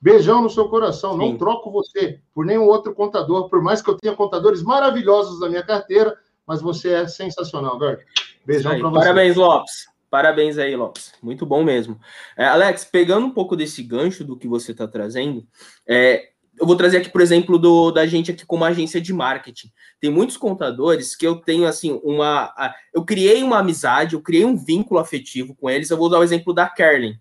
beijão 0.00 0.42
no 0.42 0.50
seu 0.50 0.68
coração. 0.68 1.12
Sim. 1.12 1.18
Não 1.18 1.36
troco 1.36 1.70
você 1.70 2.20
por 2.34 2.44
nenhum 2.44 2.66
outro 2.66 2.94
contador, 2.94 3.48
por 3.48 3.62
mais 3.62 3.82
que 3.82 3.90
eu 3.90 3.96
tenha 3.96 4.16
contadores 4.16 4.62
maravilhosos 4.62 5.40
na 5.40 5.48
minha 5.48 5.62
carteira, 5.62 6.16
mas 6.46 6.60
você 6.60 6.92
é 6.92 7.06
sensacional, 7.06 7.78
velho. 7.78 8.00
Beijão 8.44 8.78
para 8.78 8.88
você. 8.88 8.98
Parabéns, 8.98 9.36
Lopes. 9.36 9.90
Parabéns 10.10 10.58
aí, 10.58 10.74
Lopes. 10.74 11.12
Muito 11.22 11.46
bom 11.46 11.62
mesmo. 11.62 12.00
É, 12.36 12.44
Alex, 12.46 12.84
pegando 12.84 13.26
um 13.26 13.30
pouco 13.30 13.54
desse 13.54 13.80
gancho 13.80 14.24
do 14.24 14.36
que 14.36 14.48
você 14.48 14.72
está 14.72 14.88
trazendo, 14.88 15.46
é, 15.86 16.29
eu 16.60 16.66
vou 16.66 16.76
trazer 16.76 16.98
aqui, 16.98 17.08
por 17.08 17.22
exemplo, 17.22 17.58
do, 17.58 17.90
da 17.90 18.06
gente 18.06 18.30
aqui 18.30 18.44
como 18.44 18.64
agência 18.64 19.00
de 19.00 19.14
marketing. 19.14 19.72
Tem 19.98 20.10
muitos 20.10 20.36
contadores 20.36 21.16
que 21.16 21.26
eu 21.26 21.36
tenho, 21.36 21.66
assim, 21.66 21.98
uma. 22.04 22.52
Eu 22.92 23.02
criei 23.02 23.42
uma 23.42 23.58
amizade, 23.58 24.14
eu 24.14 24.20
criei 24.20 24.44
um 24.44 24.56
vínculo 24.56 25.00
afetivo 25.00 25.54
com 25.54 25.70
eles. 25.70 25.88
Eu 25.88 25.96
vou 25.96 26.10
dar 26.10 26.18
o 26.18 26.22
exemplo 26.22 26.52
da 26.52 26.68
Kerlin. 26.68 27.14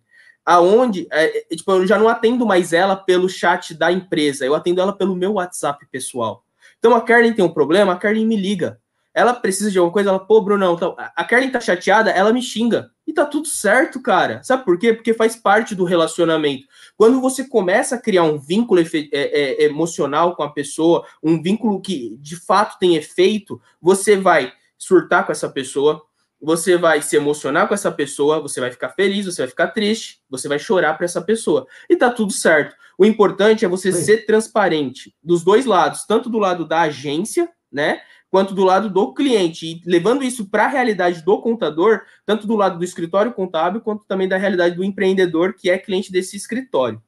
Aonde, 0.46 1.08
é, 1.12 1.38
é, 1.38 1.56
tipo, 1.56 1.72
eu 1.72 1.88
já 1.88 1.98
não 1.98 2.10
atendo 2.10 2.46
mais 2.46 2.74
ela 2.74 2.98
pelo 2.98 3.30
chat 3.30 3.74
da 3.74 3.92
empresa, 3.92 4.46
eu 4.46 4.56
atendo 4.56 4.82
ela 4.82 4.92
pelo 4.92 5.16
meu 5.16 5.34
WhatsApp 5.34 5.86
pessoal. 5.90 6.44
Então 6.78 6.94
a 6.94 7.02
Kerlin 7.02 7.34
tem 7.34 7.46
um 7.46 7.54
problema, 7.54 7.94
a 7.94 7.98
Kerlin 7.98 8.26
me 8.26 8.36
liga. 8.36 8.80
Ela 9.14 9.34
precisa 9.34 9.72
de 9.72 9.78
alguma 9.78 9.94
coisa, 9.94 10.10
ela, 10.10 10.20
pô, 10.20 10.42
Brunão, 10.42 10.76
tá, 10.76 11.12
a 11.16 11.24
Karen 11.24 11.50
tá 11.50 11.60
chateada, 11.60 12.12
ela 12.12 12.32
me 12.32 12.42
xinga. 12.42 12.92
E 13.06 13.14
tá 13.14 13.26
tudo 13.26 13.48
certo, 13.48 14.02
cara. 14.02 14.44
Sabe 14.44 14.64
por 14.64 14.78
quê? 14.78 14.94
Porque 14.94 15.16
faz 15.16 15.36
parte 15.36 15.74
do 15.74 15.84
relacionamento. 15.84 16.68
Quando 16.96 17.20
você 17.20 17.44
começa 17.44 17.96
a 17.96 18.02
criar 18.02 18.24
um 18.24 18.38
vínculo 18.38 18.80
é, 18.80 18.88
é, 19.12 19.64
emocional 19.66 20.36
com 20.36 20.44
a 20.44 20.52
pessoa, 20.52 21.06
um 21.24 21.42
vínculo 21.42 21.82
que 21.82 22.16
de 22.20 22.36
fato 22.36 22.78
tem 22.78 22.96
efeito, 22.96 23.60
você 23.82 24.16
vai 24.16 24.54
surtar 24.78 25.26
com 25.26 25.32
essa 25.32 25.50
pessoa, 25.50 26.02
você 26.42 26.78
vai 26.78 27.02
se 27.02 27.16
emocionar 27.16 27.68
com 27.68 27.74
essa 27.74 27.92
pessoa, 27.92 28.40
você 28.40 28.62
vai 28.62 28.72
ficar 28.72 28.90
feliz, 28.90 29.26
você 29.26 29.42
vai 29.42 29.50
ficar 29.50 29.68
triste, 29.70 30.22
você 30.30 30.48
vai 30.48 30.60
chorar 30.60 30.94
para 30.94 31.06
essa 31.06 31.22
pessoa. 31.22 31.66
E 31.90 31.96
tá 31.96 32.10
tudo 32.10 32.32
certo. 32.32 32.76
O 32.98 33.06
importante 33.06 33.66
é 33.66 33.68
você 33.68 33.92
Sim. 33.92 34.04
ser 34.04 34.26
transparente 34.26 35.16
dos 35.24 35.44
dois 35.44 35.66
lados, 35.66 36.06
tanto 36.06 36.30
do 36.30 36.38
lado 36.38 36.66
da 36.66 36.82
agência, 36.82 37.50
né, 37.72 38.02
quanto 38.30 38.54
do 38.54 38.64
lado 38.64 38.90
do 38.90 39.14
cliente, 39.14 39.66
e 39.66 39.82
levando 39.86 40.24
isso 40.24 40.50
para 40.50 40.66
a 40.66 40.70
realidade 40.70 41.24
do 41.24 41.42
contador, 41.42 42.02
tanto 42.26 42.46
do 42.46 42.56
lado 42.56 42.78
do 42.78 42.84
escritório 42.84 43.34
contábil, 43.34 43.82
quanto 43.82 44.06
também 44.06 44.28
da 44.28 44.38
realidade 44.38 44.76
do 44.76 44.84
empreendedor, 44.84 45.54
que 45.54 45.70
é 45.70 45.78
cliente 45.78 46.12
desse 46.12 46.38
escritório. 46.38 47.02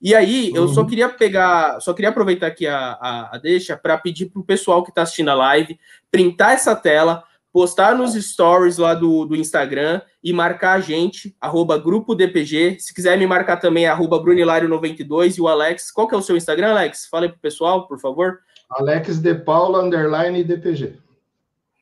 E 0.00 0.14
aí, 0.14 0.52
eu 0.54 0.68
só 0.68 0.82
uhum. 0.82 0.86
queria 0.86 1.08
pegar, 1.08 1.80
só 1.80 1.92
queria 1.92 2.10
aproveitar 2.10 2.46
aqui 2.46 2.66
a, 2.66 2.92
a, 3.00 3.36
a 3.36 3.38
deixa 3.38 3.76
para 3.76 3.98
pedir 3.98 4.26
para 4.26 4.40
o 4.40 4.44
pessoal 4.44 4.82
que 4.84 4.90
está 4.90 5.02
assistindo 5.02 5.30
a 5.30 5.34
live 5.34 5.78
printar 6.10 6.52
essa 6.52 6.74
tela, 6.74 7.24
postar 7.52 7.96
nos 7.96 8.14
stories 8.14 8.78
lá 8.78 8.94
do, 8.94 9.24
do 9.24 9.34
Instagram 9.34 10.00
e 10.22 10.32
marcar 10.32 10.74
a 10.74 10.80
gente, 10.80 11.34
arroba 11.40 11.78
Grupo 11.78 12.14
DPG. 12.14 12.78
Se 12.78 12.94
quiser 12.94 13.18
me 13.18 13.26
marcar 13.26 13.56
também, 13.56 13.86
arroba 13.86 14.22
Brunilário92 14.22 15.38
e 15.38 15.40
o 15.40 15.48
Alex. 15.48 15.90
Qual 15.90 16.06
que 16.06 16.14
é 16.14 16.18
o 16.18 16.22
seu 16.22 16.36
Instagram, 16.36 16.70
Alex? 16.70 17.06
Fala 17.10 17.26
aí 17.26 17.30
pro 17.30 17.40
pessoal, 17.40 17.88
por 17.88 17.98
favor. 17.98 18.38
Alex 18.70 19.18
de 19.18 19.34
Paula, 19.34 19.82
underline 19.82 20.44
DPG. 20.44 20.98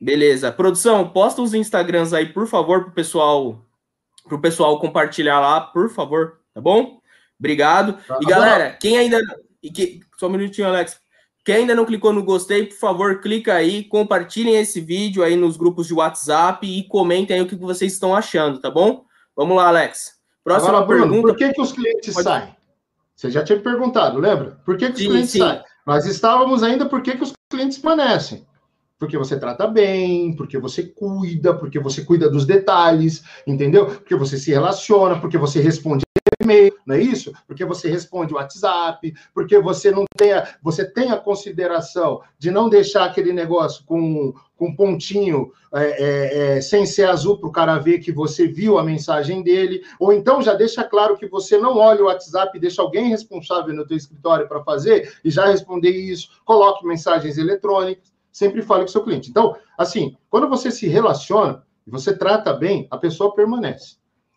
Beleza. 0.00 0.52
Produção, 0.52 1.08
posta 1.08 1.42
os 1.42 1.54
Instagrams 1.54 2.12
aí, 2.12 2.26
por 2.26 2.46
favor, 2.46 2.84
pro 2.84 2.92
pessoal, 2.92 3.60
pro 4.28 4.40
pessoal 4.40 4.78
compartilhar 4.78 5.40
lá, 5.40 5.60
por 5.60 5.88
favor, 5.90 6.38
tá 6.54 6.60
bom? 6.60 7.00
Obrigado. 7.38 7.98
Tá, 8.06 8.18
e 8.20 8.26
galera, 8.26 8.76
quem 8.80 8.98
ainda. 8.98 9.20
E 9.62 9.70
que, 9.70 10.00
só 10.18 10.26
um 10.26 10.30
minutinho, 10.30 10.68
Alex. 10.68 11.00
Quem 11.44 11.56
ainda 11.56 11.76
não 11.76 11.84
clicou 11.84 12.12
no 12.12 12.24
gostei, 12.24 12.66
por 12.66 12.76
favor, 12.76 13.20
clica 13.20 13.54
aí, 13.54 13.84
compartilhem 13.84 14.56
esse 14.56 14.80
vídeo 14.80 15.22
aí 15.22 15.36
nos 15.36 15.56
grupos 15.56 15.86
de 15.86 15.94
WhatsApp 15.94 16.66
e 16.66 16.82
comentem 16.88 17.36
aí 17.36 17.42
o 17.42 17.46
que 17.46 17.54
vocês 17.54 17.92
estão 17.92 18.16
achando, 18.16 18.58
tá 18.58 18.68
bom? 18.68 19.04
Vamos 19.36 19.56
lá, 19.56 19.68
Alex. 19.68 20.16
Próxima 20.42 20.70
Agora, 20.70 20.86
Bruno, 20.86 21.02
pergunta. 21.04 21.28
Por 21.28 21.36
que, 21.36 21.52
que 21.52 21.60
os 21.60 21.70
clientes 21.70 22.14
Pode... 22.14 22.24
saem? 22.24 22.56
Você 23.14 23.30
já 23.30 23.44
tinha 23.44 23.60
perguntado, 23.60 24.18
lembra? 24.18 24.60
Por 24.64 24.76
que, 24.76 24.86
que 24.86 24.92
os 24.92 24.98
sim, 24.98 25.06
clientes 25.08 25.30
sim. 25.30 25.38
saem? 25.38 25.62
Nós 25.86 26.04
estávamos 26.04 26.64
ainda 26.64 26.86
por 26.86 27.00
que, 27.00 27.16
que 27.16 27.22
os 27.22 27.32
clientes 27.48 27.78
permanecem. 27.78 28.44
Porque 28.98 29.16
você 29.16 29.38
trata 29.38 29.66
bem, 29.66 30.34
porque 30.34 30.58
você 30.58 30.82
cuida, 30.82 31.54
porque 31.54 31.78
você 31.78 32.02
cuida 32.02 32.30
dos 32.30 32.46
detalhes, 32.46 33.22
entendeu? 33.46 33.86
Porque 33.86 34.16
você 34.16 34.36
se 34.38 34.50
relaciona, 34.50 35.20
porque 35.20 35.38
você 35.38 35.60
responde 35.60 36.05
e-mail, 36.40 36.72
não 36.86 36.94
é 36.94 37.00
isso? 37.00 37.32
Porque 37.46 37.64
você 37.64 37.88
responde 37.88 38.32
o 38.32 38.36
WhatsApp, 38.36 39.12
porque 39.34 39.58
você 39.58 39.90
não 39.90 40.04
tem 40.16 40.32
a, 40.32 40.48
você 40.62 40.84
tem 40.84 41.10
a 41.10 41.16
consideração 41.16 42.20
de 42.38 42.50
não 42.50 42.68
deixar 42.68 43.04
aquele 43.04 43.32
negócio 43.32 43.84
com, 43.84 44.34
com 44.56 44.74
pontinho 44.74 45.52
é, 45.74 45.84
é, 45.84 46.56
é, 46.56 46.60
sem 46.60 46.86
ser 46.86 47.08
azul 47.08 47.38
para 47.38 47.48
o 47.48 47.52
cara 47.52 47.78
ver 47.78 47.98
que 47.98 48.12
você 48.12 48.46
viu 48.46 48.78
a 48.78 48.84
mensagem 48.84 49.42
dele, 49.42 49.82
ou 49.98 50.12
então 50.12 50.40
já 50.40 50.54
deixa 50.54 50.84
claro 50.84 51.16
que 51.16 51.28
você 51.28 51.58
não 51.58 51.76
olha 51.76 52.02
o 52.02 52.06
WhatsApp, 52.06 52.58
deixa 52.58 52.82
alguém 52.82 53.08
responsável 53.08 53.74
no 53.74 53.86
teu 53.86 53.96
escritório 53.96 54.48
para 54.48 54.62
fazer 54.62 55.14
e 55.24 55.30
já 55.30 55.46
responder 55.46 55.90
isso, 55.90 56.30
coloque 56.44 56.86
mensagens 56.86 57.38
eletrônicas, 57.38 58.12
sempre 58.30 58.62
fale 58.62 58.82
com 58.82 58.88
o 58.88 58.92
seu 58.92 59.02
cliente. 59.02 59.30
Então, 59.30 59.56
assim, 59.76 60.16
quando 60.30 60.48
você 60.48 60.70
se 60.70 60.86
relaciona 60.86 61.62
e 61.86 61.90
você 61.90 62.16
trata 62.16 62.52
bem, 62.52 62.86
a 62.90 62.98
pessoa 62.98 63.34
permanece 63.34 63.96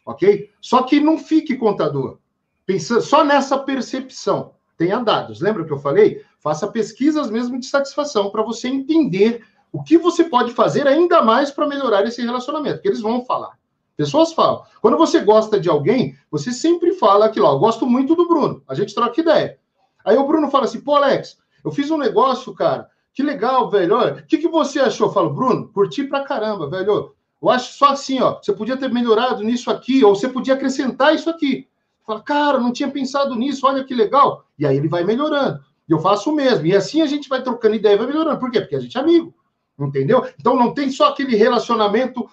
ok? 0.09 0.49
Só 0.59 0.83
que 0.83 0.99
não 0.99 1.17
fique 1.17 1.55
contador. 1.55 2.17
Pensa 2.65 2.99
só 3.01 3.23
nessa 3.23 3.57
percepção. 3.57 4.53
Tenha 4.77 4.99
dados. 4.99 5.41
Lembra 5.41 5.65
que 5.65 5.71
eu 5.71 5.79
falei? 5.79 6.23
Faça 6.39 6.67
pesquisas 6.67 7.29
mesmo 7.29 7.59
de 7.59 7.65
satisfação 7.65 8.29
para 8.31 8.43
você 8.43 8.67
entender 8.67 9.43
o 9.71 9.83
que 9.83 9.97
você 9.97 10.23
pode 10.23 10.51
fazer 10.51 10.87
ainda 10.87 11.21
mais 11.21 11.51
para 11.51 11.67
melhorar 11.67 12.05
esse 12.05 12.21
relacionamento, 12.21 12.75
porque 12.75 12.87
eles 12.87 13.01
vão 13.01 13.23
falar. 13.25 13.57
Pessoas 13.95 14.33
falam. 14.33 14.63
Quando 14.81 14.97
você 14.97 15.19
gosta 15.19 15.59
de 15.59 15.69
alguém, 15.69 16.17
você 16.31 16.51
sempre 16.51 16.93
fala 16.93 17.25
aquilo, 17.25 17.45
ó, 17.45 17.57
gosto 17.57 17.85
muito 17.85 18.15
do 18.15 18.27
Bruno. 18.27 18.63
A 18.67 18.73
gente 18.73 18.95
troca 18.95 19.19
ideia. 19.19 19.59
Aí 20.05 20.17
o 20.17 20.25
Bruno 20.25 20.49
fala 20.49 20.65
assim, 20.65 20.79
pô, 20.79 20.95
Alex, 20.95 21.37
eu 21.63 21.71
fiz 21.71 21.91
um 21.91 21.97
negócio, 21.97 22.53
cara. 22.53 22.87
Que 23.13 23.21
legal, 23.21 23.69
velho. 23.69 23.97
O 23.97 24.25
que, 24.25 24.37
que 24.37 24.47
você 24.47 24.79
achou? 24.79 25.07
Eu 25.07 25.13
falo, 25.13 25.33
Bruno, 25.33 25.67
curti 25.67 26.05
pra 26.05 26.23
caramba, 26.23 26.69
velho. 26.69 27.13
Eu 27.41 27.49
acho 27.49 27.77
só 27.77 27.89
assim, 27.89 28.19
ó, 28.21 28.35
você 28.41 28.51
podia 28.51 28.75
ter 28.75 28.91
melhorado 28.91 29.43
nisso 29.43 29.71
aqui, 29.71 30.03
ou 30.03 30.13
você 30.13 30.27
podia 30.27 30.55
acrescentar 30.55 31.15
isso 31.15 31.29
aqui. 31.29 31.67
Fala, 32.05 32.21
cara, 32.21 32.59
não 32.59 32.73
tinha 32.73 32.89
pensado 32.89 33.35
nisso, 33.35 33.65
olha 33.65 33.83
que 33.83 33.93
legal. 33.93 34.45
E 34.57 34.65
aí 34.65 34.75
ele 34.75 34.87
vai 34.87 35.03
melhorando. 35.03 35.63
E 35.87 35.91
eu 35.91 35.99
faço 35.99 36.31
o 36.31 36.35
mesmo. 36.35 36.65
E 36.65 36.75
assim 36.75 37.01
a 37.01 37.05
gente 37.05 37.29
vai 37.29 37.41
trocando 37.41 37.75
ideia 37.75 37.93
e 37.93 37.97
vai 37.97 38.07
melhorando. 38.07 38.39
Por 38.39 38.51
quê? 38.51 38.59
Porque 38.61 38.75
a 38.75 38.79
gente 38.79 38.97
é 38.97 39.01
amigo. 39.01 39.33
Entendeu? 39.79 40.27
Então 40.39 40.55
não 40.55 40.73
tem 40.73 40.91
só 40.91 41.09
aquele 41.09 41.35
relacionamento 41.35 42.29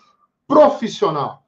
profissional. 0.49 1.45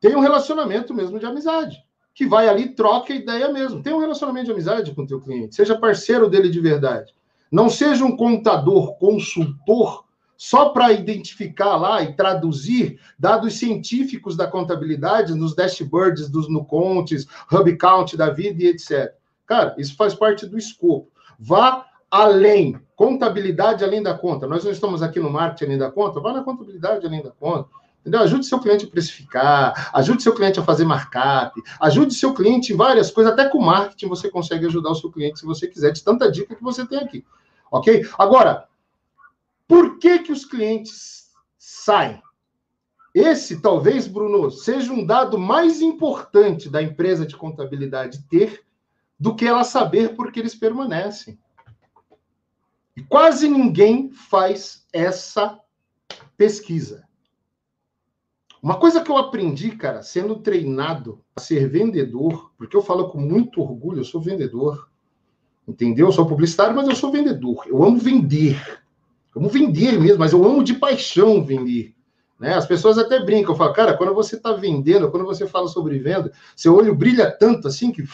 Tem 0.00 0.14
um 0.14 0.20
relacionamento 0.20 0.94
mesmo 0.94 1.18
de 1.18 1.26
amizade. 1.26 1.82
Que 2.14 2.26
vai 2.26 2.48
ali, 2.48 2.68
troca 2.74 3.12
ideia 3.12 3.52
mesmo. 3.52 3.82
Tem 3.82 3.92
um 3.92 3.98
relacionamento 3.98 4.46
de 4.46 4.52
amizade 4.52 4.94
com 4.94 5.02
o 5.02 5.06
teu 5.06 5.20
cliente. 5.20 5.54
Seja 5.54 5.78
parceiro 5.78 6.28
dele 6.28 6.48
de 6.48 6.60
verdade. 6.60 7.14
Não 7.50 7.68
seja 7.68 8.04
um 8.04 8.16
contador, 8.16 8.96
consultor 8.98 10.04
só 10.38 10.68
para 10.68 10.92
identificar 10.92 11.76
lá 11.76 12.00
e 12.00 12.14
traduzir 12.14 13.00
dados 13.18 13.58
científicos 13.58 14.36
da 14.36 14.46
contabilidade 14.46 15.34
nos 15.34 15.52
dashboards 15.52 16.30
dos 16.30 16.48
Nucontes, 16.48 17.26
Hub 17.52 17.76
Count 17.76 18.16
da 18.16 18.30
vida 18.30 18.62
e 18.62 18.68
etc. 18.68 19.12
Cara, 19.44 19.74
isso 19.76 19.96
faz 19.96 20.14
parte 20.14 20.46
do 20.46 20.56
escopo. 20.56 21.10
Vá 21.36 21.86
além. 22.08 22.80
Contabilidade 22.94 23.82
além 23.82 24.00
da 24.00 24.14
conta. 24.14 24.46
Nós 24.46 24.62
não 24.62 24.70
estamos 24.70 25.02
aqui 25.02 25.18
no 25.18 25.28
marketing 25.28 25.64
além 25.64 25.78
da 25.78 25.90
conta, 25.90 26.20
vá 26.20 26.32
na 26.32 26.44
contabilidade 26.44 27.04
além 27.04 27.22
da 27.22 27.32
conta. 27.32 27.68
Entendeu? 28.00 28.20
Ajude 28.20 28.46
seu 28.46 28.60
cliente 28.60 28.84
a 28.84 28.88
precificar, 28.88 29.90
ajude 29.92 30.22
seu 30.22 30.32
cliente 30.32 30.60
a 30.60 30.62
fazer 30.62 30.84
markup, 30.84 31.60
ajude 31.80 32.14
seu 32.14 32.32
cliente 32.32 32.72
em 32.72 32.76
várias 32.76 33.10
coisas, 33.10 33.32
até 33.32 33.48
com 33.48 33.60
marketing 33.60 34.06
você 34.06 34.30
consegue 34.30 34.66
ajudar 34.66 34.90
o 34.90 34.94
seu 34.94 35.10
cliente 35.10 35.40
se 35.40 35.44
você 35.44 35.66
quiser, 35.66 35.90
de 35.90 36.02
tanta 36.02 36.30
dica 36.30 36.54
que 36.54 36.62
você 36.62 36.86
tem 36.86 36.98
aqui. 36.98 37.24
Ok? 37.70 38.08
Agora, 38.16 38.67
por 39.68 39.98
que, 39.98 40.20
que 40.20 40.32
os 40.32 40.46
clientes 40.46 41.30
saem? 41.58 42.22
Esse, 43.14 43.60
talvez, 43.60 44.08
Bruno, 44.08 44.50
seja 44.50 44.92
um 44.92 45.04
dado 45.04 45.38
mais 45.38 45.80
importante 45.80 46.70
da 46.70 46.82
empresa 46.82 47.26
de 47.26 47.36
contabilidade 47.36 48.24
ter 48.28 48.64
do 49.20 49.34
que 49.34 49.46
ela 49.46 49.64
saber 49.64 50.14
por 50.14 50.32
que 50.32 50.40
eles 50.40 50.54
permanecem. 50.54 51.38
E 52.96 53.02
quase 53.02 53.48
ninguém 53.48 54.10
faz 54.10 54.86
essa 54.92 55.58
pesquisa. 56.36 57.06
Uma 58.62 58.78
coisa 58.78 59.02
que 59.02 59.10
eu 59.10 59.16
aprendi, 59.16 59.72
cara, 59.76 60.02
sendo 60.02 60.40
treinado 60.40 61.24
a 61.36 61.40
ser 61.40 61.68
vendedor, 61.68 62.52
porque 62.56 62.76
eu 62.76 62.82
falo 62.82 63.08
com 63.08 63.20
muito 63.20 63.60
orgulho, 63.60 64.00
eu 64.00 64.04
sou 64.04 64.20
vendedor, 64.20 64.90
entendeu? 65.66 66.06
Eu 66.06 66.12
sou 66.12 66.26
publicitário, 66.26 66.74
mas 66.74 66.88
eu 66.88 66.96
sou 66.96 67.12
vendedor. 67.12 67.64
Eu 67.66 67.84
amo 67.84 67.98
vender. 67.98 68.60
Como 69.32 69.48
vender 69.48 69.98
mesmo, 69.98 70.18
mas 70.18 70.32
eu 70.32 70.44
amo 70.44 70.64
de 70.64 70.74
paixão 70.74 71.44
vender. 71.44 71.94
Né? 72.38 72.54
As 72.54 72.66
pessoas 72.66 72.98
até 72.98 73.20
brincam, 73.20 73.56
falam, 73.56 73.72
cara, 73.72 73.96
quando 73.96 74.14
você 74.14 74.36
está 74.36 74.52
vendendo, 74.52 75.10
quando 75.10 75.26
você 75.26 75.46
fala 75.46 75.68
sobre 75.68 75.98
venda, 75.98 76.32
seu 76.54 76.74
olho 76.74 76.94
brilha 76.94 77.30
tanto 77.30 77.68
assim 77.68 77.90
que. 77.90 78.04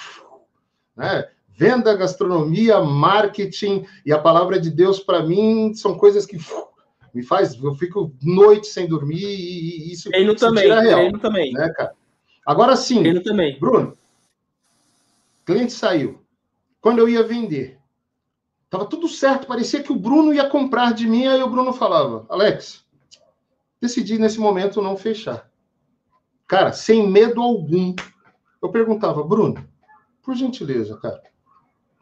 Né? 0.97 1.29
Venda, 1.57 1.95
gastronomia, 1.95 2.81
marketing 2.81 3.87
e 4.05 4.13
a 4.13 4.19
palavra 4.19 4.59
de 4.59 4.71
Deus, 4.71 4.99
para 4.99 5.23
mim, 5.23 5.73
são 5.75 5.97
coisas 5.97 6.27
que 6.27 6.37
me 7.15 7.23
faz. 7.23 7.55
Eu 7.63 7.75
fico 7.75 8.13
noite 8.21 8.67
sem 8.67 8.89
dormir 8.89 9.23
e 9.23 9.93
isso. 9.93 10.09
Treino 10.11 10.35
também, 10.35 10.67
real, 10.67 10.83
treino 10.83 11.19
também. 11.21 11.53
Né, 11.53 11.73
cara? 11.77 11.93
Agora 12.45 12.75
sim, 12.75 13.01
treino 13.01 13.23
também. 13.23 13.59
Bruno, 13.61 13.97
cliente 15.45 15.73
saiu. 15.73 16.21
Quando 16.81 16.99
eu 16.99 17.09
ia 17.09 17.23
vender, 17.23 17.79
Tava 18.75 18.87
tudo 18.87 19.09
certo, 19.09 19.47
parecia 19.47 19.85
que 19.85 19.93
o 19.93 19.97
Bruno 19.97 20.35
ia 20.35 20.49
comprar 20.49 20.93
de 20.93 21.07
mim, 21.07 21.29
aí 21.29 21.41
o 21.41 21.49
Bruno 21.49 21.73
falava: 21.73 22.27
Alex, 22.29 22.85
decidi 23.81 24.19
nesse 24.19 24.41
momento 24.41 24.83
não 24.83 24.97
fechar. 24.97 25.49
Cara, 26.45 26.73
sem 26.73 27.09
medo 27.09 27.41
algum. 27.41 27.95
Eu 28.61 28.71
perguntava, 28.71 29.23
Bruno, 29.23 29.65
por 30.21 30.35
gentileza, 30.35 30.97
cara, 30.97 31.23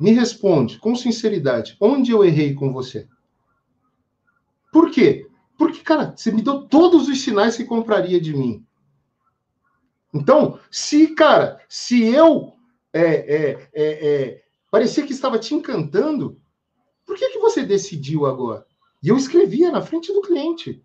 me 0.00 0.12
responde 0.12 0.78
com 0.78 0.96
sinceridade, 0.96 1.76
onde 1.78 2.10
eu 2.10 2.24
errei 2.24 2.54
com 2.54 2.72
você? 2.72 3.06
Por 4.72 4.90
quê? 4.90 5.28
Porque, 5.58 5.80
cara, 5.80 6.14
você 6.16 6.32
me 6.32 6.40
deu 6.40 6.62
todos 6.62 7.06
os 7.06 7.20
sinais 7.20 7.54
que 7.54 7.66
compraria 7.66 8.18
de 8.18 8.34
mim. 8.34 8.64
Então, 10.14 10.58
se, 10.70 11.08
cara, 11.08 11.60
se 11.68 12.02
eu 12.02 12.54
é, 12.94 13.02
é, 13.02 13.68
é, 13.74 14.06
é 14.06 14.42
parecia 14.70 15.04
que 15.04 15.12
estava 15.12 15.38
te 15.38 15.54
encantando, 15.54 16.40
por 17.12 17.18
que, 17.18 17.28
que 17.28 17.38
você 17.38 17.62
decidiu 17.62 18.24
agora? 18.24 18.64
E 19.02 19.10
eu 19.10 19.18
escrevia 19.18 19.70
na 19.70 19.82
frente 19.82 20.10
do 20.14 20.22
cliente. 20.22 20.82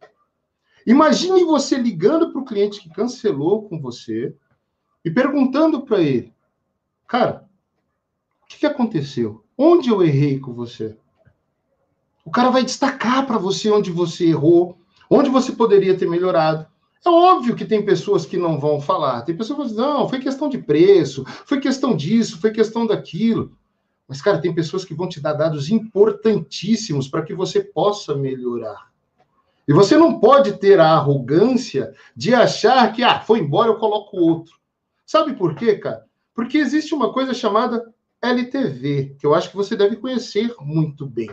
Imagine 0.86 1.42
você 1.46 1.78
ligando 1.78 2.34
para 2.34 2.42
o 2.42 2.44
cliente 2.44 2.82
que 2.82 2.90
cancelou 2.90 3.64
com 3.70 3.80
você 3.80 4.36
e 5.06 5.10
perguntando 5.10 5.84
para 5.84 6.02
ele: 6.02 6.34
Cara, 7.08 7.48
o 8.44 8.46
que, 8.46 8.58
que 8.58 8.66
aconteceu? 8.66 9.42
Onde 9.58 9.90
eu 9.90 10.04
errei 10.04 10.38
com 10.38 10.54
você? 10.54 10.98
O 12.26 12.30
cara 12.30 12.50
vai 12.50 12.66
destacar 12.66 13.26
para 13.26 13.38
você 13.38 13.72
onde 13.72 13.90
você 13.90 14.26
errou, 14.26 14.78
onde 15.10 15.30
você 15.30 15.54
poderia 15.54 15.98
ter 15.98 16.10
melhorado. 16.10 16.68
É 17.06 17.10
óbvio 17.10 17.56
que 17.56 17.64
tem 17.64 17.86
pessoas 17.86 18.26
que 18.26 18.36
não 18.36 18.60
vão 18.60 18.82
falar. 18.82 19.22
Tem 19.22 19.34
pessoas 19.38 19.56
que 19.56 19.64
vão 19.64 19.72
dizer, 19.72 19.82
não, 19.82 20.10
foi 20.10 20.20
questão 20.20 20.50
de 20.50 20.58
preço, 20.58 21.24
foi 21.46 21.62
questão 21.62 21.96
disso, 21.96 22.42
foi 22.42 22.52
questão 22.52 22.86
daquilo. 22.86 23.58
Mas, 24.08 24.22
cara, 24.22 24.40
tem 24.40 24.56
pessoas 24.56 24.86
que 24.86 24.94
vão 24.94 25.10
te 25.10 25.20
dar 25.20 25.34
dados 25.34 25.70
importantíssimos 25.70 27.08
para 27.08 27.24
que 27.24 27.34
você 27.34 27.62
possa 27.62 28.16
melhorar. 28.16 28.88
E 29.68 29.74
você 29.74 29.98
não 29.98 30.20
pode 30.20 30.54
ter 30.54 30.80
a 30.80 30.92
arrogância 30.92 31.94
de 32.16 32.34
achar 32.34 32.94
que, 32.94 33.04
ah, 33.04 33.20
foi 33.20 33.40
embora, 33.40 33.70
eu 33.70 33.78
coloco 33.78 34.16
outro. 34.16 34.56
Sabe 35.06 35.34
por 35.34 35.56
quê, 35.56 35.76
cara? 35.78 36.06
Porque 36.34 36.58
existe 36.58 36.96
uma 36.96 37.12
coisa 37.12 37.34
chamada 37.34 37.94
LTV, 38.22 39.16
que 39.20 39.26
eu 39.26 39.36
acho 39.36 39.50
que 39.50 39.58
você 39.58 39.76
deve 39.76 39.98
conhecer 39.98 40.56
muito 40.62 41.06
bem. 41.06 41.30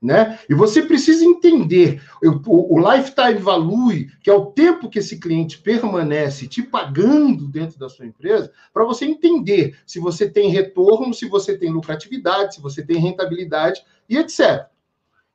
Né? 0.00 0.38
E 0.48 0.54
você 0.54 0.82
precisa 0.82 1.24
entender 1.24 2.00
o, 2.22 2.76
o, 2.76 2.78
lifetime 2.78 3.38
value, 3.38 4.06
que 4.22 4.30
é 4.30 4.32
o 4.32 4.46
tempo 4.46 4.88
que 4.88 5.00
esse 5.00 5.18
cliente 5.18 5.58
permanece 5.58 6.46
te 6.46 6.62
pagando 6.62 7.48
dentro 7.48 7.76
da 7.80 7.88
sua 7.88 8.06
empresa, 8.06 8.52
para 8.72 8.84
você 8.84 9.06
entender 9.06 9.76
se 9.84 9.98
você 9.98 10.30
tem 10.30 10.50
retorno, 10.50 11.12
se 11.12 11.26
você 11.26 11.58
tem 11.58 11.72
lucratividade, 11.72 12.54
se 12.54 12.60
você 12.60 12.80
tem 12.80 12.98
rentabilidade 12.98 13.82
e 14.08 14.16
etc. 14.16 14.68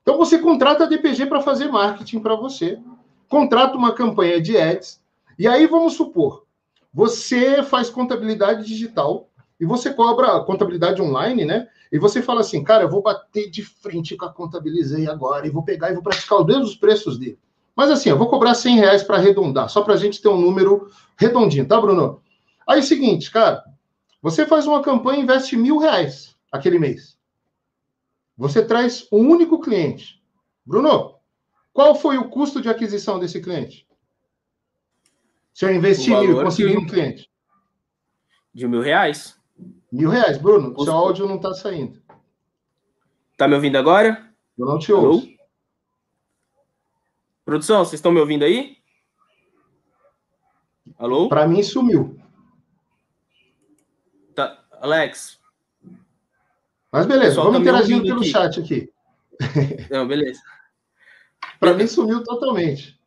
Então 0.01 0.17
você 0.17 0.37
contrata 0.37 0.85
a 0.85 0.87
DPG 0.87 1.25
para 1.25 1.41
fazer 1.41 1.67
marketing 1.67 2.19
para 2.19 2.35
você, 2.35 2.79
contrata 3.27 3.77
uma 3.77 3.93
campanha 3.93 4.39
de 4.39 4.57
ads, 4.57 5.01
e 5.37 5.45
aí 5.45 5.67
vamos 5.67 5.95
supor, 5.95 6.45
você 6.93 7.63
faz 7.63 7.89
contabilidade 7.89 8.65
digital 8.65 9.29
e 9.63 9.65
você 9.65 9.93
cobra 9.93 10.41
contabilidade 10.41 11.01
online, 11.01 11.45
né? 11.45 11.69
E 11.89 11.97
você 11.97 12.21
fala 12.21 12.41
assim, 12.41 12.61
cara, 12.61 12.83
eu 12.83 12.89
vou 12.89 13.01
bater 13.01 13.49
de 13.49 13.63
frente 13.63 14.17
com 14.17 14.25
a 14.25 14.33
contabilizei 14.33 15.07
agora 15.07 15.47
e 15.47 15.49
vou 15.49 15.63
pegar 15.63 15.89
e 15.89 15.93
vou 15.93 16.03
praticar 16.03 16.41
os 16.41 16.45
mesmos 16.45 16.75
preços 16.75 17.17
dele. 17.17 17.39
Mas 17.73 17.89
assim, 17.89 18.09
eu 18.09 18.17
vou 18.17 18.27
cobrar 18.27 18.55
100 18.55 18.75
reais 18.75 19.03
para 19.03 19.15
arredondar, 19.15 19.69
só 19.69 19.81
para 19.81 19.93
a 19.93 19.97
gente 19.97 20.21
ter 20.21 20.27
um 20.27 20.39
número 20.39 20.91
redondinho, 21.15 21.65
tá, 21.65 21.79
Bruno? 21.79 22.21
Aí, 22.67 22.79
é 22.79 22.81
seguinte, 22.81 23.31
cara, 23.31 23.63
você 24.21 24.45
faz 24.45 24.67
uma 24.67 24.81
campanha 24.81 25.21
e 25.21 25.23
investe 25.23 25.55
mil 25.55 25.77
reais 25.77 26.35
aquele 26.51 26.77
mês. 26.77 27.17
Você 28.37 28.65
traz 28.65 29.07
um 29.13 29.29
único 29.29 29.61
cliente. 29.61 30.21
Bruno, 30.65 31.15
qual 31.71 31.95
foi 31.95 32.17
o 32.17 32.29
custo 32.29 32.61
de 32.61 32.67
aquisição 32.67 33.17
desse 33.17 33.39
cliente? 33.39 33.87
Se 35.53 35.63
eu 35.63 35.73
investir 35.73 36.19
mil 36.19 36.41
e 36.41 36.43
conseguir 36.43 36.77
um 36.77 36.85
cliente. 36.85 37.31
De 38.53 38.67
mil 38.67 38.81
reais. 38.81 39.41
Mil 39.93 40.09
reais. 40.09 40.39
Bruno, 40.39 40.73
seu 40.83 40.91
áudio 40.91 41.27
não 41.27 41.35
está 41.35 41.53
saindo. 41.53 42.01
Tá 43.37 43.47
me 43.47 43.53
ouvindo 43.53 43.77
agora? 43.77 44.27
Eu 44.57 44.65
não 44.65 44.79
te 44.79 44.91
ouço. 44.91 45.31
Produção, 47.45 47.85
vocês 47.85 47.99
estão 47.99 48.11
me 48.11 48.19
ouvindo 48.19 48.43
aí? 48.43 48.77
Alô? 50.97 51.29
Para 51.29 51.47
mim 51.47 51.61
sumiu. 51.61 52.19
Tá, 54.33 54.65
Alex. 54.81 55.39
Mas 56.91 57.05
beleza, 57.05 57.35
vamos 57.35 57.53
tá 57.53 57.59
interagindo 57.59 58.03
pelo 58.03 58.21
aqui. 58.21 58.29
chat 58.31 58.59
aqui. 58.59 58.91
Não, 59.91 60.07
beleza. 60.07 60.41
Para 61.59 61.75
mim 61.75 61.85
sumiu 61.85 62.23
totalmente. 62.23 62.99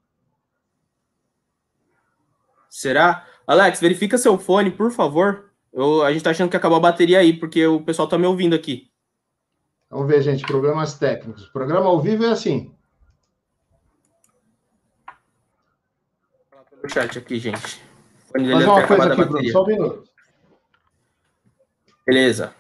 Será? 2.71 3.27
Alex, 3.45 3.81
verifica 3.81 4.17
seu 4.17 4.39
fone, 4.39 4.71
por 4.71 4.93
favor. 4.93 5.51
Eu, 5.77 6.03
a 6.03 6.11
gente 6.11 6.23
tá 6.23 6.31
achando 6.31 6.49
que 6.49 6.57
acabou 6.57 6.79
a 6.79 6.81
bateria 6.81 7.19
aí, 7.19 7.35
porque 7.35 7.67
o 7.67 7.83
pessoal 7.83 8.09
tá 8.09 8.17
me 8.17 8.27
ouvindo 8.27 8.55
aqui. 8.55 8.91
Vamos 9.91 10.09
ver, 10.09 10.23
gente, 10.23 10.43
problemas 10.43 10.95
técnicos. 10.95 11.49
O 11.49 11.53
programa 11.53 11.85
ao 11.85 12.01
vivo 12.01 12.25
é 12.25 12.31
assim. 12.31 12.75
Pelo 16.71 16.89
chat 16.91 17.19
aqui, 17.19 17.39
gente. 17.39 17.83
Fazer 18.33 18.55
uma 18.55 18.87
coisa 18.87 19.13
aqui, 19.13 19.25
Bruno, 19.27 19.51
só 19.51 19.63
um 19.65 19.67
minuto. 19.67 20.05
Beleza. 22.07 22.55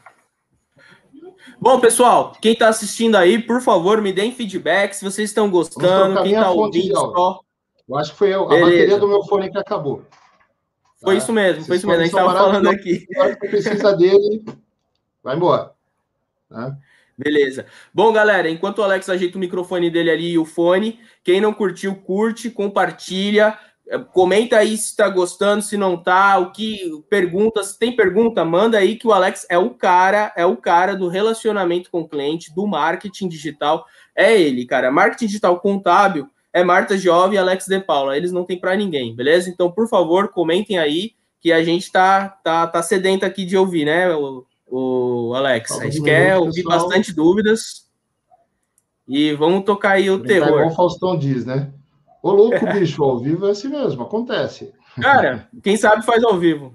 Bom, 1.58 1.80
pessoal, 1.80 2.32
quem 2.42 2.52
está 2.52 2.68
assistindo 2.68 3.16
aí, 3.16 3.38
por 3.38 3.62
favor, 3.62 4.02
me 4.02 4.12
deem 4.12 4.30
feedback 4.30 4.92
se 4.92 5.02
vocês 5.02 5.30
estão 5.30 5.50
gostando, 5.50 6.22
quem 6.22 6.34
está 6.34 6.50
ouvindo 6.50 6.94
só. 6.94 7.40
Eu 7.88 7.96
acho 7.96 8.12
que 8.12 8.18
foi 8.18 8.34
eu, 8.34 8.44
a 8.44 8.48
Beleza. 8.48 8.70
bateria 8.70 8.98
do 8.98 9.08
meu 9.08 9.24
fone 9.24 9.50
que 9.50 9.56
acabou. 9.56 10.04
Foi 11.06 11.18
isso 11.18 11.32
mesmo, 11.32 11.64
foi 11.64 11.76
isso 11.76 11.86
mesmo. 11.86 12.02
A 12.02 12.04
gente 12.04 12.16
estava 12.16 12.36
falando 12.36 12.68
aqui. 12.68 13.06
precisa 13.38 13.96
dele, 13.96 14.44
vai 15.22 15.36
embora. 15.36 15.70
Tá? 16.50 16.76
Beleza. 17.16 17.64
Bom, 17.94 18.12
galera, 18.12 18.50
enquanto 18.50 18.78
o 18.78 18.82
Alex 18.82 19.08
ajeita 19.08 19.36
o 19.36 19.40
microfone 19.40 19.88
dele 19.88 20.10
ali 20.10 20.32
e 20.32 20.38
o 20.38 20.44
fone, 20.44 20.98
quem 21.22 21.40
não 21.40 21.54
curtiu, 21.54 21.94
curte, 21.94 22.50
compartilha, 22.50 23.56
é, 23.88 23.96
comenta 24.00 24.56
aí 24.56 24.76
se 24.76 24.86
está 24.86 25.08
gostando, 25.08 25.62
se 25.62 25.76
não 25.76 25.96
tá, 25.96 26.38
o 26.38 26.50
que 26.50 26.90
pergunta, 27.08 27.62
se 27.62 27.78
tem 27.78 27.94
pergunta, 27.94 28.44
manda 28.44 28.76
aí 28.76 28.96
que 28.96 29.06
o 29.06 29.12
Alex 29.12 29.46
é 29.48 29.56
o 29.56 29.70
cara, 29.70 30.32
é 30.36 30.44
o 30.44 30.56
cara 30.56 30.96
do 30.96 31.06
relacionamento 31.06 31.88
com 31.88 32.00
o 32.00 32.08
cliente, 32.08 32.52
do 32.52 32.66
marketing 32.66 33.28
digital, 33.28 33.86
é 34.12 34.36
ele, 34.36 34.66
cara. 34.66 34.90
Marketing 34.90 35.26
digital 35.26 35.60
contábil 35.60 36.28
é 36.56 36.64
Marta 36.64 36.96
Giove 36.96 37.34
e 37.34 37.38
Alex 37.38 37.66
De 37.66 37.78
Paula. 37.78 38.16
Eles 38.16 38.32
não 38.32 38.42
tem 38.42 38.58
para 38.58 38.74
ninguém, 38.74 39.14
beleza? 39.14 39.50
Então, 39.50 39.70
por 39.70 39.86
favor, 39.90 40.28
comentem 40.28 40.78
aí 40.78 41.12
que 41.38 41.52
a 41.52 41.62
gente 41.62 41.92
tá, 41.92 42.30
tá, 42.42 42.66
tá 42.66 42.82
sedento 42.82 43.26
aqui 43.26 43.44
de 43.44 43.58
ouvir, 43.58 43.84
né, 43.84 44.08
o, 44.16 44.42
o 44.66 45.34
Alex? 45.34 45.72
A 45.72 45.84
gente 45.84 46.02
quer 46.02 46.34
ouvir 46.38 46.62
bastante 46.62 47.12
dúvidas. 47.12 47.90
E 49.06 49.34
vamos 49.34 49.64
tocar 49.64 49.92
aí 49.92 50.08
o 50.08 50.22
terror. 50.22 50.48
Igual 50.48 50.68
o 50.68 50.74
Faustão 50.74 51.18
diz, 51.18 51.44
né? 51.44 51.70
Ô, 52.22 52.30
louco, 52.30 52.64
bicho, 52.72 53.04
ao 53.04 53.18
vivo 53.18 53.46
é 53.46 53.50
assim 53.50 53.68
mesmo, 53.68 54.02
acontece. 54.02 54.72
Cara, 54.98 55.50
quem 55.62 55.76
sabe 55.76 56.06
faz 56.06 56.24
ao 56.24 56.38
vivo. 56.38 56.74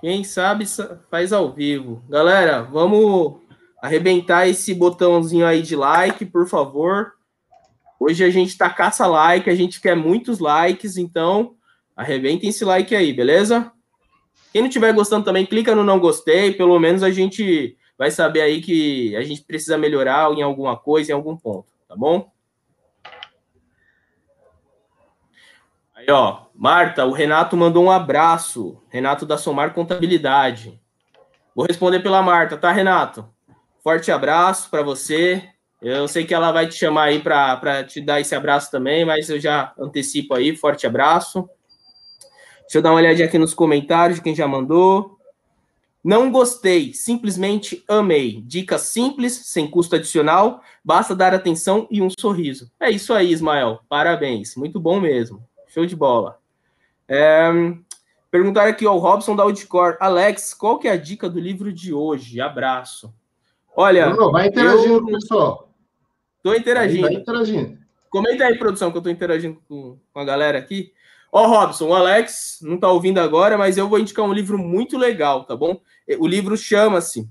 Quem 0.00 0.22
sabe 0.22 0.64
faz 1.10 1.32
ao 1.32 1.52
vivo. 1.52 2.04
Galera, 2.08 2.62
vamos 2.62 3.41
arrebentar 3.82 4.46
esse 4.46 4.72
botãozinho 4.72 5.44
aí 5.44 5.60
de 5.60 5.74
like, 5.74 6.24
por 6.24 6.46
favor. 6.46 7.14
Hoje 7.98 8.22
a 8.22 8.30
gente 8.30 8.56
tá 8.56 8.70
caça 8.70 9.08
like, 9.08 9.50
a 9.50 9.54
gente 9.56 9.80
quer 9.80 9.96
muitos 9.96 10.38
likes, 10.38 10.96
então 10.96 11.56
arrebentem 11.96 12.50
esse 12.50 12.64
like 12.64 12.94
aí, 12.94 13.12
beleza? 13.12 13.72
Quem 14.52 14.62
não 14.62 14.68
estiver 14.68 14.92
gostando 14.92 15.24
também, 15.24 15.44
clica 15.44 15.74
no 15.74 15.82
não 15.82 15.98
gostei, 15.98 16.52
pelo 16.52 16.78
menos 16.78 17.02
a 17.02 17.10
gente 17.10 17.76
vai 17.98 18.10
saber 18.10 18.42
aí 18.42 18.60
que 18.62 19.16
a 19.16 19.22
gente 19.22 19.42
precisa 19.42 19.76
melhorar 19.76 20.30
em 20.32 20.42
alguma 20.42 20.76
coisa, 20.76 21.10
em 21.10 21.14
algum 21.14 21.36
ponto, 21.36 21.66
tá 21.88 21.96
bom? 21.96 22.30
Aí, 25.94 26.06
ó, 26.08 26.42
Marta, 26.54 27.04
o 27.04 27.12
Renato 27.12 27.56
mandou 27.56 27.84
um 27.84 27.90
abraço. 27.90 28.80
Renato 28.88 29.24
da 29.24 29.38
Somar 29.38 29.72
Contabilidade. 29.72 30.80
Vou 31.54 31.66
responder 31.66 32.00
pela 32.00 32.22
Marta, 32.22 32.56
tá, 32.56 32.72
Renato? 32.72 33.28
Forte 33.82 34.12
abraço 34.12 34.70
para 34.70 34.82
você. 34.82 35.42
Eu 35.80 36.06
sei 36.06 36.24
que 36.24 36.32
ela 36.32 36.52
vai 36.52 36.68
te 36.68 36.76
chamar 36.76 37.04
aí 37.04 37.20
para 37.20 37.82
te 37.82 38.00
dar 38.00 38.20
esse 38.20 38.34
abraço 38.34 38.70
também, 38.70 39.04
mas 39.04 39.28
eu 39.28 39.40
já 39.40 39.72
antecipo 39.76 40.34
aí. 40.34 40.56
Forte 40.56 40.86
abraço. 40.86 41.48
Deixa 42.60 42.78
eu 42.78 42.82
dar 42.82 42.90
uma 42.90 43.00
olhadinha 43.00 43.26
aqui 43.26 43.38
nos 43.38 43.52
comentários 43.52 44.18
de 44.18 44.22
quem 44.22 44.34
já 44.34 44.46
mandou. 44.46 45.18
Não 46.04 46.30
gostei, 46.30 46.94
simplesmente 46.94 47.84
amei. 47.88 48.40
Dica 48.42 48.78
simples, 48.78 49.34
sem 49.46 49.68
custo 49.68 49.96
adicional, 49.96 50.60
basta 50.84 51.14
dar 51.14 51.34
atenção 51.34 51.86
e 51.90 52.00
um 52.00 52.08
sorriso. 52.18 52.70
É 52.78 52.90
isso 52.90 53.12
aí, 53.12 53.32
Ismael. 53.32 53.80
Parabéns. 53.88 54.54
Muito 54.56 54.78
bom 54.78 55.00
mesmo. 55.00 55.42
Show 55.68 55.86
de 55.86 55.96
bola. 55.96 56.38
É... 57.08 57.50
Perguntaram 58.30 58.70
aqui 58.70 58.86
ao 58.86 58.98
Robson 58.98 59.34
da 59.34 59.42
Audicor. 59.42 59.96
Alex, 60.00 60.54
qual 60.54 60.78
que 60.78 60.88
é 60.88 60.92
a 60.92 60.96
dica 60.96 61.28
do 61.28 61.38
livro 61.38 61.72
de 61.72 61.92
hoje? 61.92 62.40
Abraço. 62.40 63.12
Olha. 63.76 64.10
Vai 64.30 64.48
interagindo 64.48 64.94
eu... 64.94 65.06
pessoal. 65.06 65.68
Estou 66.36 66.54
interagindo. 66.54 67.02
Vai, 67.02 67.12
vai 67.12 67.22
interagindo. 67.22 67.78
Comenta 68.10 68.44
aí, 68.44 68.58
produção, 68.58 68.90
que 68.90 68.96
eu 68.96 69.00
estou 69.00 69.12
interagindo 69.12 69.58
com, 69.68 69.98
com 70.12 70.20
a 70.20 70.24
galera 70.24 70.58
aqui. 70.58 70.92
Ó, 71.30 71.46
Robson, 71.46 71.88
o 71.88 71.94
Alex 71.94 72.58
não 72.60 72.74
está 72.74 72.90
ouvindo 72.90 73.18
agora, 73.18 73.56
mas 73.56 73.78
eu 73.78 73.88
vou 73.88 73.98
indicar 73.98 74.24
um 74.24 74.34
livro 74.34 74.58
muito 74.58 74.98
legal, 74.98 75.44
tá 75.44 75.56
bom? 75.56 75.80
O 76.18 76.26
livro 76.26 76.54
chama-se 76.58 77.26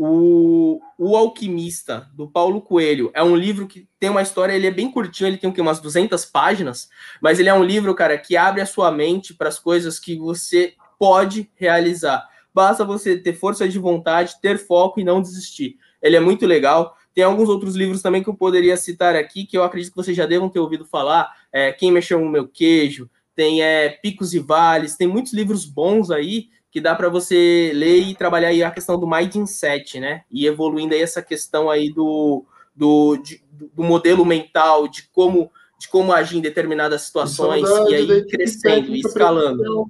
o, 0.00 0.80
o 0.98 1.16
Alquimista, 1.16 2.08
do 2.12 2.28
Paulo 2.28 2.60
Coelho. 2.60 3.10
É 3.14 3.22
um 3.22 3.36
livro 3.36 3.68
que 3.68 3.88
tem 4.00 4.10
uma 4.10 4.22
história, 4.22 4.52
ele 4.52 4.66
é 4.66 4.70
bem 4.70 4.90
curtinho, 4.90 5.28
ele 5.28 5.36
tem 5.36 5.50
o 5.50 5.52
quê? 5.52 5.60
umas 5.60 5.80
200 5.80 6.24
páginas, 6.24 6.88
mas 7.20 7.38
ele 7.38 7.48
é 7.48 7.54
um 7.54 7.62
livro, 7.62 7.94
cara, 7.94 8.16
que 8.16 8.36
abre 8.36 8.60
a 8.60 8.66
sua 8.66 8.90
mente 8.90 9.34
para 9.34 9.48
as 9.48 9.58
coisas 9.58 10.00
que 10.00 10.16
você 10.16 10.74
pode 10.98 11.50
realizar. 11.54 12.28
Basta 12.58 12.84
você 12.84 13.16
ter 13.16 13.34
força 13.34 13.68
de 13.68 13.78
vontade, 13.78 14.40
ter 14.42 14.58
foco 14.58 14.98
e 14.98 15.04
não 15.04 15.22
desistir. 15.22 15.76
Ele 16.02 16.16
é 16.16 16.20
muito 16.20 16.44
legal. 16.44 16.96
Tem 17.14 17.22
alguns 17.22 17.48
outros 17.48 17.76
livros 17.76 18.02
também 18.02 18.20
que 18.20 18.28
eu 18.28 18.34
poderia 18.34 18.76
citar 18.76 19.14
aqui, 19.14 19.46
que 19.46 19.56
eu 19.56 19.62
acredito 19.62 19.92
que 19.92 19.96
vocês 19.96 20.16
já 20.16 20.26
devam 20.26 20.48
ter 20.48 20.58
ouvido 20.58 20.84
falar. 20.84 21.32
É, 21.52 21.70
Quem 21.70 21.92
Mexeu 21.92 22.18
no 22.18 22.28
Meu 22.28 22.48
Queijo, 22.48 23.08
tem 23.32 23.62
é, 23.62 23.90
Picos 23.90 24.34
e 24.34 24.40
Vales, 24.40 24.96
tem 24.96 25.06
muitos 25.06 25.32
livros 25.32 25.64
bons 25.64 26.10
aí 26.10 26.48
que 26.68 26.80
dá 26.80 26.96
para 26.96 27.08
você 27.08 27.70
ler 27.72 28.00
e 28.00 28.16
trabalhar 28.16 28.48
aí 28.48 28.60
a 28.64 28.72
questão 28.72 28.98
do 28.98 29.08
mindset, 29.08 30.00
né? 30.00 30.24
E 30.28 30.44
evoluindo 30.44 30.94
aí 30.94 31.00
essa 31.00 31.22
questão 31.22 31.70
aí 31.70 31.92
do, 31.92 32.44
do, 32.74 33.18
de, 33.18 33.40
do 33.72 33.84
modelo 33.84 34.24
mental, 34.24 34.88
de 34.88 35.04
como, 35.12 35.48
de 35.78 35.86
como 35.86 36.12
agir 36.12 36.38
em 36.38 36.42
determinadas 36.42 37.02
situações, 37.02 37.68
e 37.88 37.94
aí 37.94 38.26
crescendo 38.26 38.96
e 38.96 38.98
escalando. 38.98 39.88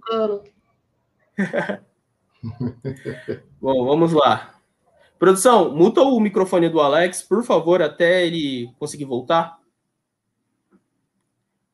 Bom, 3.61 3.85
vamos 3.85 4.13
lá. 4.13 4.55
Produção, 5.19 5.75
muta 5.75 6.01
o 6.01 6.21
microfone 6.21 6.69
do 6.69 6.81
Alex, 6.81 7.23
por 7.23 7.43
favor, 7.43 7.83
até 7.83 8.25
ele 8.25 8.73
conseguir 8.79 9.05
voltar. 9.05 9.59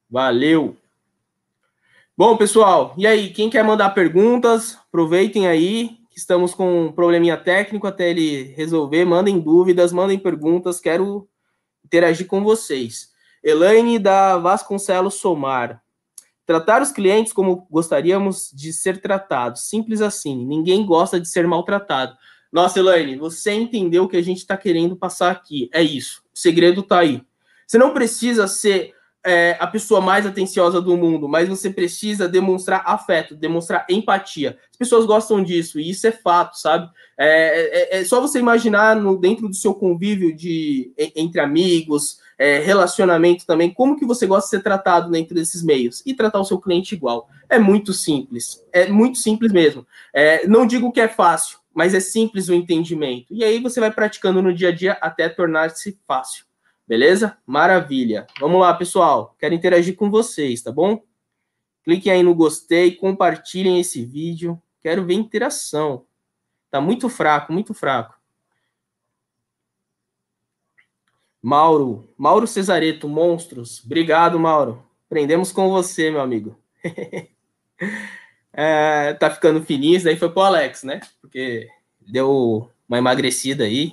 Valeu. 0.08 0.76
Bom, 2.16 2.36
pessoal, 2.36 2.94
e 2.96 3.06
aí, 3.06 3.30
quem 3.30 3.50
quer 3.50 3.64
mandar 3.64 3.90
perguntas, 3.90 4.78
aproveitem 4.88 5.46
aí, 5.46 5.98
que 6.08 6.18
estamos 6.18 6.54
com 6.54 6.86
um 6.86 6.92
probleminha 6.92 7.36
técnico 7.36 7.86
até 7.88 8.08
ele 8.10 8.54
resolver. 8.54 9.04
Mandem 9.04 9.40
dúvidas, 9.40 9.92
mandem 9.92 10.18
perguntas, 10.18 10.80
quero 10.80 11.28
interagir 11.84 12.26
com 12.26 12.42
vocês. 12.42 13.12
Elaine 13.42 13.98
da 13.98 14.38
Vasconcelos 14.38 15.14
Somar. 15.14 15.83
Tratar 16.46 16.82
os 16.82 16.90
clientes 16.90 17.32
como 17.32 17.66
gostaríamos 17.70 18.50
de 18.52 18.72
ser 18.72 19.00
tratados. 19.00 19.62
Simples 19.68 20.00
assim. 20.00 20.44
Ninguém 20.44 20.84
gosta 20.84 21.18
de 21.20 21.28
ser 21.28 21.46
maltratado. 21.46 22.16
Nossa, 22.52 22.78
Elaine, 22.78 23.16
você 23.16 23.52
entendeu 23.52 24.04
o 24.04 24.08
que 24.08 24.16
a 24.16 24.22
gente 24.22 24.38
está 24.38 24.56
querendo 24.56 24.96
passar 24.96 25.30
aqui. 25.30 25.68
É 25.72 25.82
isso. 25.82 26.22
O 26.34 26.38
segredo 26.38 26.82
está 26.82 27.00
aí. 27.00 27.22
Você 27.66 27.78
não 27.78 27.92
precisa 27.92 28.46
ser 28.46 28.94
é, 29.24 29.56
a 29.58 29.66
pessoa 29.66 30.00
mais 30.00 30.26
atenciosa 30.26 30.80
do 30.82 30.96
mundo, 30.96 31.26
mas 31.26 31.48
você 31.48 31.70
precisa 31.70 32.28
demonstrar 32.28 32.82
afeto, 32.84 33.34
demonstrar 33.34 33.86
empatia. 33.88 34.58
As 34.70 34.76
pessoas 34.76 35.06
gostam 35.06 35.42
disso, 35.42 35.80
e 35.80 35.88
isso 35.88 36.06
é 36.06 36.12
fato, 36.12 36.58
sabe? 36.58 36.90
É, 37.18 37.96
é, 37.96 38.00
é 38.00 38.04
só 38.04 38.20
você 38.20 38.38
imaginar 38.38 38.94
no, 38.94 39.18
dentro 39.18 39.48
do 39.48 39.54
seu 39.54 39.74
convívio 39.74 40.36
de, 40.36 40.92
entre 41.16 41.40
amigos, 41.40 42.18
é, 42.38 42.58
relacionamento 42.58 43.46
também, 43.46 43.72
como 43.72 43.96
que 43.96 44.04
você 44.04 44.26
gosta 44.26 44.46
de 44.46 44.50
ser 44.50 44.62
tratado 44.62 45.10
dentro 45.10 45.34
desses 45.34 45.62
meios 45.62 46.02
e 46.04 46.14
tratar 46.14 46.40
o 46.40 46.44
seu 46.44 46.60
cliente 46.60 46.94
igual. 46.94 47.28
É 47.48 47.58
muito 47.58 47.92
simples, 47.92 48.64
é 48.72 48.88
muito 48.88 49.18
simples 49.18 49.52
mesmo. 49.52 49.86
É, 50.12 50.46
não 50.46 50.66
digo 50.66 50.92
que 50.92 51.00
é 51.00 51.08
fácil, 51.08 51.58
mas 51.72 51.94
é 51.94 52.00
simples 52.00 52.48
o 52.48 52.54
entendimento. 52.54 53.26
E 53.30 53.44
aí 53.44 53.60
você 53.60 53.80
vai 53.80 53.90
praticando 53.90 54.42
no 54.42 54.54
dia 54.54 54.68
a 54.68 54.72
dia 54.72 54.92
até 55.00 55.28
tornar-se 55.28 55.98
fácil. 56.06 56.44
Beleza? 56.86 57.38
Maravilha. 57.46 58.26
Vamos 58.38 58.60
lá, 58.60 58.74
pessoal. 58.74 59.34
Quero 59.38 59.54
interagir 59.54 59.96
com 59.96 60.10
vocês, 60.10 60.62
tá 60.62 60.70
bom? 60.70 61.02
Cliquem 61.82 62.12
aí 62.12 62.22
no 62.22 62.34
gostei, 62.34 62.92
compartilhem 62.92 63.80
esse 63.80 64.04
vídeo. 64.04 64.60
Quero 64.82 65.04
ver 65.04 65.14
interação. 65.14 66.04
Tá 66.70 66.80
muito 66.80 67.08
fraco, 67.08 67.52
muito 67.52 67.72
fraco. 67.72 68.14
Mauro, 71.44 72.08
Mauro 72.16 72.46
Cesareto, 72.46 73.06
monstros. 73.06 73.84
Obrigado, 73.84 74.38
Mauro. 74.40 74.82
Aprendemos 75.04 75.52
com 75.52 75.68
você, 75.68 76.10
meu 76.10 76.22
amigo. 76.22 76.58
é, 78.50 79.12
tá 79.12 79.30
ficando 79.30 79.62
fininho, 79.62 79.94
isso 79.94 80.06
daí 80.06 80.16
foi 80.16 80.30
pro 80.30 80.40
Alex, 80.40 80.84
né? 80.84 81.02
Porque 81.20 81.68
deu 82.00 82.70
uma 82.88 82.96
emagrecida 82.96 83.64
aí. 83.64 83.92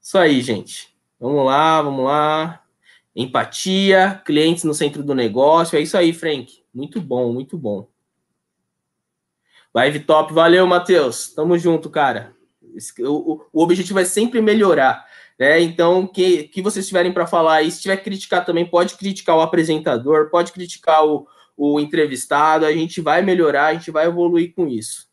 Isso 0.00 0.16
aí, 0.16 0.40
gente. 0.40 0.94
Vamos 1.18 1.44
lá, 1.44 1.82
vamos 1.82 2.04
lá. 2.04 2.62
Empatia, 3.16 4.22
clientes 4.24 4.62
no 4.62 4.72
centro 4.72 5.02
do 5.02 5.16
negócio. 5.16 5.76
É 5.76 5.80
isso 5.80 5.96
aí, 5.96 6.12
Frank. 6.12 6.62
Muito 6.72 7.00
bom, 7.00 7.32
muito 7.32 7.58
bom. 7.58 7.88
Live 9.74 9.98
top. 10.04 10.32
Valeu, 10.32 10.64
Matheus. 10.64 11.32
Tamo 11.34 11.58
junto, 11.58 11.90
cara. 11.90 12.32
O, 13.00 13.44
o 13.52 13.62
objetivo 13.64 13.98
é 13.98 14.04
sempre 14.04 14.40
melhorar. 14.40 15.10
Né? 15.42 15.60
Então, 15.60 16.06
que, 16.06 16.44
que 16.44 16.62
vocês 16.62 16.86
tiverem 16.86 17.12
para 17.12 17.26
falar, 17.26 17.62
e 17.62 17.70
se 17.72 17.82
tiver 17.82 17.96
que 17.96 18.04
criticar 18.04 18.44
também, 18.44 18.64
pode 18.64 18.94
criticar 18.94 19.36
o 19.36 19.40
apresentador, 19.40 20.30
pode 20.30 20.52
criticar 20.52 21.04
o, 21.04 21.26
o 21.56 21.80
entrevistado, 21.80 22.64
a 22.64 22.72
gente 22.72 23.00
vai 23.00 23.22
melhorar, 23.22 23.66
a 23.66 23.74
gente 23.74 23.90
vai 23.90 24.06
evoluir 24.06 24.54
com 24.54 24.68
isso. 24.68 25.10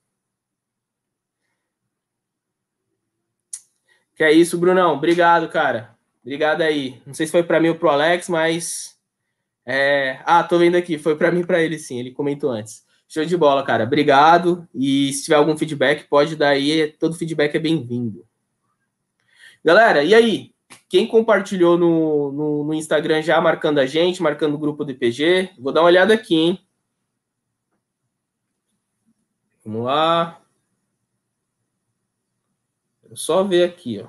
Que 4.16 4.24
é 4.24 4.32
isso, 4.32 4.56
Brunão. 4.60 4.94
Obrigado, 4.94 5.50
cara. 5.50 5.98
Obrigado 6.22 6.62
aí. 6.62 7.02
Não 7.08 7.14
sei 7.16 7.26
se 7.26 7.32
foi 7.32 7.42
para 7.42 7.60
mim 7.60 7.70
ou 7.70 7.76
para 7.76 7.88
o 7.88 7.92
Alex, 7.92 8.30
mas. 8.30 9.00
É... 9.66 10.20
Ah, 10.26 10.44
tô 10.44 10.60
vendo 10.60 10.76
aqui. 10.76 11.00
Foi 11.00 11.16
para 11.16 11.32
mim 11.32 11.44
para 11.44 11.60
ele, 11.60 11.80
sim. 11.80 12.00
Ele 12.00 12.12
comentou 12.12 12.52
antes. 12.52 12.86
Show 13.08 13.26
de 13.26 13.36
bola, 13.36 13.64
cara. 13.64 13.84
Obrigado. 13.84 14.68
E 14.76 15.12
se 15.12 15.24
tiver 15.24 15.38
algum 15.38 15.58
feedback, 15.58 16.08
pode 16.08 16.36
dar 16.36 16.50
aí. 16.50 16.94
Todo 17.00 17.16
feedback 17.16 17.56
é 17.56 17.60
bem-vindo. 17.60 18.29
Galera, 19.64 20.04
e 20.04 20.14
aí? 20.14 20.54
Quem 20.88 21.08
compartilhou 21.08 21.78
no, 21.78 22.32
no, 22.32 22.64
no, 22.64 22.74
Instagram 22.74 23.22
já 23.22 23.40
marcando 23.42 23.80
a 23.80 23.86
gente, 23.86 24.22
marcando 24.22 24.56
o 24.56 24.58
grupo 24.58 24.86
do 24.86 24.92
IPG? 24.92 25.52
Vou 25.60 25.74
dar 25.74 25.82
uma 25.82 25.88
olhada 25.88 26.14
aqui, 26.14 26.36
hein? 26.36 26.68
Vamos 29.64 29.86
lá. 29.86 30.42
Vou 33.04 33.18
só 33.18 33.44
ver 33.44 33.64
aqui, 33.66 34.00
ó. 34.00 34.08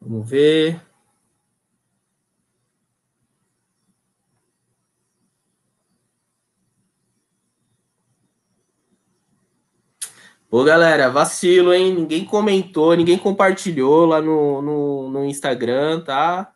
Vamos 0.00 0.28
ver. 0.28 0.87
Pô, 10.50 10.64
galera, 10.64 11.10
vacilo, 11.10 11.74
hein? 11.74 11.94
Ninguém 11.94 12.24
comentou, 12.24 12.96
ninguém 12.96 13.18
compartilhou 13.18 14.06
lá 14.06 14.18
no, 14.18 14.62
no, 14.62 15.10
no, 15.10 15.24
Instagram, 15.26 16.00
tá? 16.00 16.50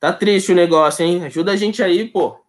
Tá 0.00 0.14
triste 0.14 0.50
o 0.50 0.54
negócio, 0.54 1.04
hein? 1.04 1.22
Ajuda 1.26 1.52
a 1.52 1.56
gente 1.56 1.82
aí, 1.82 2.06
pô. 2.06 2.40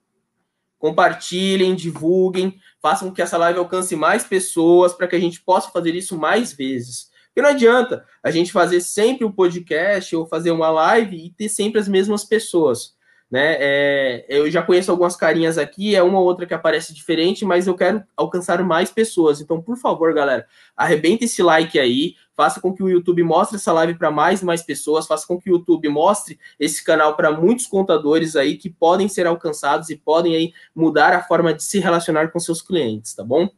Compartilhem, 0.77 1.75
divulguem, 1.75 2.57
façam 2.81 3.09
com 3.09 3.13
que 3.13 3.21
essa 3.21 3.37
live 3.37 3.59
alcance 3.59 3.93
mais 3.93 4.23
pessoas 4.23 4.93
para 4.93 5.05
que 5.05 5.17
a 5.17 5.19
gente 5.19 5.41
possa 5.41 5.69
fazer 5.69 5.93
isso 5.95 6.17
mais 6.17 6.53
vezes. 6.53 7.09
Porque 7.25 7.41
não 7.41 7.49
adianta 7.49 8.05
a 8.23 8.31
gente 8.31 8.49
fazer 8.49 8.79
sempre 8.79 9.25
o 9.25 9.27
um 9.27 9.33
podcast 9.33 10.15
ou 10.15 10.25
fazer 10.25 10.51
uma 10.51 10.69
live 10.69 11.17
e 11.17 11.29
ter 11.29 11.49
sempre 11.49 11.81
as 11.81 11.89
mesmas 11.89 12.23
pessoas 12.23 12.95
né? 13.29 13.57
É, 13.59 14.25
eu 14.27 14.49
já 14.49 14.61
conheço 14.61 14.89
algumas 14.89 15.15
carinhas 15.15 15.57
aqui, 15.57 15.95
é 15.95 16.01
uma 16.01 16.19
ou 16.19 16.25
outra 16.25 16.45
que 16.45 16.53
aparece 16.53 16.93
diferente, 16.93 17.45
mas 17.45 17.67
eu 17.67 17.75
quero 17.75 18.03
alcançar 18.17 18.63
mais 18.63 18.91
pessoas. 18.91 19.39
Então, 19.39 19.61
por 19.61 19.77
favor, 19.77 20.13
galera, 20.13 20.47
arrebenta 20.75 21.25
esse 21.25 21.43
like 21.43 21.77
aí, 21.77 22.15
faça 22.35 22.59
com 22.59 22.73
que 22.73 22.81
o 22.81 22.89
YouTube 22.89 23.21
mostre 23.23 23.57
essa 23.57 23.71
live 23.73 23.95
para 23.95 24.09
mais 24.09 24.41
e 24.41 24.45
mais 24.45 24.63
pessoas, 24.63 25.05
faça 25.05 25.27
com 25.27 25.39
que 25.39 25.49
o 25.49 25.53
YouTube 25.53 25.89
mostre 25.89 26.39
esse 26.59 26.83
canal 26.83 27.15
para 27.15 27.31
muitos 27.31 27.67
contadores 27.67 28.35
aí 28.35 28.57
que 28.57 28.69
podem 28.69 29.07
ser 29.07 29.27
alcançados 29.27 29.89
e 29.89 29.95
podem 29.95 30.35
aí 30.35 30.53
mudar 30.73 31.13
a 31.13 31.21
forma 31.21 31.53
de 31.53 31.63
se 31.63 31.79
relacionar 31.79 32.29
com 32.29 32.39
seus 32.39 32.61
clientes, 32.61 33.13
tá 33.13 33.23
bom? 33.23 33.49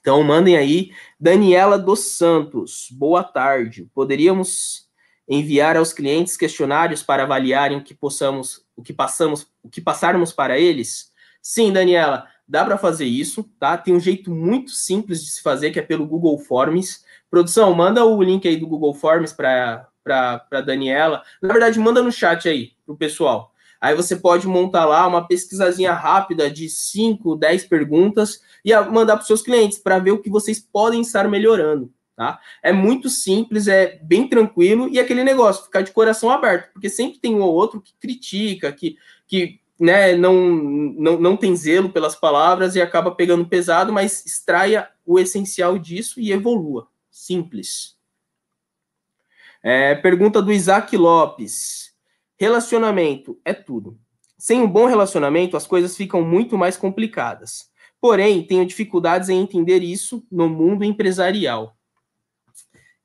Então, 0.00 0.22
mandem 0.22 0.56
aí. 0.56 0.92
Daniela 1.20 1.78
dos 1.78 2.00
Santos, 2.16 2.88
boa 2.90 3.22
tarde. 3.22 3.90
Poderíamos 3.92 4.88
enviar 5.28 5.76
aos 5.76 5.92
clientes 5.92 6.36
questionários 6.36 7.02
para 7.02 7.24
avaliarem 7.24 7.78
o 7.78 7.84
que 7.84 7.94
possamos, 7.94 8.64
o 8.78 8.82
que 8.82 8.92
passamos, 8.92 9.46
o 9.62 9.68
que 9.68 9.80
passarmos 9.80 10.32
para 10.32 10.56
eles? 10.56 11.10
Sim, 11.42 11.72
Daniela, 11.72 12.28
dá 12.46 12.64
para 12.64 12.78
fazer 12.78 13.06
isso, 13.06 13.42
tá? 13.58 13.76
Tem 13.76 13.92
um 13.92 14.00
jeito 14.00 14.30
muito 14.30 14.70
simples 14.70 15.22
de 15.22 15.30
se 15.30 15.42
fazer, 15.42 15.72
que 15.72 15.80
é 15.80 15.82
pelo 15.82 16.06
Google 16.06 16.38
Forms. 16.38 17.04
Produção, 17.28 17.74
manda 17.74 18.04
o 18.04 18.22
link 18.22 18.46
aí 18.46 18.56
do 18.56 18.68
Google 18.68 18.94
Forms 18.94 19.32
para 19.32 19.86
para 20.04 20.62
Daniela. 20.62 21.22
Na 21.42 21.52
verdade, 21.52 21.78
manda 21.78 22.00
no 22.00 22.10
chat 22.10 22.48
aí 22.48 22.72
pro 22.86 22.96
pessoal. 22.96 23.52
Aí 23.78 23.94
você 23.94 24.16
pode 24.16 24.46
montar 24.46 24.86
lá 24.86 25.06
uma 25.06 25.28
pesquisazinha 25.28 25.92
rápida 25.92 26.50
de 26.50 26.66
5, 26.66 27.36
10 27.36 27.66
perguntas 27.66 28.40
e 28.64 28.74
mandar 28.90 29.16
para 29.16 29.26
seus 29.26 29.42
clientes 29.42 29.76
para 29.76 29.98
ver 29.98 30.12
o 30.12 30.22
que 30.22 30.30
vocês 30.30 30.58
podem 30.58 31.02
estar 31.02 31.28
melhorando 31.28 31.92
tá? 32.18 32.40
É 32.60 32.72
muito 32.72 33.08
simples, 33.08 33.68
é 33.68 33.96
bem 34.02 34.28
tranquilo 34.28 34.88
e 34.88 34.98
aquele 34.98 35.22
negócio, 35.22 35.62
ficar 35.62 35.82
de 35.82 35.92
coração 35.92 36.28
aberto, 36.32 36.72
porque 36.72 36.90
sempre 36.90 37.20
tem 37.20 37.32
um 37.32 37.42
ou 37.42 37.54
outro 37.54 37.80
que 37.80 37.94
critica, 38.00 38.72
que, 38.72 38.98
que 39.24 39.60
né, 39.78 40.16
não, 40.16 40.34
não, 40.34 41.20
não 41.20 41.36
tem 41.36 41.54
zelo 41.54 41.90
pelas 41.90 42.16
palavras 42.16 42.74
e 42.74 42.82
acaba 42.82 43.12
pegando 43.12 43.46
pesado, 43.46 43.92
mas 43.92 44.26
extraia 44.26 44.88
o 45.06 45.16
essencial 45.16 45.78
disso 45.78 46.18
e 46.18 46.32
evolua. 46.32 46.88
Simples. 47.08 47.96
É, 49.62 49.94
pergunta 49.94 50.42
do 50.42 50.52
Isaac 50.52 50.96
Lopes. 50.96 51.92
Relacionamento 52.36 53.38
é 53.44 53.54
tudo. 53.54 53.96
Sem 54.36 54.60
um 54.60 54.68
bom 54.68 54.86
relacionamento, 54.86 55.56
as 55.56 55.68
coisas 55.68 55.96
ficam 55.96 56.20
muito 56.22 56.58
mais 56.58 56.76
complicadas. 56.76 57.70
Porém, 58.00 58.42
tenho 58.42 58.66
dificuldades 58.66 59.28
em 59.28 59.40
entender 59.40 59.84
isso 59.84 60.26
no 60.30 60.48
mundo 60.48 60.82
empresarial. 60.82 61.77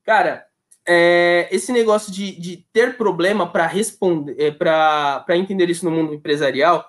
Cara, 0.04 0.46
é, 0.86 1.48
esse 1.52 1.72
negócio 1.72 2.12
de, 2.12 2.38
de 2.40 2.66
ter 2.74 2.98
problema 2.98 3.50
para 3.50 3.66
responder, 3.68 4.36
é, 4.38 4.52
para 4.52 5.26
entender 5.38 5.70
isso 5.70 5.86
no 5.86 5.92
mundo 5.92 6.14
empresarial, 6.14 6.86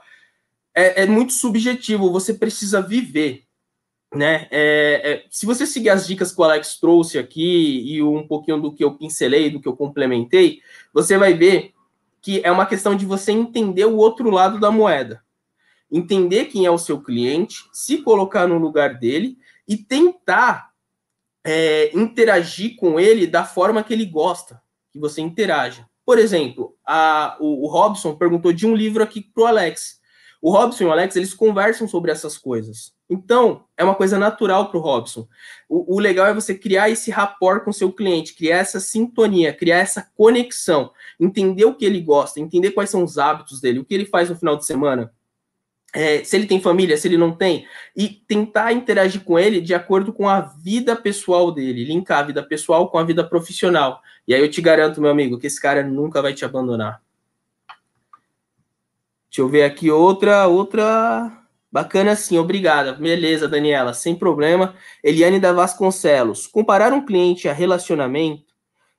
é, 0.75 1.03
é, 1.03 1.07
muito 1.07 1.33
subjetivo. 1.33 2.11
Você 2.11 2.35
precisa 2.35 2.83
viver, 2.83 3.45
né? 4.13 4.49
É, 4.51 5.01
é, 5.05 5.25
se 5.31 5.47
você 5.47 5.65
seguir 5.65 5.91
as 5.91 6.07
dicas 6.07 6.33
que 6.33 6.41
o 6.41 6.45
Alex 6.45 6.79
trouxe 6.81 7.19
aqui 7.19 7.95
e 7.95 8.03
um 8.03 8.27
pouquinho 8.27 8.61
do 8.61 8.73
que 8.73 8.83
eu 8.83 8.97
pincelei, 8.97 9.51
do 9.51 9.61
que 9.61 9.69
eu 9.69 9.77
complementei, 9.77 10.61
você 10.93 11.17
vai 11.17 11.35
ver 11.35 11.73
que 12.21 12.41
é 12.43 12.51
uma 12.51 12.67
questão 12.67 12.97
de 12.97 13.07
você 13.07 13.31
entender 13.31 13.85
o 13.85 13.97
outro 13.97 14.31
lado 14.31 14.59
da 14.59 14.71
moeda. 14.71 15.23
Entender 15.93 16.47
quem 16.47 16.67
é 16.67 16.71
o 16.71 16.79
seu 16.79 17.01
cliente, 17.01 17.65
se 17.73 17.99
colocar 17.99 18.49
no 18.49 18.59
lugar 18.59 18.95
dele 18.95 19.39
e 19.69 19.77
tentar 19.77 20.74
é, 21.45 21.91
interagir 21.97 22.77
com 22.77 22.99
ele 22.99 23.27
da 23.27 23.45
forma 23.45 23.85
que 23.85 23.93
ele 23.93 24.07
gosta 24.07 24.61
que 24.93 24.99
você 24.99 25.21
interaja. 25.21 25.87
Por 26.07 26.19
exemplo, 26.19 26.75
a, 26.87 27.37
o, 27.41 27.65
o 27.65 27.69
Robson 27.69 28.15
perguntou 28.15 28.53
de 28.53 28.67
um 28.67 28.75
livro 28.75 29.03
aqui 29.03 29.21
para 29.21 29.43
o 29.43 29.47
Alex. 29.47 29.99
O 30.41 30.51
Robson 30.51 30.85
e 30.85 30.87
o 30.87 30.93
Alex, 30.93 31.17
eles 31.17 31.35
conversam 31.35 31.89
sobre 31.89 32.13
essas 32.13 32.37
coisas. 32.39 32.93
Então, 33.09 33.65
é 33.77 33.85
uma 33.85 33.95
coisa 33.95 34.19
natural 34.19 34.69
para 34.69 34.79
o 34.79 34.81
Robson. 34.81 35.27
O 35.69 35.99
legal 35.99 36.27
é 36.27 36.35
você 36.35 36.55
criar 36.55 36.91
esse 36.91 37.11
rapport 37.11 37.65
com 37.65 37.73
seu 37.73 37.93
cliente, 37.93 38.35
criar 38.35 38.59
essa 38.59 38.81
sintonia, 38.81 39.53
criar 39.53 39.79
essa 39.79 40.11
conexão, 40.15 40.91
entender 41.19 41.65
o 41.65 41.75
que 41.75 41.85
ele 41.85 42.01
gosta, 42.01 42.41
entender 42.41 42.71
quais 42.73 42.91
são 42.91 43.03
os 43.03 43.19
hábitos 43.19 43.61
dele, 43.61 43.79
o 43.79 43.85
que 43.85 43.95
ele 43.95 44.07
faz 44.07 44.31
no 44.31 44.37
final 44.37 44.57
de 44.57 44.65
semana, 44.65 45.13
é, 45.95 46.25
se 46.25 46.37
ele 46.37 46.47
tem 46.47 46.61
família, 46.61 46.97
se 46.97 47.07
ele 47.07 47.17
não 47.17 47.31
tem, 47.31 47.67
e 47.97 48.09
tentar 48.09 48.73
interagir 48.73 49.23
com 49.23 49.39
ele 49.39 49.61
de 49.61 49.73
acordo 49.73 50.13
com 50.13 50.29
a 50.29 50.41
vida 50.41 50.97
pessoal 50.97 51.53
dele, 51.53 51.85
linkar 51.85 52.19
a 52.19 52.23
vida 52.25 52.43
pessoal 52.43 52.91
com 52.91 52.99
a 52.99 53.05
vida 53.05 53.23
profissional. 53.23 54.03
E 54.27 54.35
aí 54.35 54.41
eu 54.41 54.51
te 54.51 54.61
garanto, 54.61 55.01
meu 55.01 55.11
amigo, 55.11 55.39
que 55.39 55.47
esse 55.47 55.61
cara 55.61 55.85
nunca 55.85 56.21
vai 56.21 56.35
te 56.35 56.45
abandonar. 56.45 57.01
Deixa 59.31 59.41
eu 59.43 59.49
ver 59.49 59.63
aqui 59.63 59.91
outra, 59.91 60.47
outra. 60.49 61.31
Bacana 61.71 62.15
sim, 62.17 62.39
obrigada. 62.39 62.93
Beleza, 62.93 63.49
Daniela, 63.49 63.95
sem 63.95 64.15
problema. 64.15 64.75
Eliane 65.03 65.39
da 65.39 65.53
Vasconcelos. 65.53 66.47
Comparar 66.47 66.93
um 66.93 67.05
cliente 67.05 67.49
a 67.49 67.53
relacionamento, 67.53 68.45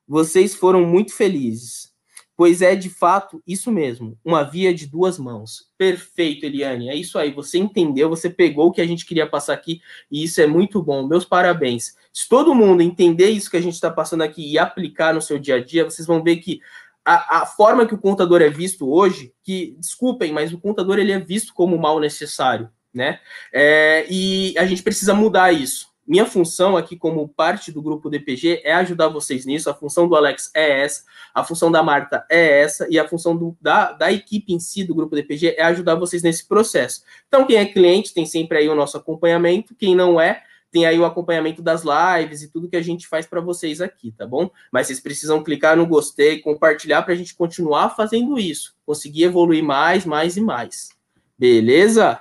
vocês 0.06 0.54
foram 0.54 0.84
muito 0.84 1.14
felizes. 1.14 1.90
Pois 2.36 2.60
é, 2.60 2.76
de 2.76 2.90
fato, 2.90 3.42
isso 3.46 3.72
mesmo, 3.72 4.18
uma 4.22 4.42
via 4.42 4.74
de 4.74 4.86
duas 4.86 5.18
mãos. 5.18 5.70
Perfeito, 5.78 6.44
Eliane. 6.44 6.90
É 6.90 6.94
isso 6.94 7.18
aí. 7.18 7.32
Você 7.32 7.56
entendeu, 7.56 8.10
você 8.10 8.28
pegou 8.28 8.66
o 8.66 8.72
que 8.72 8.82
a 8.82 8.86
gente 8.86 9.06
queria 9.06 9.26
passar 9.26 9.54
aqui 9.54 9.80
e 10.10 10.24
isso 10.24 10.40
é 10.42 10.46
muito 10.46 10.82
bom. 10.82 11.06
Meus 11.06 11.24
parabéns. 11.24 11.96
Se 12.12 12.28
todo 12.28 12.54
mundo 12.54 12.82
entender 12.82 13.30
isso 13.30 13.50
que 13.50 13.56
a 13.56 13.62
gente 13.62 13.74
está 13.74 13.90
passando 13.90 14.22
aqui 14.22 14.52
e 14.52 14.58
aplicar 14.58 15.14
no 15.14 15.22
seu 15.22 15.38
dia 15.38 15.56
a 15.56 15.64
dia, 15.64 15.84
vocês 15.84 16.06
vão 16.06 16.22
ver 16.22 16.36
que 16.36 16.60
a, 17.02 17.42
a, 17.42 17.46
forma 17.46 17.86
que 17.86 17.94
o 17.94 17.98
contador 17.98 18.42
é 18.42 18.50
visto 18.50 18.90
hoje, 18.90 19.32
que, 19.42 19.74
desculpem, 19.78 20.32
mas 20.32 20.52
o 20.52 20.58
contador 20.58 20.98
ele 20.98 21.12
é 21.12 21.18
visto 21.18 21.54
como 21.54 21.78
mal 21.78 22.00
necessário, 22.00 22.68
né? 22.92 23.20
É, 23.52 24.04
e 24.10 24.58
a 24.58 24.66
gente 24.66 24.82
precisa 24.82 25.14
mudar 25.14 25.52
isso. 25.52 25.86
Minha 26.06 26.24
função 26.24 26.76
aqui, 26.76 26.96
como 26.96 27.28
parte 27.28 27.72
do 27.72 27.82
grupo 27.82 28.08
DPG, 28.08 28.62
é 28.64 28.72
ajudar 28.74 29.08
vocês 29.08 29.44
nisso. 29.44 29.68
A 29.68 29.74
função 29.74 30.08
do 30.08 30.14
Alex 30.14 30.50
é 30.54 30.82
essa, 30.82 31.02
a 31.34 31.42
função 31.42 31.70
da 31.70 31.82
Marta 31.82 32.24
é 32.30 32.60
essa, 32.60 32.86
e 32.88 32.98
a 32.98 33.08
função 33.08 33.36
do, 33.36 33.56
da, 33.60 33.92
da 33.92 34.12
equipe 34.12 34.52
em 34.52 34.60
si 34.60 34.84
do 34.84 34.94
grupo 34.94 35.16
DPG 35.16 35.56
é 35.56 35.62
ajudar 35.64 35.96
vocês 35.96 36.22
nesse 36.22 36.46
processo. 36.46 37.02
Então, 37.26 37.44
quem 37.44 37.56
é 37.56 37.64
cliente 37.64 38.14
tem 38.14 38.24
sempre 38.24 38.58
aí 38.58 38.68
o 38.68 38.74
nosso 38.74 38.96
acompanhamento, 38.96 39.74
quem 39.74 39.96
não 39.96 40.20
é, 40.20 40.42
tem 40.70 40.86
aí 40.86 40.98
o 40.98 41.04
acompanhamento 41.04 41.62
das 41.62 41.82
lives 41.82 42.42
e 42.42 42.48
tudo 42.48 42.68
que 42.68 42.76
a 42.76 42.82
gente 42.82 43.08
faz 43.08 43.26
para 43.26 43.40
vocês 43.40 43.80
aqui, 43.80 44.12
tá 44.12 44.26
bom? 44.26 44.50
Mas 44.70 44.86
vocês 44.86 45.00
precisam 45.00 45.42
clicar 45.42 45.76
no 45.76 45.86
gostei, 45.86 46.38
compartilhar 46.40 47.02
para 47.02 47.14
a 47.14 47.16
gente 47.16 47.34
continuar 47.34 47.96
fazendo 47.96 48.38
isso, 48.38 48.74
conseguir 48.84 49.24
evoluir 49.24 49.64
mais, 49.64 50.04
mais 50.04 50.36
e 50.36 50.40
mais. 50.40 50.90
Beleza? 51.38 52.20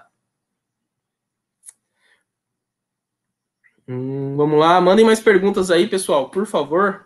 Hum, 3.87 4.35
vamos 4.35 4.59
lá, 4.59 4.81
mandem 4.81 5.05
mais 5.05 5.19
perguntas 5.19 5.69
aí, 5.69 5.87
pessoal, 5.87 6.29
por 6.29 6.45
favor. 6.47 7.05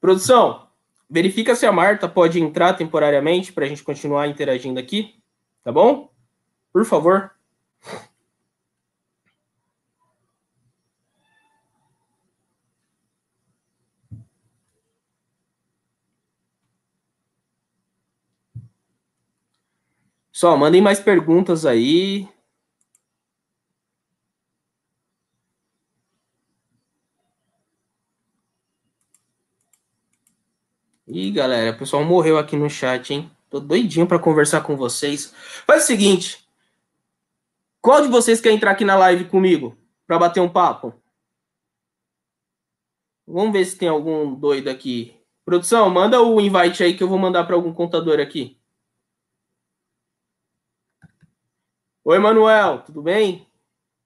Produção, 0.00 0.68
verifica 1.08 1.54
se 1.54 1.66
a 1.66 1.72
Marta 1.72 2.08
pode 2.08 2.40
entrar 2.40 2.74
temporariamente 2.74 3.52
para 3.52 3.64
a 3.64 3.68
gente 3.68 3.82
continuar 3.82 4.28
interagindo 4.28 4.78
aqui. 4.78 5.14
Tá 5.64 5.72
bom? 5.72 6.10
Por 6.72 6.84
favor. 6.84 7.37
Só, 20.38 20.56
mandem 20.56 20.80
mais 20.80 21.00
perguntas 21.00 21.66
aí. 21.66 22.28
Ih, 31.08 31.32
galera, 31.32 31.74
o 31.74 31.78
pessoal 31.80 32.04
morreu 32.04 32.38
aqui 32.38 32.54
no 32.54 32.70
chat, 32.70 33.12
hein? 33.12 33.28
Tô 33.50 33.58
doidinho 33.58 34.06
para 34.06 34.20
conversar 34.20 34.60
com 34.60 34.76
vocês. 34.76 35.34
Faz 35.66 35.82
o 35.82 35.86
seguinte. 35.88 36.48
Qual 37.80 38.00
de 38.00 38.06
vocês 38.06 38.40
quer 38.40 38.52
entrar 38.52 38.70
aqui 38.70 38.84
na 38.84 38.94
live 38.94 39.24
comigo 39.24 39.76
para 40.06 40.20
bater 40.20 40.38
um 40.38 40.48
papo? 40.48 40.94
Vamos 43.26 43.52
ver 43.52 43.64
se 43.64 43.76
tem 43.76 43.88
algum 43.88 44.36
doido 44.36 44.68
aqui. 44.68 45.16
Produção, 45.44 45.90
manda 45.90 46.22
o 46.22 46.40
invite 46.40 46.84
aí 46.84 46.96
que 46.96 47.02
eu 47.02 47.08
vou 47.08 47.18
mandar 47.18 47.42
para 47.42 47.56
algum 47.56 47.74
contador 47.74 48.20
aqui. 48.20 48.57
Oi, 52.10 52.18
Manuel, 52.18 52.80
tudo 52.86 53.02
bem? 53.02 53.46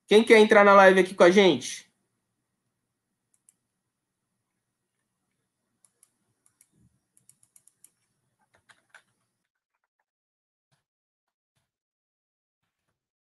Quem 0.08 0.24
quer 0.24 0.40
entrar 0.40 0.64
na 0.64 0.74
live 0.74 0.98
aqui 0.98 1.14
com 1.14 1.22
a 1.22 1.30
gente? 1.30 1.88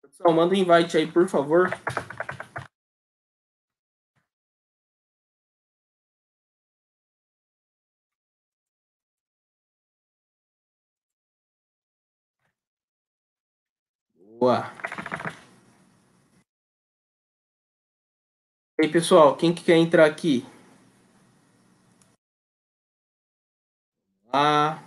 Pessoal, 0.02 0.34
manda 0.34 0.56
um 0.56 0.58
invite 0.58 0.98
aí, 0.98 1.06
por 1.06 1.30
favor. 1.30 1.70
Boa. 14.46 14.72
E 18.80 18.86
aí, 18.86 18.92
pessoal, 18.92 19.36
quem 19.36 19.52
que 19.52 19.64
quer 19.64 19.76
entrar 19.76 20.06
aqui? 20.06 20.46
Ah. 24.32 24.84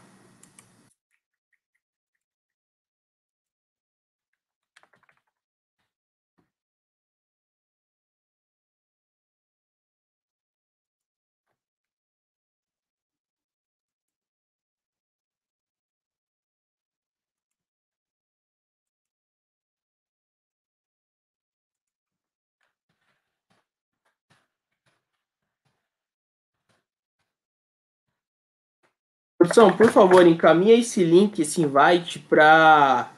Produção, 29.49 29.75
por 29.75 29.91
favor, 29.91 30.27
encaminha 30.27 30.75
esse 30.75 31.03
link, 31.03 31.41
esse 31.41 31.63
invite 31.63 32.19
para 32.19 33.11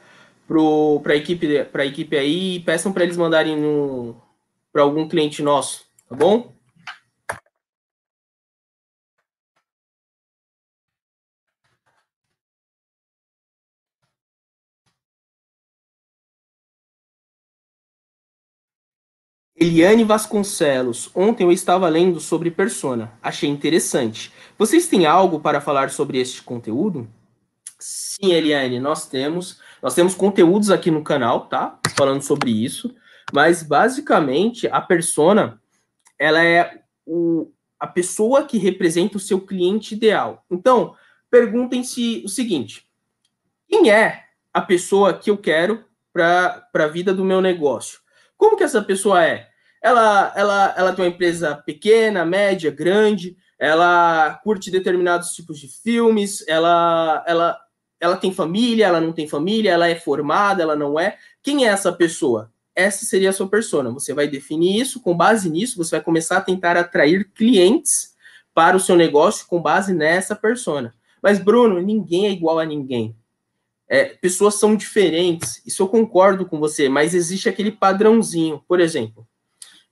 a 1.04 1.16
equipe, 1.16 1.64
pra 1.64 1.84
equipe 1.84 2.16
aí 2.16 2.56
e 2.56 2.60
peçam 2.60 2.92
para 2.92 3.02
eles 3.02 3.16
mandarem 3.16 3.56
para 4.72 4.82
algum 4.82 5.08
cliente 5.08 5.42
nosso, 5.42 5.86
tá 6.08 6.14
bom? 6.14 6.52
Eliane 19.56 20.04
Vasconcelos, 20.04 21.10
ontem 21.14 21.44
eu 21.44 21.52
estava 21.52 21.88
lendo 21.88 22.18
sobre 22.20 22.50
persona, 22.50 23.12
achei 23.20 23.50
interessante. 23.50 24.32
Vocês 24.60 24.86
têm 24.86 25.06
algo 25.06 25.40
para 25.40 25.58
falar 25.58 25.88
sobre 25.88 26.18
este 26.18 26.42
conteúdo? 26.42 27.08
Sim, 27.78 28.30
Eliane, 28.32 28.78
nós 28.78 29.08
temos. 29.08 29.58
Nós 29.82 29.94
temos 29.94 30.14
conteúdos 30.14 30.70
aqui 30.70 30.90
no 30.90 31.02
canal, 31.02 31.46
tá? 31.46 31.80
Falando 31.96 32.20
sobre 32.20 32.50
isso. 32.50 32.94
Mas 33.32 33.62
basicamente 33.62 34.68
a 34.68 34.78
persona 34.78 35.58
ela 36.18 36.44
é 36.44 36.82
o, 37.06 37.50
a 37.78 37.86
pessoa 37.86 38.44
que 38.44 38.58
representa 38.58 39.16
o 39.16 39.20
seu 39.20 39.40
cliente 39.40 39.94
ideal. 39.94 40.44
Então, 40.50 40.94
perguntem-se 41.30 42.22
o 42.22 42.28
seguinte: 42.28 42.86
quem 43.66 43.90
é 43.90 44.24
a 44.52 44.60
pessoa 44.60 45.14
que 45.14 45.30
eu 45.30 45.38
quero 45.38 45.86
para 46.12 46.68
a 46.74 46.86
vida 46.86 47.14
do 47.14 47.24
meu 47.24 47.40
negócio? 47.40 48.00
Como 48.36 48.58
que 48.58 48.64
essa 48.64 48.82
pessoa 48.82 49.24
é? 49.24 49.48
Ela, 49.82 50.34
ela, 50.36 50.74
ela 50.76 50.92
tem 50.92 51.06
uma 51.06 51.10
empresa 51.10 51.56
pequena, 51.64 52.26
média, 52.26 52.70
grande, 52.70 53.38
ela 53.60 54.40
curte 54.42 54.70
determinados 54.70 55.34
tipos 55.34 55.60
de 55.60 55.68
filmes, 55.68 56.42
ela, 56.48 57.22
ela, 57.26 57.60
ela 58.00 58.16
tem 58.16 58.32
família, 58.32 58.86
ela 58.86 59.02
não 59.02 59.12
tem 59.12 59.28
família, 59.28 59.70
ela 59.70 59.86
é 59.86 59.94
formada, 59.94 60.62
ela 60.62 60.74
não 60.74 60.98
é. 60.98 61.18
Quem 61.42 61.66
é 61.66 61.68
essa 61.68 61.92
pessoa? 61.92 62.50
Essa 62.74 63.04
seria 63.04 63.28
a 63.28 63.34
sua 63.34 63.46
persona. 63.46 63.90
Você 63.90 64.14
vai 64.14 64.26
definir 64.26 64.80
isso, 64.80 65.02
com 65.02 65.14
base 65.14 65.50
nisso, 65.50 65.76
você 65.76 65.96
vai 65.96 66.00
começar 66.00 66.38
a 66.38 66.40
tentar 66.40 66.74
atrair 66.78 67.30
clientes 67.34 68.14
para 68.54 68.78
o 68.78 68.80
seu 68.80 68.96
negócio 68.96 69.46
com 69.46 69.60
base 69.60 69.92
nessa 69.92 70.34
persona. 70.34 70.94
Mas, 71.22 71.38
Bruno, 71.38 71.82
ninguém 71.82 72.28
é 72.28 72.30
igual 72.30 72.58
a 72.58 72.64
ninguém. 72.64 73.14
É, 73.86 74.04
pessoas 74.06 74.54
são 74.54 74.74
diferentes, 74.74 75.60
isso 75.66 75.82
eu 75.82 75.88
concordo 75.88 76.46
com 76.46 76.58
você, 76.58 76.88
mas 76.88 77.12
existe 77.12 77.48
aquele 77.48 77.72
padrãozinho. 77.72 78.64
Por 78.66 78.80
exemplo, 78.80 79.26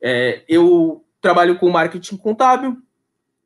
é, 0.00 0.42
eu 0.48 1.04
trabalho 1.20 1.58
com 1.58 1.68
marketing 1.68 2.16
contábil 2.16 2.78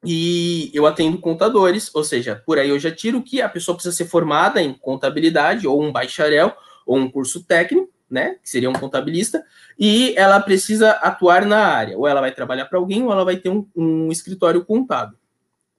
e 0.05 0.71
eu 0.75 0.87
atendo 0.87 1.19
contadores, 1.19 1.95
ou 1.95 2.03
seja, 2.03 2.43
por 2.45 2.59
aí 2.59 2.69
eu 2.69 2.79
já 2.79 2.91
tiro 2.91 3.23
que 3.23 3.41
a 3.41 3.49
pessoa 3.49 3.75
precisa 3.77 3.95
ser 3.95 4.07
formada 4.07 4.61
em 4.61 4.73
contabilidade, 4.73 5.67
ou 5.67 5.83
um 5.83 5.93
bacharel, 5.93 6.57
ou 6.85 6.99
um 6.99 7.11
curso 7.11 7.45
técnico, 7.45 7.91
né, 8.11 8.37
que 8.43 8.51
seria 8.51 8.69
um 8.69 8.75
contabilista, 8.75 9.45
e 9.79 10.15
ela 10.17 10.39
precisa 10.41 10.91
atuar 10.91 11.47
na 11.47 11.65
área, 11.65 11.97
ou 11.97 12.07
ela 12.07 12.21
vai 12.21 12.33
trabalhar 12.33 12.67
para 12.67 12.79
alguém, 12.79 13.03
ou 13.03 13.13
ela 13.13 13.25
vai 13.25 13.37
ter 13.37 13.49
um, 13.49 13.67
um 13.75 14.11
escritório 14.11 14.65
contábil. 14.65 15.17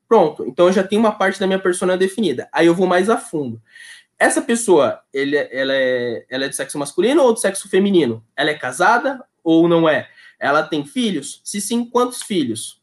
Pronto, 0.07 0.45
então 0.45 0.67
eu 0.67 0.73
já 0.73 0.83
tenho 0.83 1.01
uma 1.01 1.11
parte 1.11 1.39
da 1.39 1.47
minha 1.47 1.59
persona 1.59 1.97
definida. 1.97 2.47
Aí 2.51 2.67
eu 2.67 2.75
vou 2.75 2.87
mais 2.87 3.09
a 3.09 3.17
fundo. 3.17 3.61
Essa 4.17 4.41
pessoa, 4.41 5.01
ele, 5.11 5.35
ela, 5.35 5.73
é, 5.73 6.25
ela 6.29 6.45
é 6.45 6.49
de 6.49 6.55
sexo 6.55 6.77
masculino 6.77 7.23
ou 7.23 7.33
de 7.33 7.41
sexo 7.41 7.67
feminino? 7.69 8.23
Ela 8.35 8.51
é 8.51 8.53
casada 8.53 9.23
ou 9.43 9.67
não 9.67 9.89
é? 9.89 10.07
Ela 10.39 10.63
tem 10.63 10.85
filhos? 10.85 11.41
Se 11.43 11.59
sim, 11.59 11.83
quantos 11.85 12.21
filhos? 12.21 12.82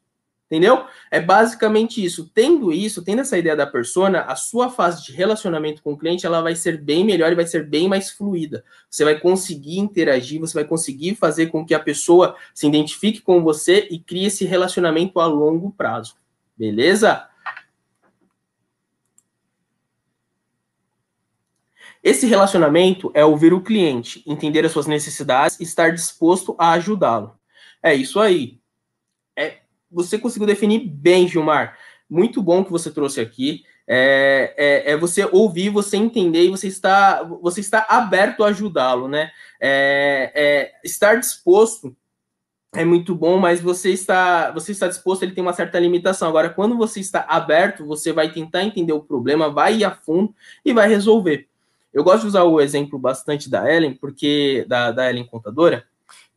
Entendeu? 0.50 0.84
É 1.12 1.20
basicamente 1.20 2.04
isso. 2.04 2.28
Tendo 2.34 2.72
isso, 2.72 3.04
tendo 3.04 3.20
essa 3.20 3.38
ideia 3.38 3.54
da 3.54 3.68
persona, 3.68 4.22
a 4.22 4.34
sua 4.34 4.68
fase 4.68 5.04
de 5.04 5.12
relacionamento 5.12 5.80
com 5.80 5.92
o 5.92 5.96
cliente, 5.96 6.26
ela 6.26 6.42
vai 6.42 6.56
ser 6.56 6.76
bem 6.76 7.04
melhor 7.04 7.30
e 7.30 7.36
vai 7.36 7.46
ser 7.46 7.68
bem 7.68 7.88
mais 7.88 8.10
fluida. 8.10 8.64
Você 8.90 9.04
vai 9.04 9.20
conseguir 9.20 9.78
interagir, 9.78 10.40
você 10.40 10.54
vai 10.54 10.64
conseguir 10.64 11.14
fazer 11.14 11.46
com 11.46 11.64
que 11.64 11.72
a 11.72 11.78
pessoa 11.78 12.34
se 12.52 12.66
identifique 12.66 13.20
com 13.20 13.44
você 13.44 13.86
e 13.92 14.00
crie 14.00 14.26
esse 14.26 14.44
relacionamento 14.44 15.20
a 15.20 15.26
longo 15.26 15.70
prazo. 15.70 16.16
Beleza? 16.58 17.28
Esse 22.02 22.26
relacionamento 22.26 23.12
é 23.14 23.24
ouvir 23.24 23.52
o 23.52 23.60
cliente, 23.60 24.20
entender 24.26 24.66
as 24.66 24.72
suas 24.72 24.88
necessidades 24.88 25.60
e 25.60 25.62
estar 25.62 25.92
disposto 25.92 26.56
a 26.58 26.72
ajudá-lo. 26.72 27.38
É 27.80 27.94
isso 27.94 28.18
aí. 28.18 28.59
Você 29.90 30.18
conseguiu 30.18 30.46
definir 30.46 30.80
bem, 30.80 31.26
Gilmar. 31.28 31.76
Muito 32.08 32.42
bom 32.42 32.64
que 32.64 32.70
você 32.70 32.90
trouxe 32.90 33.20
aqui. 33.20 33.64
É, 33.86 34.54
é, 34.56 34.92
é 34.92 34.96
você 34.96 35.28
ouvir, 35.32 35.70
você 35.70 35.96
entender 35.96 36.44
e 36.44 36.50
você 36.50 36.68
está, 36.68 37.22
você 37.24 37.60
está 37.60 37.86
aberto 37.88 38.44
a 38.44 38.48
ajudá-lo, 38.48 39.08
né? 39.08 39.30
É, 39.60 40.32
é, 40.34 40.72
estar 40.84 41.16
disposto 41.16 41.96
é 42.72 42.84
muito 42.84 43.16
bom, 43.16 43.36
mas 43.36 43.60
você 43.60 43.90
está, 43.90 44.52
você 44.52 44.70
está 44.70 44.86
disposto, 44.86 45.22
ele 45.22 45.32
tem 45.32 45.42
uma 45.42 45.52
certa 45.52 45.78
limitação. 45.78 46.28
Agora, 46.28 46.50
quando 46.50 46.76
você 46.76 47.00
está 47.00 47.24
aberto, 47.28 47.84
você 47.84 48.12
vai 48.12 48.32
tentar 48.32 48.62
entender 48.62 48.92
o 48.92 49.02
problema, 49.02 49.50
vai 49.50 49.78
ir 49.78 49.84
a 49.84 49.90
fundo 49.90 50.32
e 50.64 50.72
vai 50.72 50.88
resolver. 50.88 51.48
Eu 51.92 52.04
gosto 52.04 52.22
de 52.22 52.28
usar 52.28 52.44
o 52.44 52.60
exemplo 52.60 52.96
bastante 52.98 53.50
da 53.50 53.72
Ellen, 53.72 53.94
porque 53.94 54.64
da, 54.68 54.92
da 54.92 55.10
Ellen 55.10 55.26
contadora, 55.26 55.84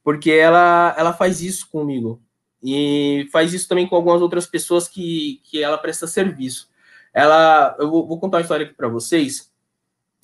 porque 0.04 0.32
ela, 0.32 0.96
ela 0.98 1.14
faz 1.14 1.42
isso 1.42 1.70
comigo. 1.70 2.20
E 2.64 3.28
faz 3.32 3.54
isso 3.54 3.68
também 3.68 3.86
com 3.86 3.96
algumas 3.96 4.22
outras 4.22 4.48
pessoas 4.48 4.88
que, 4.88 5.42
que 5.44 5.62
ela 5.62 5.78
presta 5.78 6.08
serviço. 6.08 6.70
Ela, 7.14 7.76
eu 7.80 7.90
vou, 7.90 8.08
vou 8.08 8.20
contar 8.20 8.38
uma 8.38 8.42
história 8.42 8.66
aqui 8.66 8.74
para 8.74 8.88
vocês 8.88 9.52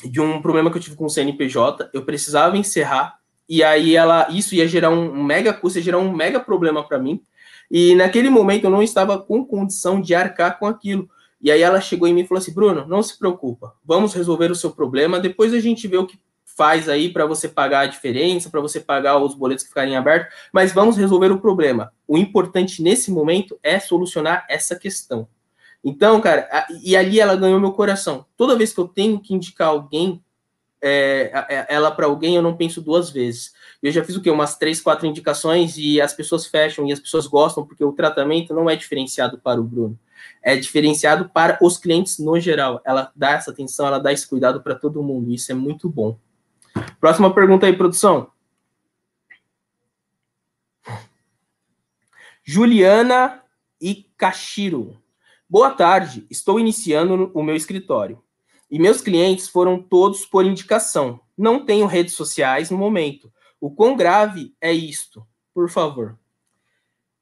de 0.03 0.21
um 0.21 0.41
problema 0.41 0.71
que 0.71 0.77
eu 0.77 0.81
tive 0.81 0.95
com 0.95 1.05
o 1.05 1.09
CNPJ. 1.09 1.89
Eu 1.93 2.05
precisava 2.05 2.57
encerrar 2.57 3.19
e 3.47 3.63
aí 3.63 3.95
ela, 3.95 4.27
isso 4.29 4.55
ia 4.55 4.67
gerar 4.67 4.91
um, 4.91 5.23
mega 5.23 5.51
custo, 5.51 5.79
ia 5.79 5.83
gerar 5.83 5.97
um 5.97 6.13
mega 6.13 6.39
problema 6.39 6.87
para 6.87 6.99
mim. 6.99 7.21
E 7.69 7.95
naquele 7.95 8.29
momento 8.29 8.65
eu 8.65 8.69
não 8.69 8.81
estava 8.81 9.17
com 9.17 9.43
condição 9.43 9.99
de 9.99 10.15
arcar 10.15 10.57
com 10.57 10.65
aquilo. 10.65 11.09
E 11.41 11.51
aí 11.51 11.61
ela 11.61 11.81
chegou 11.81 12.07
em 12.07 12.13
mim 12.13 12.21
e 12.21 12.27
falou 12.27 12.41
assim: 12.41 12.53
Bruno, 12.53 12.85
não 12.87 13.01
se 13.01 13.17
preocupa, 13.17 13.75
vamos 13.83 14.13
resolver 14.13 14.51
o 14.51 14.55
seu 14.55 14.71
problema. 14.71 15.19
Depois 15.19 15.53
a 15.53 15.59
gente 15.59 15.87
vê 15.87 15.97
o 15.97 16.05
que 16.05 16.19
faz 16.59 16.89
aí 16.89 17.07
para 17.07 17.25
você 17.25 17.47
pagar 17.47 17.79
a 17.79 17.85
diferença, 17.85 18.49
para 18.49 18.59
você 18.59 18.81
pagar 18.81 19.17
os 19.17 19.33
boletos 19.33 19.63
que 19.63 19.69
ficarem 19.69 19.95
abertos, 19.95 20.35
mas 20.51 20.73
vamos 20.73 20.97
resolver 20.97 21.31
o 21.31 21.39
problema. 21.39 21.93
O 22.05 22.17
importante 22.17 22.83
nesse 22.83 23.09
momento 23.09 23.57
é 23.63 23.79
solucionar 23.79 24.45
essa 24.49 24.75
questão. 24.75 25.25
Então, 25.81 26.19
cara, 26.19 26.49
e 26.83 26.97
ali 26.97 27.17
ela 27.17 27.37
ganhou 27.37 27.61
meu 27.61 27.71
coração. 27.71 28.25
Toda 28.35 28.57
vez 28.57 28.73
que 28.73 28.79
eu 28.81 28.89
tenho 28.89 29.21
que 29.21 29.33
indicar 29.33 29.69
alguém, 29.69 30.21
é, 30.81 31.65
ela 31.69 31.91
para 31.91 32.07
alguém, 32.07 32.35
eu 32.35 32.41
não 32.41 32.57
penso 32.57 32.81
duas 32.81 33.09
vezes. 33.09 33.53
Eu 33.81 33.89
já 33.93 34.03
fiz 34.03 34.17
o 34.17 34.21
quê? 34.21 34.29
Umas 34.29 34.57
três, 34.57 34.81
quatro 34.81 35.07
indicações 35.07 35.77
e 35.77 36.01
as 36.01 36.11
pessoas 36.11 36.45
fecham 36.45 36.85
e 36.85 36.91
as 36.91 36.99
pessoas 36.99 37.25
gostam, 37.25 37.65
porque 37.65 37.85
o 37.85 37.93
tratamento 37.93 38.53
não 38.53 38.69
é 38.69 38.75
diferenciado 38.75 39.39
para 39.39 39.61
o 39.61 39.63
Bruno. 39.63 39.97
É 40.43 40.57
diferenciado 40.57 41.29
para 41.29 41.57
os 41.61 41.77
clientes 41.77 42.19
no 42.19 42.37
geral. 42.37 42.81
Ela 42.85 43.13
dá 43.15 43.31
essa 43.31 43.51
atenção, 43.51 43.87
ela 43.87 43.97
dá 43.97 44.11
esse 44.11 44.27
cuidado 44.27 44.61
para 44.61 44.75
todo 44.75 45.01
mundo. 45.01 45.31
Isso 45.31 45.49
é 45.53 45.55
muito 45.55 45.87
bom. 45.87 46.17
Próxima 46.99 47.33
pergunta 47.33 47.65
aí, 47.65 47.75
produção. 47.75 48.31
Juliana 52.43 53.43
e 53.79 54.07
Cachiro. 54.17 54.97
Boa 55.47 55.71
tarde, 55.71 56.25
estou 56.29 56.59
iniciando 56.59 57.31
o 57.33 57.43
meu 57.43 57.55
escritório. 57.55 58.21
E 58.69 58.79
meus 58.79 59.01
clientes 59.01 59.47
foram 59.47 59.81
todos 59.81 60.25
por 60.25 60.45
indicação. 60.45 61.19
Não 61.37 61.65
tenho 61.65 61.87
redes 61.87 62.13
sociais 62.13 62.69
no 62.69 62.77
momento. 62.77 63.31
O 63.59 63.71
quão 63.71 63.95
grave 63.95 64.53
é 64.61 64.71
isto? 64.71 65.25
Por 65.53 65.69
favor. 65.69 66.17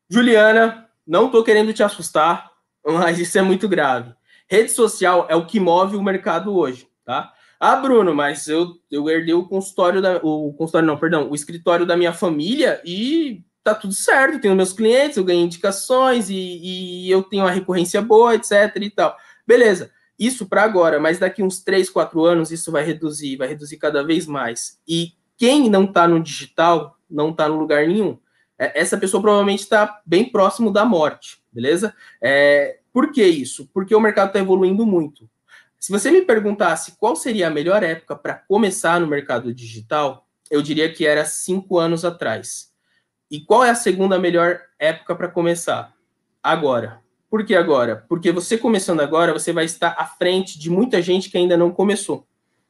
Juliana, 0.09 0.89
não 1.05 1.27
estou 1.27 1.43
querendo 1.43 1.73
te 1.73 1.83
assustar, 1.83 2.51
mas 2.85 3.19
isso 3.19 3.37
é 3.37 3.41
muito 3.41 3.67
grave. 3.67 4.13
Rede 4.49 4.71
social 4.71 5.25
é 5.29 5.35
o 5.35 5.45
que 5.45 5.59
move 5.59 5.97
o 5.97 6.03
mercado 6.03 6.55
hoje, 6.55 6.87
tá? 7.03 7.33
Ah, 7.59 7.75
Bruno, 7.75 8.13
mas 8.13 8.47
eu, 8.47 8.75
eu 8.91 9.09
herdei 9.09 9.33
o 9.33 9.47
consultório 9.47 10.01
da. 10.01 10.17
O 10.17 10.53
consultório, 10.53 10.87
não, 10.87 10.97
perdão, 10.97 11.29
o 11.29 11.35
escritório 11.35 11.85
da 11.85 11.97
minha 11.97 12.13
família 12.13 12.81
e 12.85 13.43
tá 13.63 13.73
tudo 13.73 13.93
certo. 13.93 14.39
Tenho 14.39 14.55
meus 14.55 14.73
clientes, 14.73 15.17
eu 15.17 15.23
ganho 15.23 15.45
indicações 15.45 16.29
e, 16.29 16.35
e 16.35 17.11
eu 17.11 17.23
tenho 17.23 17.43
uma 17.43 17.51
recorrência 17.51 18.01
boa, 18.01 18.35
etc. 18.35 18.75
e 18.81 18.89
tal. 18.89 19.17
Beleza. 19.45 19.91
Isso 20.19 20.47
para 20.47 20.63
agora, 20.63 20.99
mas 20.99 21.19
daqui 21.19 21.43
uns 21.43 21.59
3, 21.63 21.89
4 21.91 22.25
anos 22.25 22.51
isso 22.51 22.71
vai 22.71 22.83
reduzir, 22.83 23.37
vai 23.37 23.47
reduzir 23.47 23.77
cada 23.77 24.03
vez 24.03 24.25
mais. 24.25 24.79
E 24.87 25.13
quem 25.37 25.69
não 25.69 25.83
está 25.83 26.07
no 26.07 26.21
digital 26.21 26.97
não 27.09 27.29
está 27.29 27.47
no 27.47 27.59
lugar 27.59 27.87
nenhum. 27.87 28.17
É, 28.57 28.79
essa 28.79 28.97
pessoa 28.97 29.21
provavelmente 29.21 29.59
está 29.59 30.01
bem 30.05 30.29
próximo 30.29 30.71
da 30.71 30.83
morte, 30.83 31.39
beleza? 31.53 31.93
É, 32.19 32.79
por 32.91 33.11
que 33.11 33.23
isso? 33.23 33.69
Porque 33.71 33.93
o 33.93 33.99
mercado 33.99 34.29
está 34.29 34.39
evoluindo 34.39 34.85
muito. 34.85 35.29
Se 35.79 35.91
você 35.91 36.09
me 36.09 36.21
perguntasse 36.21 36.97
qual 36.97 37.15
seria 37.15 37.47
a 37.47 37.51
melhor 37.51 37.83
época 37.83 38.15
para 38.15 38.33
começar 38.33 38.99
no 38.99 39.07
mercado 39.07 39.53
digital, 39.53 40.27
eu 40.49 40.61
diria 40.61 40.91
que 40.91 41.05
era 41.05 41.23
cinco 41.23 41.77
anos 41.77 42.03
atrás. 42.03 42.71
E 43.29 43.41
qual 43.41 43.63
é 43.63 43.69
a 43.69 43.75
segunda 43.75 44.17
melhor 44.17 44.61
época 44.79 45.15
para 45.15 45.27
começar? 45.27 45.93
Agora. 46.41 47.01
Por 47.29 47.45
que 47.45 47.53
agora? 47.53 48.05
Porque 48.07 48.31
você 48.31 48.57
começando 48.57 49.01
agora, 49.01 49.33
você 49.33 49.51
vai 49.51 49.65
estar 49.65 49.93
à 49.97 50.05
frente 50.05 50.57
de 50.57 50.69
muita 50.69 51.01
gente 51.01 51.29
que 51.29 51.37
ainda 51.37 51.57
não 51.57 51.71
começou, 51.71 52.25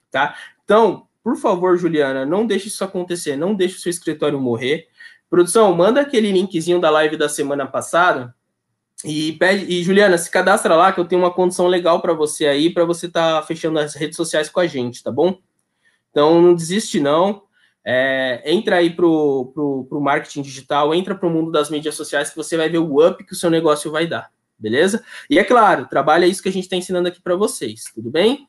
tá? 0.09 0.35
Então, 0.63 1.07
por 1.23 1.37
favor, 1.37 1.77
Juliana, 1.77 2.25
não 2.25 2.45
deixe 2.45 2.67
isso 2.67 2.83
acontecer, 2.83 3.35
não 3.35 3.53
deixe 3.53 3.75
o 3.75 3.79
seu 3.79 3.91
escritório 3.91 4.39
morrer. 4.39 4.87
Produção, 5.29 5.75
manda 5.75 6.01
aquele 6.01 6.31
linkzinho 6.31 6.81
da 6.81 6.89
live 6.89 7.15
da 7.15 7.29
semana 7.29 7.67
passada 7.67 8.33
e 9.05 9.33
pede, 9.33 9.71
e 9.71 9.83
Juliana, 9.83 10.17
se 10.17 10.29
cadastra 10.29 10.75
lá 10.75 10.91
que 10.91 10.99
eu 10.99 11.05
tenho 11.05 11.21
uma 11.21 11.33
condição 11.33 11.67
legal 11.67 12.01
para 12.01 12.13
você 12.13 12.47
aí, 12.47 12.69
para 12.71 12.85
você 12.85 13.05
estar 13.05 13.41
tá 13.41 13.45
fechando 13.45 13.77
as 13.79 13.93
redes 13.93 14.17
sociais 14.17 14.49
com 14.49 14.59
a 14.59 14.67
gente, 14.67 15.03
tá 15.03 15.11
bom? 15.11 15.37
Então 16.09 16.41
não 16.41 16.55
desiste 16.55 16.99
não. 16.99 17.43
É, 17.85 18.41
entra 18.45 18.77
aí 18.77 18.89
pro, 18.89 19.51
pro, 19.53 19.85
pro 19.85 20.01
marketing 20.01 20.41
digital, 20.41 20.93
entra 20.93 21.15
pro 21.15 21.29
mundo 21.29 21.51
das 21.51 21.69
mídias 21.69 21.95
sociais 21.95 22.29
que 22.29 22.35
você 22.35 22.57
vai 22.57 22.67
ver 22.67 22.79
o 22.79 23.07
up 23.07 23.23
que 23.23 23.31
o 23.31 23.35
seu 23.35 23.49
negócio 23.49 23.89
vai 23.91 24.05
dar, 24.05 24.29
beleza? 24.59 25.03
E 25.29 25.39
é 25.39 25.43
claro, 25.43 25.87
trabalha 25.87 26.25
isso 26.25 26.43
que 26.43 26.49
a 26.49 26.51
gente 26.51 26.63
está 26.63 26.75
ensinando 26.75 27.07
aqui 27.07 27.21
para 27.21 27.35
vocês, 27.35 27.85
tudo 27.93 28.09
bem? 28.09 28.47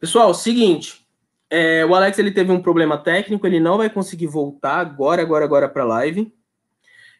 Pessoal, 0.00 0.32
seguinte, 0.32 1.06
é, 1.50 1.84
o 1.84 1.94
Alex 1.94 2.18
ele 2.18 2.30
teve 2.30 2.50
um 2.50 2.62
problema 2.62 2.96
técnico, 2.96 3.46
ele 3.46 3.60
não 3.60 3.76
vai 3.76 3.90
conseguir 3.90 4.26
voltar 4.26 4.78
agora, 4.78 5.20
agora, 5.20 5.44
agora 5.44 5.68
para 5.68 5.82
a 5.82 5.86
live. 5.86 6.32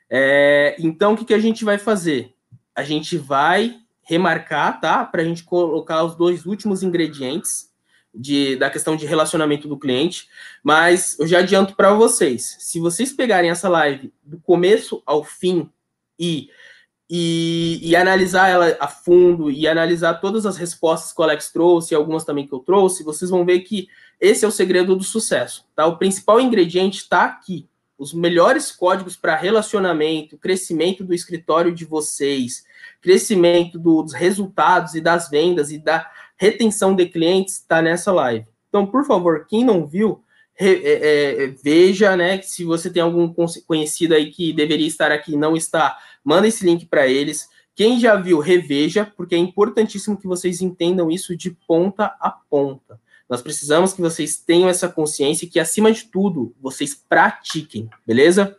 É, 0.09 0.75
então, 0.79 1.13
o 1.13 1.17
que, 1.17 1.27
que 1.27 1.35
a 1.35 1.39
gente 1.39 1.63
vai 1.63 1.77
fazer? 1.77 2.35
A 2.75 2.83
gente 2.83 3.19
vai 3.19 3.77
remarcar, 4.03 4.81
tá? 4.81 5.05
Para 5.05 5.21
a 5.21 5.25
gente 5.27 5.45
colocar 5.45 6.03
os 6.03 6.17
dois 6.17 6.47
últimos 6.47 6.83
ingredientes 6.83 7.71
de, 8.15 8.57
da 8.57 8.71
questão 8.71 8.97
de 8.97 9.05
relacionamento 9.05 9.69
do 9.69 9.79
cliente. 9.79 10.29
Mas 10.65 11.19
eu 11.19 11.27
já 11.27 11.41
adianto 11.41 11.77
para 11.77 11.93
vocês: 11.93 12.57
se 12.61 12.81
vocês 12.81 13.13
pegarem 13.13 13.51
essa 13.51 13.69
live 13.69 14.11
do 14.25 14.41
começo 14.41 15.03
ao 15.05 15.23
fim 15.23 15.69
e 16.19 16.49
e, 17.13 17.81
e, 17.83 17.97
analisar 17.97 18.49
ela 18.49 18.77
a 18.79 18.87
fundo 18.87 19.51
e 19.51 19.67
analisar 19.67 20.15
todas 20.15 20.47
as 20.47 20.57
respostas 20.57 21.13
que 21.13 21.21
o 21.21 21.25
Alex 21.25 21.51
trouxe 21.51 21.93
algumas 21.93 22.25
também 22.25 22.47
que 22.47 22.53
eu 22.53 22.61
trouxe, 22.61 23.03
vocês 23.03 23.29
vão 23.29 23.45
ver 23.45 23.61
que 23.61 23.89
esse 24.21 24.45
é 24.45 24.49
o 24.49 24.53
segredo 24.53 24.95
do 24.95 25.03
sucesso. 25.03 25.67
Tá? 25.75 25.87
O 25.87 25.99
principal 25.99 26.41
ingrediente 26.41 26.99
está 26.99 27.25
aqui. 27.25 27.67
Os 27.99 28.15
melhores 28.15 28.71
códigos 28.71 29.17
para 29.17 29.35
relacionamento, 29.35 30.39
crescimento 30.39 31.03
do 31.03 31.13
escritório 31.13 31.75
de 31.75 31.85
vocês, 31.85 32.65
crescimento 33.03 33.77
dos 33.77 34.13
resultados 34.13 34.95
e 34.95 35.01
das 35.01 35.29
vendas 35.29 35.73
e 35.73 35.79
da 35.79 36.09
retenção 36.37 36.95
de 36.95 37.07
clientes 37.07 37.55
está 37.55 37.83
nessa 37.83 38.13
live. 38.13 38.47
Então, 38.69 38.87
por 38.87 39.05
favor, 39.05 39.47
quem 39.49 39.65
não 39.65 39.85
viu, 39.85 40.23
é, 40.57 41.45
é, 41.45 41.47
veja, 41.63 42.17
né? 42.17 42.41
Se 42.43 42.65
você 42.65 42.91
tem 42.91 43.03
algum 43.03 43.33
conhecido 43.67 44.15
aí 44.15 44.31
que 44.31 44.53
deveria 44.53 44.87
estar 44.87 45.11
aqui 45.11 45.33
e 45.33 45.37
não 45.37 45.57
está, 45.57 45.99
manda 46.25 46.47
esse 46.47 46.65
link 46.65 46.87
para 46.87 47.07
eles. 47.07 47.49
Quem 47.75 47.99
já 47.99 48.17
viu, 48.17 48.39
reveja, 48.39 49.11
porque 49.17 49.35
é 49.35 49.39
importantíssimo 49.39 50.17
que 50.17 50.27
vocês 50.27 50.61
entendam 50.61 51.11
isso 51.11 51.37
de 51.37 51.51
ponta 51.67 52.17
a 52.21 52.31
ponta. 52.31 53.01
Nós 53.29 53.41
precisamos 53.41 53.93
que 53.93 54.01
vocês 54.01 54.37
tenham 54.37 54.69
essa 54.69 54.89
consciência 54.89 55.47
e 55.47 55.49
que, 55.49 55.61
acima 55.61 55.93
de 55.93 56.05
tudo, 56.05 56.55
vocês 56.61 56.95
pratiquem, 56.95 57.89
beleza? 58.05 58.57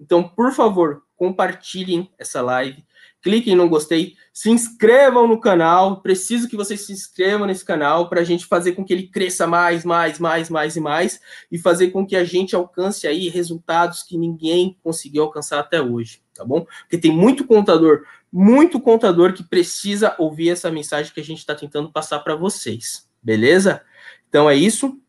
Então, 0.00 0.26
por 0.26 0.52
favor, 0.52 1.02
compartilhem 1.14 2.10
essa 2.18 2.40
live, 2.40 2.82
cliquem 3.24 3.56
no 3.56 3.68
gostei, 3.68 4.14
se 4.32 4.50
inscrevam 4.50 5.26
no 5.26 5.40
canal. 5.40 6.02
Preciso 6.02 6.48
que 6.48 6.56
vocês 6.56 6.82
se 6.82 6.92
inscrevam 6.92 7.46
nesse 7.46 7.64
canal 7.64 8.08
para 8.08 8.20
a 8.20 8.24
gente 8.24 8.46
fazer 8.46 8.72
com 8.72 8.84
que 8.84 8.92
ele 8.92 9.08
cresça 9.08 9.46
mais, 9.46 9.84
mais, 9.84 10.20
mais, 10.20 10.48
mais 10.50 10.76
e 10.76 10.80
mais 10.80 11.20
e 11.50 11.58
fazer 11.58 11.90
com 11.90 12.06
que 12.06 12.14
a 12.14 12.24
gente 12.24 12.54
alcance 12.54 13.06
aí 13.06 13.28
resultados 13.28 14.02
que 14.02 14.16
ninguém 14.16 14.78
conseguiu 14.82 15.24
alcançar 15.24 15.58
até 15.58 15.80
hoje 15.80 16.22
tá 16.34 16.44
bom? 16.44 16.66
Porque 16.80 16.98
tem 16.98 17.12
muito 17.12 17.46
contador, 17.46 18.04
muito 18.30 18.80
contador 18.80 19.32
que 19.32 19.44
precisa 19.44 20.14
ouvir 20.18 20.50
essa 20.50 20.70
mensagem 20.70 21.12
que 21.12 21.20
a 21.20 21.24
gente 21.24 21.38
está 21.38 21.54
tentando 21.54 21.90
passar 21.90 22.18
para 22.20 22.34
vocês, 22.34 23.08
beleza? 23.22 23.82
Então 24.28 24.50
é 24.50 24.56
isso, 24.56 25.00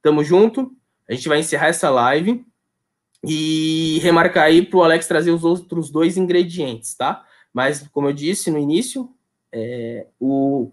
tamo 0.00 0.22
junto. 0.22 0.72
A 1.08 1.14
gente 1.14 1.28
vai 1.28 1.40
encerrar 1.40 1.68
essa 1.68 1.90
live 1.90 2.44
e 3.24 3.98
remarcar 4.00 4.44
aí 4.44 4.64
para 4.64 4.78
o 4.78 4.84
Alex 4.84 5.06
trazer 5.06 5.32
os 5.32 5.42
outros 5.42 5.90
dois 5.90 6.16
ingredientes, 6.16 6.94
tá? 6.94 7.24
Mas, 7.52 7.86
como 7.88 8.08
eu 8.08 8.12
disse 8.12 8.50
no 8.50 8.58
início, 8.58 9.10
é, 9.52 10.06
o, 10.20 10.70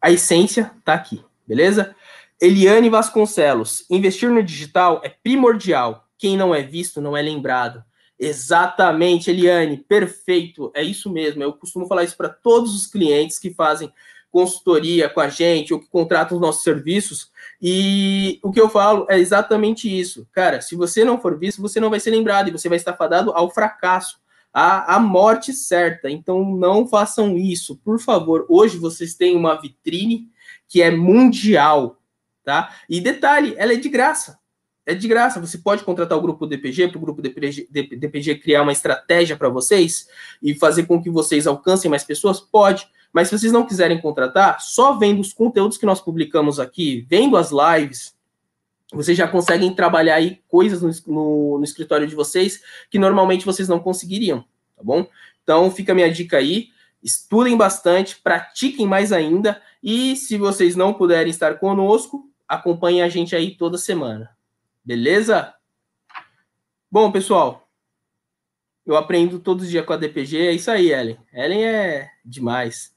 a 0.00 0.10
essência 0.10 0.72
tá 0.84 0.94
aqui, 0.94 1.24
beleza? 1.46 1.94
Eliane 2.40 2.88
Vasconcelos, 2.88 3.84
investir 3.90 4.30
no 4.30 4.42
digital 4.42 5.00
é 5.04 5.08
primordial. 5.08 6.06
Quem 6.16 6.36
não 6.36 6.54
é 6.54 6.62
visto 6.62 7.00
não 7.00 7.16
é 7.16 7.22
lembrado. 7.22 7.82
Exatamente, 8.18 9.30
Eliane, 9.30 9.76
perfeito, 9.76 10.72
é 10.74 10.82
isso 10.82 11.10
mesmo. 11.10 11.42
Eu 11.42 11.52
costumo 11.52 11.86
falar 11.86 12.04
isso 12.04 12.16
para 12.16 12.28
todos 12.28 12.74
os 12.74 12.86
clientes 12.86 13.38
que 13.38 13.54
fazem 13.54 13.92
consultoria 14.30 15.08
com 15.08 15.20
a 15.20 15.28
gente 15.28 15.72
ou 15.72 15.80
que 15.80 15.88
contratam 15.88 16.36
os 16.36 16.40
nossos 16.40 16.62
serviços. 16.62 17.30
E 17.60 18.38
o 18.42 18.52
que 18.52 18.60
eu 18.60 18.68
falo 18.68 19.06
é 19.08 19.18
exatamente 19.18 19.88
isso. 19.88 20.26
Cara, 20.32 20.60
se 20.60 20.76
você 20.76 21.04
não 21.04 21.20
for 21.20 21.38
visto, 21.38 21.62
você 21.62 21.80
não 21.80 21.90
vai 21.90 22.00
ser 22.00 22.10
lembrado 22.10 22.48
e 22.48 22.52
você 22.52 22.68
vai 22.68 22.76
estar 22.76 22.94
fadado 22.94 23.32
ao 23.32 23.50
fracasso, 23.50 24.18
à, 24.52 24.96
à 24.96 25.00
morte 25.00 25.52
certa. 25.52 26.10
Então 26.10 26.44
não 26.56 26.86
façam 26.86 27.36
isso, 27.36 27.76
por 27.76 28.00
favor. 28.00 28.46
Hoje 28.48 28.78
vocês 28.78 29.14
têm 29.14 29.36
uma 29.36 29.60
vitrine 29.60 30.28
que 30.66 30.82
é 30.82 30.90
mundial, 30.90 31.98
tá? 32.44 32.74
E 32.88 33.00
detalhe, 33.00 33.54
ela 33.56 33.72
é 33.72 33.76
de 33.76 33.88
graça 33.88 34.38
é 34.88 34.94
de 34.94 35.06
graça. 35.06 35.38
Você 35.38 35.58
pode 35.58 35.84
contratar 35.84 36.16
o 36.16 36.22
grupo 36.22 36.46
DPG 36.46 36.88
para 36.88 36.96
o 36.96 37.00
grupo 37.00 37.20
DPG, 37.20 37.68
DPG 37.70 38.36
criar 38.36 38.62
uma 38.62 38.72
estratégia 38.72 39.36
para 39.36 39.50
vocês 39.50 40.08
e 40.42 40.54
fazer 40.54 40.86
com 40.86 41.00
que 41.00 41.10
vocês 41.10 41.46
alcancem 41.46 41.90
mais 41.90 42.04
pessoas? 42.04 42.40
Pode. 42.40 42.88
Mas 43.12 43.28
se 43.28 43.38
vocês 43.38 43.52
não 43.52 43.66
quiserem 43.66 44.00
contratar, 44.00 44.60
só 44.62 44.98
vendo 44.98 45.20
os 45.20 45.34
conteúdos 45.34 45.76
que 45.76 45.84
nós 45.84 46.00
publicamos 46.00 46.58
aqui, 46.58 47.06
vendo 47.06 47.36
as 47.36 47.50
lives, 47.50 48.14
vocês 48.92 49.16
já 49.16 49.28
conseguem 49.28 49.74
trabalhar 49.74 50.14
aí 50.14 50.42
coisas 50.48 50.80
no, 50.80 50.90
no, 51.12 51.58
no 51.58 51.64
escritório 51.64 52.06
de 52.06 52.14
vocês 52.14 52.62
que 52.90 52.98
normalmente 52.98 53.44
vocês 53.44 53.68
não 53.68 53.78
conseguiriam, 53.78 54.44
tá 54.76 54.82
bom? 54.82 55.06
Então 55.42 55.70
fica 55.70 55.92
a 55.92 55.94
minha 55.94 56.10
dica 56.10 56.38
aí. 56.38 56.70
Estudem 57.02 57.56
bastante, 57.56 58.16
pratiquem 58.16 58.86
mais 58.86 59.12
ainda 59.12 59.62
e 59.82 60.16
se 60.16 60.36
vocês 60.36 60.74
não 60.74 60.92
puderem 60.92 61.30
estar 61.30 61.58
conosco, 61.58 62.28
acompanhem 62.46 63.02
a 63.02 63.08
gente 63.08 63.36
aí 63.36 63.54
toda 63.54 63.78
semana. 63.78 64.30
Beleza? 64.84 65.54
Bom, 66.90 67.12
pessoal, 67.12 67.68
eu 68.86 68.96
aprendo 68.96 69.38
todos 69.38 69.64
os 69.64 69.70
dias 69.70 69.84
com 69.84 69.92
a 69.92 69.96
DPG. 69.96 70.48
É 70.48 70.52
isso 70.52 70.70
aí, 70.70 70.90
Ellen. 70.90 71.18
Ellen 71.32 71.64
é 71.64 72.10
demais. 72.24 72.96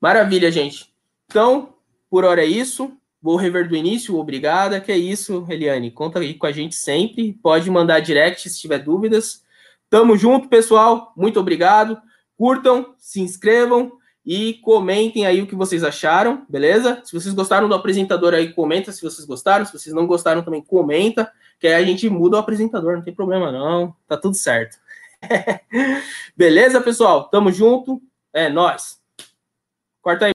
Maravilha, 0.00 0.50
gente. 0.50 0.92
Então, 1.26 1.74
por 2.10 2.24
hora 2.24 2.42
é 2.42 2.46
isso. 2.46 2.99
Vou 3.22 3.36
rever 3.36 3.68
do 3.68 3.76
início. 3.76 4.16
Obrigada. 4.16 4.80
Que 4.80 4.92
é 4.92 4.96
isso, 4.96 5.46
Eliane. 5.48 5.90
Conta 5.90 6.18
aí 6.18 6.34
com 6.34 6.46
a 6.46 6.52
gente 6.52 6.74
sempre. 6.74 7.32
Pode 7.34 7.70
mandar 7.70 8.00
direct 8.00 8.48
se 8.48 8.60
tiver 8.60 8.78
dúvidas. 8.78 9.44
Tamo 9.88 10.16
junto, 10.16 10.48
pessoal. 10.48 11.12
Muito 11.16 11.38
obrigado. 11.38 12.00
Curtam, 12.36 12.94
se 12.96 13.20
inscrevam 13.20 13.92
e 14.24 14.54
comentem 14.62 15.26
aí 15.26 15.42
o 15.42 15.46
que 15.46 15.54
vocês 15.54 15.82
acharam, 15.82 16.46
beleza? 16.48 17.00
Se 17.04 17.12
vocês 17.12 17.34
gostaram 17.34 17.68
do 17.68 17.74
apresentador 17.74 18.34
aí, 18.34 18.52
comenta 18.52 18.92
se 18.92 19.02
vocês 19.02 19.26
gostaram. 19.26 19.64
Se 19.64 19.72
vocês 19.72 19.94
não 19.94 20.06
gostaram, 20.06 20.42
também 20.42 20.62
comenta, 20.62 21.30
que 21.58 21.66
aí 21.66 21.74
a 21.74 21.84
gente 21.84 22.08
muda 22.08 22.36
o 22.36 22.40
apresentador, 22.40 22.96
não 22.96 23.02
tem 23.02 23.14
problema 23.14 23.50
não, 23.50 23.94
tá 24.06 24.16
tudo 24.16 24.36
certo. 24.36 24.78
beleza, 26.36 26.80
pessoal? 26.80 27.24
Tamo 27.28 27.50
junto. 27.52 28.00
É 28.32 28.48
nós. 28.48 29.00
Corta 30.00 30.26
aí. 30.26 30.28